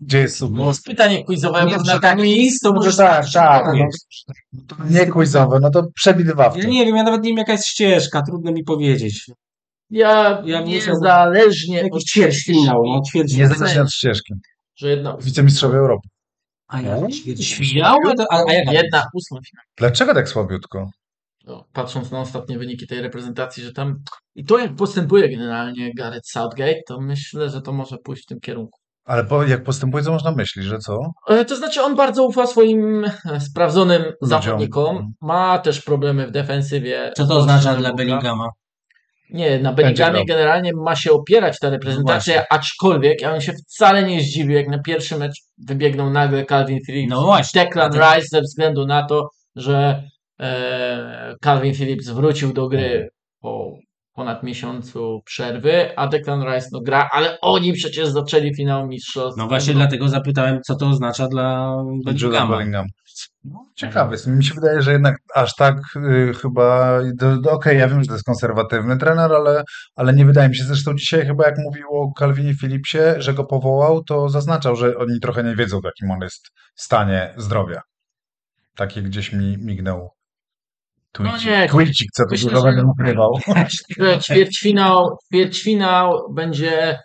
[0.00, 0.76] Gdzie jest No, submus?
[0.76, 3.74] z pytanie quizowe, Nie, bo że na tak taki jest, to możesz tak, tak.
[3.74, 3.88] nie.
[4.52, 6.60] No, nie quizowe, no to przewidywawcze.
[6.60, 9.30] Ja nie wiem, ja nawet nie wiem jaka jest ścieżka, trudno mi powiedzieć.
[9.90, 12.82] Ja, Ja niezależnie no ćwierćfinał.
[13.36, 14.34] Niezależnie od ścieżki.
[14.76, 16.08] że jedna, Wicemistrzowie Europy.
[16.68, 17.06] A ja No.
[17.84, 19.62] A, to- a, a jaka jedna ósma finał.
[19.76, 20.90] Dlaczego tak słabiutko?
[21.44, 23.96] No, patrząc na ostatnie wyniki tej reprezentacji, że tam
[24.34, 28.40] i to jak postępuje generalnie Gareth Southgate, to myślę, że to może pójść w tym
[28.40, 28.77] kierunku.
[29.08, 30.98] Ale po, jak postępuje, co można myśleć, że co?
[31.28, 34.42] E, To znaczy on bardzo ufa swoim e, sprawdzonym Ludziom.
[34.42, 35.12] zawodnikom.
[35.20, 37.12] Ma też problemy w defensywie.
[37.16, 37.94] Co to oznacza dla.
[37.94, 38.48] Bellingama?
[39.30, 44.02] Nie, na Bellinghamie generalnie ma się opierać ta reprezentacja, No aczkolwiek ja bym się wcale
[44.02, 45.32] nie zdziwił, jak na pierwszy mecz
[45.66, 47.64] wybiegnął nagle Calvin Phillips No właśnie.
[47.64, 50.02] Declan Dlatego- Rice ze względu na to, że
[50.40, 53.08] e, Calvin Phillips wrócił do gry
[53.40, 53.72] po
[54.18, 59.38] ponad miesiącu przerwy, a Declan Rice no gra, ale oni przecież zaczęli finał mistrzostw.
[59.38, 62.56] No właśnie dlatego zapytałem, co to oznacza dla Bellingama.
[62.56, 62.86] Bellingham.
[63.74, 64.26] Ciekawy jest.
[64.26, 66.98] Mi się wydaje, że jednak aż tak y, chyba.
[67.50, 69.62] Okej, ja wiem, że to jest konserwatywny trener, ale,
[69.96, 70.64] ale nie wydaje mi się.
[70.64, 75.20] Zresztą dzisiaj, chyba jak mówił o Calvinie Phillipsie, że go powołał, to zaznaczał, że oni
[75.20, 77.80] trochę nie wiedzą, w jakim on jest stanie zdrowia.
[78.76, 80.17] Takie gdzieś mi mignął.
[81.20, 83.38] No Tweetik, nie, tweetik co myślę, dużo że- będę ukrywał.
[83.98, 86.98] że ćwierćfinał, ćwierćfinał będzie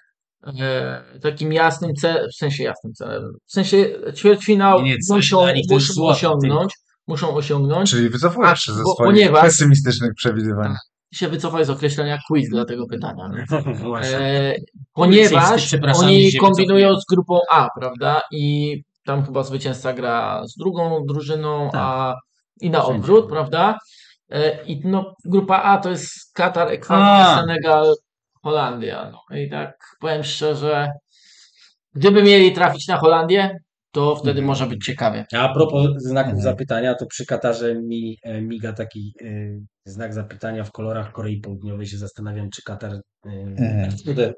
[0.60, 3.86] e, takim jasnym celem, w sensie jasnym celem, w sensie
[4.16, 6.74] ćwierćfinał Nie, nie, muszą, muszą złoto, osiągnąć,
[7.08, 7.90] muszą osiągnąć.
[7.92, 10.74] Czyli wycofujesz się ze swoich ponieważ- pesymistycznych przewidywań.
[11.14, 13.30] się wycofaj z określenia quiz dla tego pytania.
[13.84, 14.18] Właśnie.
[14.18, 14.56] E,
[14.94, 18.22] ponieważ oni kombinują z grupą A, prawda?
[18.32, 18.76] I
[19.06, 21.82] tam chyba zwycięzca gra z drugą drużyną, Tak.
[21.82, 22.16] a
[22.62, 23.78] i na odwrót, prawda?
[24.32, 27.40] E, I no, grupa A to jest Katar, Ekwador.
[27.40, 27.94] Senegal,
[28.44, 29.12] Holandia.
[29.12, 29.38] No.
[29.38, 30.92] I tak powiem szczerze,
[31.96, 33.58] gdyby mieli trafić na Holandię,
[33.92, 34.46] to wtedy Mhm.
[34.48, 35.26] może być ciekawie.
[35.34, 36.44] A propos znaków Mhm.
[36.44, 39.26] zapytania, to przy Katarze mi e, miga taki e,
[39.86, 41.88] znak zapytania w kolorach Korei Południowej.
[41.88, 42.92] Się zastanawiam, czy Katar.
[42.94, 43.90] e, Mhm.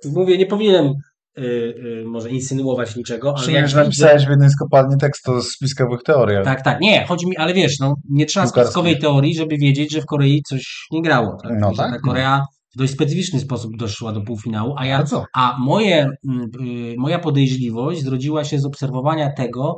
[0.06, 0.94] Mówię, nie powinienem
[1.38, 5.30] e, e, może insynuować niczego, ale jak że widzę, napisałeś w jednej z kopalni tekst
[5.30, 6.46] o spiskowych teoriach.
[6.46, 8.72] Tak, tak, nie, chodzi mi, ale wiesz, no, nie trzeba Piłkarskich.
[8.72, 11.38] spiskowej teorii, żeby wiedzieć, że w Korei coś nie grało.
[11.44, 11.52] Tak?
[11.60, 12.00] No tak, Ta no.
[12.00, 15.26] Korea w dość specyficzny sposób doszła do półfinału, a ja Bardzo.
[15.36, 19.78] A moje, mm, y, moja podejrzliwość zrodziła się z obserwowania tego, y,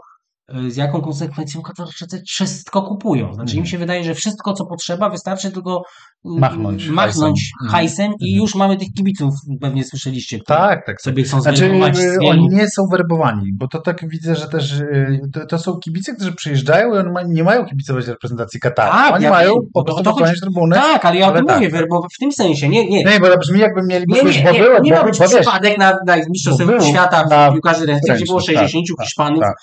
[0.68, 3.26] z jaką konsekwencją Katarczycy wszystko kupują.
[3.34, 3.60] Znaczy Mhm.
[3.60, 5.82] im się wydaje, że wszystko co potrzeba wystarczy tylko
[6.26, 7.72] y, Machnąć machnąć hajsem.
[7.72, 8.41] hajsem i Mhm.
[8.41, 11.02] już mamy tych kibiców, pewnie słyszeliście, Tak, tak.
[11.02, 15.20] sobie chcą Znaczy, y, oni nie są werbowani, bo to tak widzę, że też y,
[15.34, 18.91] to, to są kibice, którzy przyjeżdżają i oni ma, nie mają kibicować reprezentacji Kataru.
[18.91, 20.76] Tak, oni ja mają po bo prostu popełniać trybuny.
[20.76, 21.80] Tak, ale ja o tym tak, mówię, tak.
[21.80, 23.04] werbowo w tym sensie, nie, nie.
[23.04, 25.20] Nie, bo to brzmi jakby mieli Nie, nie, bo nie, było, nie bo, ma być
[25.20, 28.98] bo przypadek na, na Mistrzostwach Bo Świata w piłkarzy ręcznych, gdzie było ręcznych, tak, 60
[28.98, 29.56] tak, Hiszpanów tak.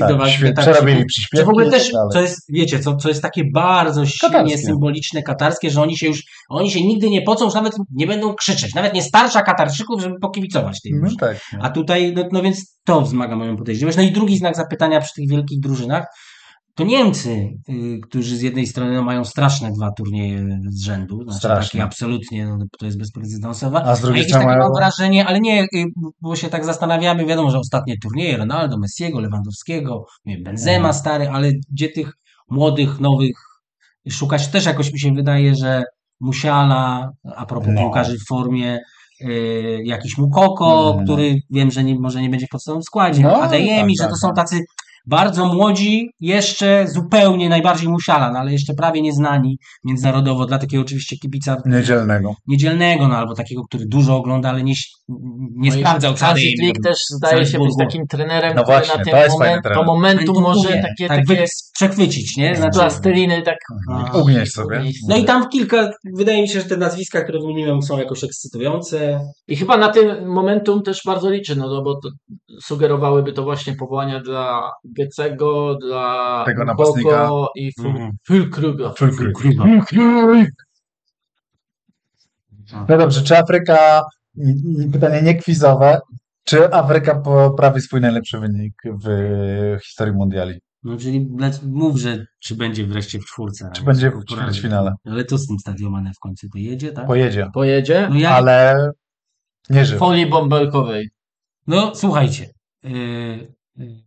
[0.00, 0.76] Zagrzewających tak, Katarczyków.
[0.76, 4.06] przerobili To przyśpiewki w ogóle tak też, co jest, wiecie, co, co jest takie bardzo
[4.06, 4.58] silnie Katarskie.
[4.58, 8.34] symboliczne, katarskie, że oni się już, oni się nigdy nie pocą, już nawet nie będą
[8.34, 11.40] krzyczeć, nawet nie starsza Katarczyków, żeby pokibicować tej No tak.
[11.52, 11.58] no.
[11.62, 13.96] A tutaj, no, no więc to wzmaga moją podejrzliwość.
[13.96, 16.06] No i drugi znak zapytania przy tych wielkich drużynach,
[16.76, 21.48] to Niemcy, y, którzy z jednej strony no, mają straszne dwa turnieje z rzędu, znaczy
[21.68, 24.70] takie absolutnie, no, to jest bezprecedensowe, A z drugiej takie strony mam mają...
[24.72, 25.84] wrażenie, ale nie, y,
[26.20, 30.94] bo się tak zastanawiamy, wiadomo, że ostatnie turnieje Ronaldo, Messiego, Lewandowskiego, nie Benzema Mhm.
[30.94, 32.12] stary, ale gdzie tych
[32.50, 33.36] młodych, nowych
[34.10, 35.82] szukać też jakoś mi się wydaje, że
[36.20, 37.80] Musiala, a propos No.
[37.80, 38.78] piłkarzy w formie,
[39.20, 41.04] y, jakiś Mukoko, Mhm.
[41.04, 44.10] który wiem, że nie, może nie będzie w podstawowym składzie, No, Adeyemi, tak, że to
[44.10, 44.36] tak, są tak.
[44.36, 44.60] tacy
[45.06, 51.16] bardzo młodzi, jeszcze zupełnie najbardziej Musiala, no ale jeszcze prawie nieznani międzynarodowo dla takiego oczywiście
[51.16, 52.34] kibica Niedzielnego.
[52.46, 54.74] niedzielnego, no albo takiego, który dużo ogląda, ale nie,
[55.56, 59.04] nie No sprawdzał całej Flick też zdaje się być takim trenerem, No który właśnie, na
[59.04, 62.56] to fajny moment, to momentum może Mówię, takie, tak takie wy- przechwycić, nie?
[62.56, 63.58] Znaczy, plasteliny tak
[63.90, 64.18] A.
[64.18, 64.82] Ugnieść sobie.
[65.08, 69.20] no i tam kilka, wydaje mi się, że te nazwiska, które wymieniłem są jakoś ekscytujące.
[69.48, 72.08] I chyba na tym momentum też bardzo liczy, no bo to
[72.62, 77.30] sugerowałyby to właśnie powołania dla Gecego, dla Tego napastnika.
[77.56, 78.10] i Mhm.
[78.26, 78.92] Fulkruga.
[82.88, 84.02] No dobrze, czy Afryka,
[84.92, 86.00] pytanie nie kwizowe,
[86.44, 88.74] czy Afryka poprawi swój najlepszy wynik
[89.04, 90.60] w historii mundiali?
[90.82, 91.28] No czyli
[91.62, 93.70] mów, że czy będzie wreszcie w czwórce.
[93.74, 94.94] Czy będzie w ćwierćfinale?
[95.04, 97.06] Ale to z tym Stadio Mane w końcu pojedzie, tak?
[97.06, 98.90] Pojedzie, Pojedzie No ja, ale
[99.70, 99.98] nie w żył.
[99.98, 101.10] folii bąbelkowej.
[101.66, 102.50] no słuchajcie,
[102.82, 102.90] yy,
[103.76, 104.05] yy,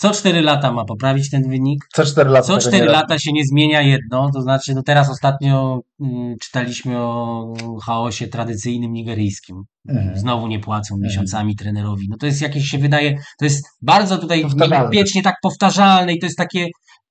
[0.00, 1.84] Co 4 lata ma poprawić ten wynik.
[1.94, 2.46] Co 4 lata.
[2.46, 6.36] Co tego 4 nie lata się nie zmienia jedno, to znaczy no teraz ostatnio mm,
[6.42, 7.54] czytaliśmy o
[7.86, 9.62] chaosie tradycyjnym nigeryjskim.
[9.88, 10.18] Mhm.
[10.18, 11.08] Znowu nie płacą Mhm.
[11.08, 12.06] miesiącami trenerowi.
[12.10, 16.26] No to jest jakieś się wydaje, to jest bardzo tutaj niebezpiecznie tak powtarzalne i to
[16.26, 16.68] jest takie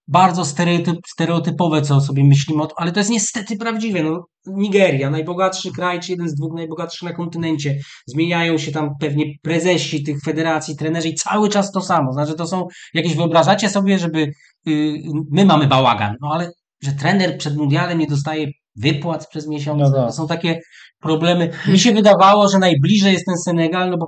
[0.10, 4.03] bardzo stereotyp, stereotypowe, co sobie myślimy, ale to jest niestety prawdziwe.
[4.03, 7.76] No, Nigeria, najbogatszy kraj, czy jeden z dwóch najbogatszych na kontynencie.
[8.07, 12.14] Zmieniają się tam pewnie prezesi tych federacji, trenerzy i cały czas to samo.
[12.14, 14.19] Znaczy to są jakieś, wyobrażacie sobie, żeby
[14.68, 16.52] y, my mamy bałagan, no ale
[16.84, 19.95] że trener przed mundialem nie dostaje wypłat przez miesiąc, No tak.
[20.07, 20.60] to są takie
[20.99, 21.52] problemy.
[21.68, 24.07] Mi się wydawało, że najbliżej jest ten Senegal, no bo,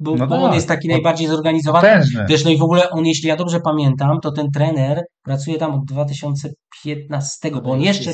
[0.00, 1.88] bo, No bo tak, on jest taki bo- najbardziej zorganizowany.
[1.88, 2.26] Potężny.
[2.28, 5.74] Też no i w ogóle on, jeśli ja dobrze pamiętam, to ten trener pracuje tam
[5.74, 8.10] od 2015, bo on jeszcze,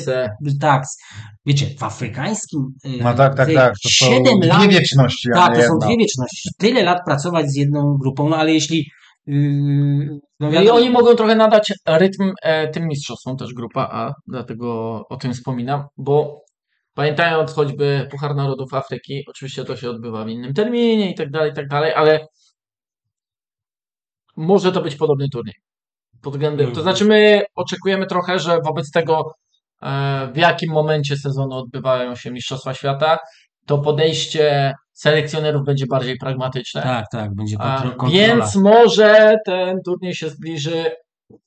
[0.59, 0.83] tak,
[1.45, 3.73] wiecie, w afrykańskim y, No tak, tak, tak.
[3.83, 6.49] To są 7 lat, dwie wieczności, tak, to są dwie wieczności.
[6.57, 8.85] Tyle lat pracować z jedną grupą, no ale jeśli
[9.27, 14.13] yy, no No i oni mogą trochę nadać rytm e, tym mistrzostwom, też grupa A,
[14.27, 16.41] dlatego o tym wspominam, bo
[16.97, 21.51] pamiętając choćby Puchar Narodów Afryki, oczywiście to się odbywa w innym terminie i tak dalej,
[21.51, 22.27] i tak dalej, ale
[24.37, 25.55] może to być podobny turniej.
[26.21, 26.83] Pod względem, to Mhm.
[26.83, 29.31] znaczy my oczekujemy trochę, że wobec tego
[29.81, 33.17] e, w jakim momencie sezonu odbywają się Mistrzostwa Świata,
[33.65, 36.81] to podejście selekcjonerów będzie bardziej pragmatyczne.
[36.81, 38.11] tak, tak, będzie kontrola.
[38.11, 40.91] więc może ten turniej się zbliży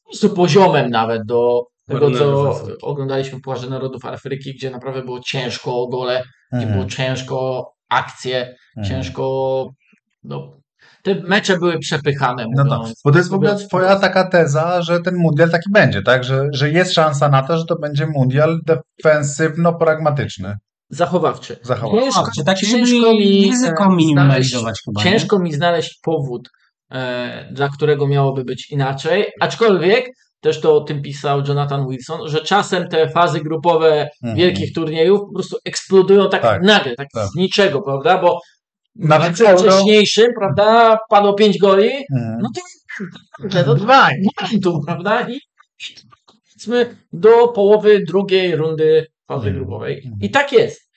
[0.05, 5.83] prostu poziomem nawet do tego, co oglądaliśmy w Pucharze Narodów Afryki, gdzie naprawdę było ciężko
[5.83, 6.23] o gole,
[6.53, 6.73] gdzie Mhm.
[6.79, 8.87] było ciężko akcje, Mhm.
[8.89, 9.67] ciężko
[10.25, 10.61] no,
[11.03, 15.01] te mecze były przepychane, No tak, bo to jest w ogóle twoja taka teza, że
[15.01, 16.25] ten mundial taki będzie, tak?
[16.25, 20.57] Że, że jest szansa na to, że to będzie mundial defensywno-pragmatyczny.
[20.91, 21.57] Zachowawczy.
[21.63, 22.05] Zachowawczy.
[22.05, 25.11] Ciężko, tak, ciężko mi ryzyko minimalizować chyba, nie?
[25.11, 26.49] Ciężko mi znaleźć powód,
[26.91, 30.07] e, dla którego miałoby być inaczej, aczkolwiek
[30.41, 34.37] też to o tym pisał Jonathan Wilson, że czasem te fazy grupowe Mhm.
[34.39, 37.27] wielkich turniejów po prostu eksplodują tak, Tak, nagle, tak, tak.
[37.29, 38.19] z niczego, prawda?
[38.19, 38.41] Bo
[38.97, 42.39] Na na meczu meczu Euro- wcześniejszym, prawda, padło pięć goli, Mhm.
[42.43, 42.61] no to,
[43.51, 44.09] to, to dwa,
[44.63, 45.29] tu, prawda?
[45.29, 45.41] I
[46.49, 49.57] powiedzmy do połowy drugiej rundy fazy Mhm.
[49.57, 50.11] grupowej.
[50.21, 50.91] I tak jest.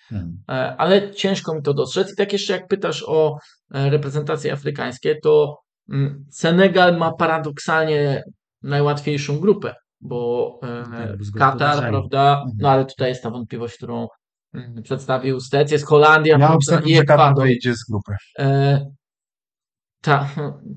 [0.49, 2.13] E, ale ciężko mi to dostrzec.
[2.13, 3.37] I tak jeszcze jak pytasz o
[3.73, 5.57] e, reprezentacje afrykańskie, to
[5.89, 8.23] mm, Senegal ma paradoksalnie
[8.63, 12.57] najłatwiejszą grupę, bo e, Tak, bo z Katar, prawda, Mhm.
[12.59, 14.07] no ale tutaj jest ta wątpliwość, którą
[14.53, 18.15] mm, przedstawił Stec, jest Holandia, Ja prawda, obstawiam, i że Katar wyjdzie z grupy.
[18.39, 18.85] E,
[20.01, 20.29] ta,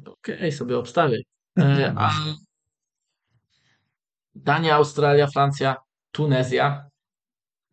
[0.07, 1.19] okej, sobie obstawię.
[1.59, 2.11] E, a
[4.35, 5.77] Dania, Australia, Francja,
[6.13, 6.89] Tunezja.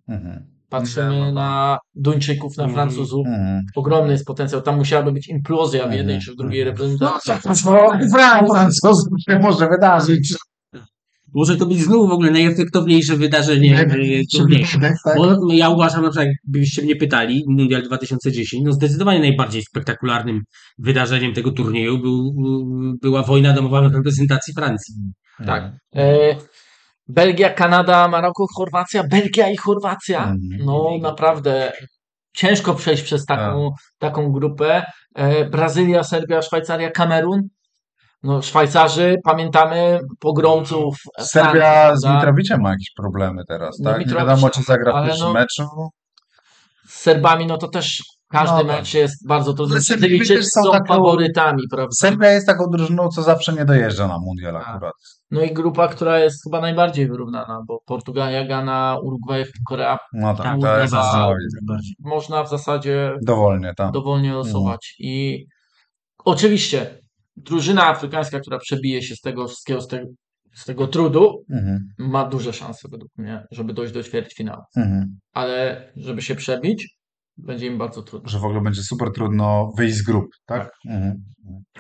[0.07, 0.52] Mhm.
[0.73, 2.75] Patrzymy Nie, no, na Duńczyków, na Mhm.
[2.75, 3.27] Francuzów.
[3.27, 3.61] Mhm.
[3.75, 4.61] Ogromny jest potencjał.
[4.61, 6.21] Tam musiałaby być implozja w jednej Mhm.
[6.21, 6.75] czy w drugiej Mhm.
[6.77, 7.33] reprezentacji.
[7.33, 10.35] Francuz się może wydarzyć.
[11.35, 13.85] Może to być znów w ogóle najefektowniejsze wydarzenie e,
[14.37, 14.65] turnieju.
[14.81, 15.17] Tak?
[15.17, 20.41] Bo ja uważam, na przykład, jakbyście mnie pytali, Mundial 2010, no zdecydowanie najbardziej spektakularnym
[20.77, 22.33] wydarzeniem tego turnieju był,
[23.01, 24.95] była wojna domowa w reprezentacji Francji.
[25.45, 25.71] Tak.
[25.95, 26.35] E,
[27.07, 29.03] Belgia, Kanada, Maroko, Chorwacja.
[29.07, 30.19] Belgia i Chorwacja.
[30.19, 30.39] Mhm.
[30.65, 31.73] No naprawdę
[32.35, 34.83] ciężko przejść przez taką, taką grupę.
[35.15, 37.41] E, Brazylia, Serbia, Szwajcaria, Kamerun.
[38.23, 41.51] No Szwajcarzy, pamiętamy pogromców Serbia
[41.85, 42.13] Francji, z?
[42.13, 44.05] Mitrowiciem ma jakieś problemy teraz, tak?
[44.07, 45.63] Nie wiadomo, czy zagra w pierwszym no- meczu.
[46.87, 48.67] z Serbami, no to też każdy No tak.
[48.67, 49.75] mecz jest bardzo trudny.
[49.75, 51.91] Też są są taką- faworytami, prawda?
[51.95, 54.67] Serbia jest taką drużyną, co zawsze nie dojeżdża na mundial Tak.
[54.67, 54.93] akurat.
[55.33, 59.97] No i grupa, która jest chyba najbardziej wyrównana, bo Portugalia, Ghana, Urugwaj, Korea.
[60.13, 60.93] No tak, to jest.
[61.99, 63.91] Można w zasadzie Dowolnie, tak.
[63.91, 64.95] dowolnie losować.
[64.99, 65.45] I
[66.25, 66.97] oczywiście
[67.37, 70.05] drużyna afrykańska, która przebije się z tego wszystkiego, z tego,
[70.53, 71.79] z tego trudu, Mhm.
[71.97, 74.61] ma duże szanse według mnie, żeby dojść do ćwierćfinału.
[74.77, 75.19] Mhm.
[75.33, 76.97] Ale żeby się przebić,
[77.37, 78.29] będzie im bardzo trudno.
[78.29, 80.71] Że w ogóle będzie super trudno wyjść z grup, tak?
[80.89, 81.23] Mhm.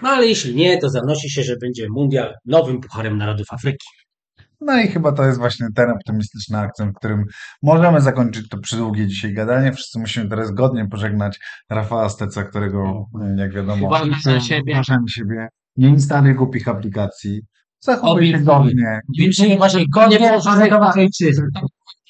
[0.01, 3.87] No ale jeśli nie, to zanosi się, że będzie Mundial nowym Pucharem Narodów Afryki.
[4.61, 7.23] No i chyba to jest właśnie ten optymistyczny akcent, w którym
[7.63, 9.73] możemy zakończyć to przydługie dzisiaj gadanie.
[9.73, 11.39] Wszyscy musimy teraz godnie pożegnać
[11.69, 13.05] Rafała Steca, którego,
[13.37, 14.73] jak wiadomo, Uważaj na siebie.
[14.73, 15.47] uważaj na siebie.
[15.77, 17.41] Nie instaluj głupich aplikacji.
[17.79, 18.99] Zachowuj się godnie.
[19.19, 20.39] Więcej uważaj, Nie godnie.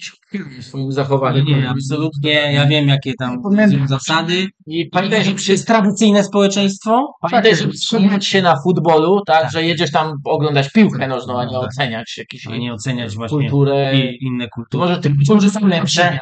[0.02, 0.23] W
[0.62, 1.44] swoim zachowaniu.
[1.44, 2.32] Nie, absolutnie.
[2.54, 3.42] Ja wiem, jakie tam
[3.72, 4.48] są zasady.
[4.68, 7.14] I pamiętaj, że To jest tradycyjne społeczeństwo.
[7.22, 9.52] Pamiętaj, żeby trzymać się na futbolu, tak, Tak.
[9.52, 11.62] że jedziesz tam oglądać piłkę nożną, a nie Tak.
[11.64, 14.00] oceniać jakieś A nie oceniać właśnie kulturę.
[14.00, 14.82] i inne To kultury.
[14.90, 16.20] może tych którzy są lepsze.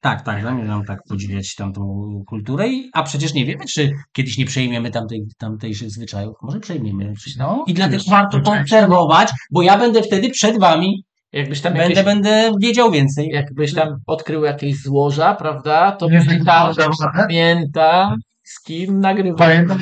[0.00, 1.82] Tak, tak, zamierzam tak podziwiać tamtą
[2.28, 6.34] kulturę, i, a przecież nie wiemy, czy kiedyś nie przejmiemy tamtej, tamtejszych zwyczajów.
[6.42, 7.12] Może przejmiemy.
[7.38, 8.58] No, I dlatego warto oczywiście.
[8.60, 11.04] konserwować, bo ja będę wtedy przed wami,
[11.34, 13.28] Jakbyś tam będę, jakieś, będę wiedział więcej.
[13.28, 16.72] jakbyś tam odkrył jakieś złoża, prawda, to wiem, tam
[17.16, 19.38] pamięta z kim nagrywał.
[19.38, 19.78] Pamiętam,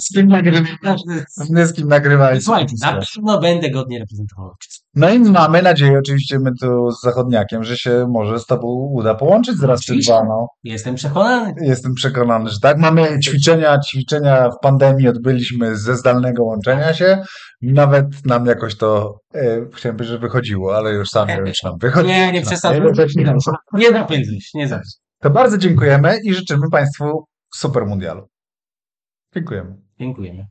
[0.00, 1.00] z kim nagrywałeś.
[1.66, 2.44] Z kim nagrywałeś.
[2.44, 4.54] Słuchajcie, na pewno będę godnie reprezentował.
[4.94, 9.14] No i mamy nadzieję, oczywiście my tu z Zachodniakiem, że się może z tobą uda
[9.14, 10.24] połączyć zaraz czy dwa.
[10.24, 10.46] No.
[10.64, 11.54] Jestem przekonany.
[11.60, 12.78] Jestem przekonany, że tak.
[12.78, 17.22] Mamy ćwiczenia, ćwiczenia w pandemii odbyliśmy ze zdalnego łączenia się.
[17.62, 19.40] Nawet nam jakoś to, e,
[19.74, 22.08] chciałem powiedzieć, że wychodziło, ale już sam nie wiem, czy nam wychodzi.
[22.08, 22.80] Nie, nie przesadzaj.
[22.80, 23.08] Nie zapędzaj
[24.40, 25.02] się, nie zapędzaj.
[25.22, 28.28] To bardzo dziękujemy i życzymy Państwu super mundialu.
[29.34, 29.76] Dziękujemy.
[29.98, 30.46] Dziękujemy.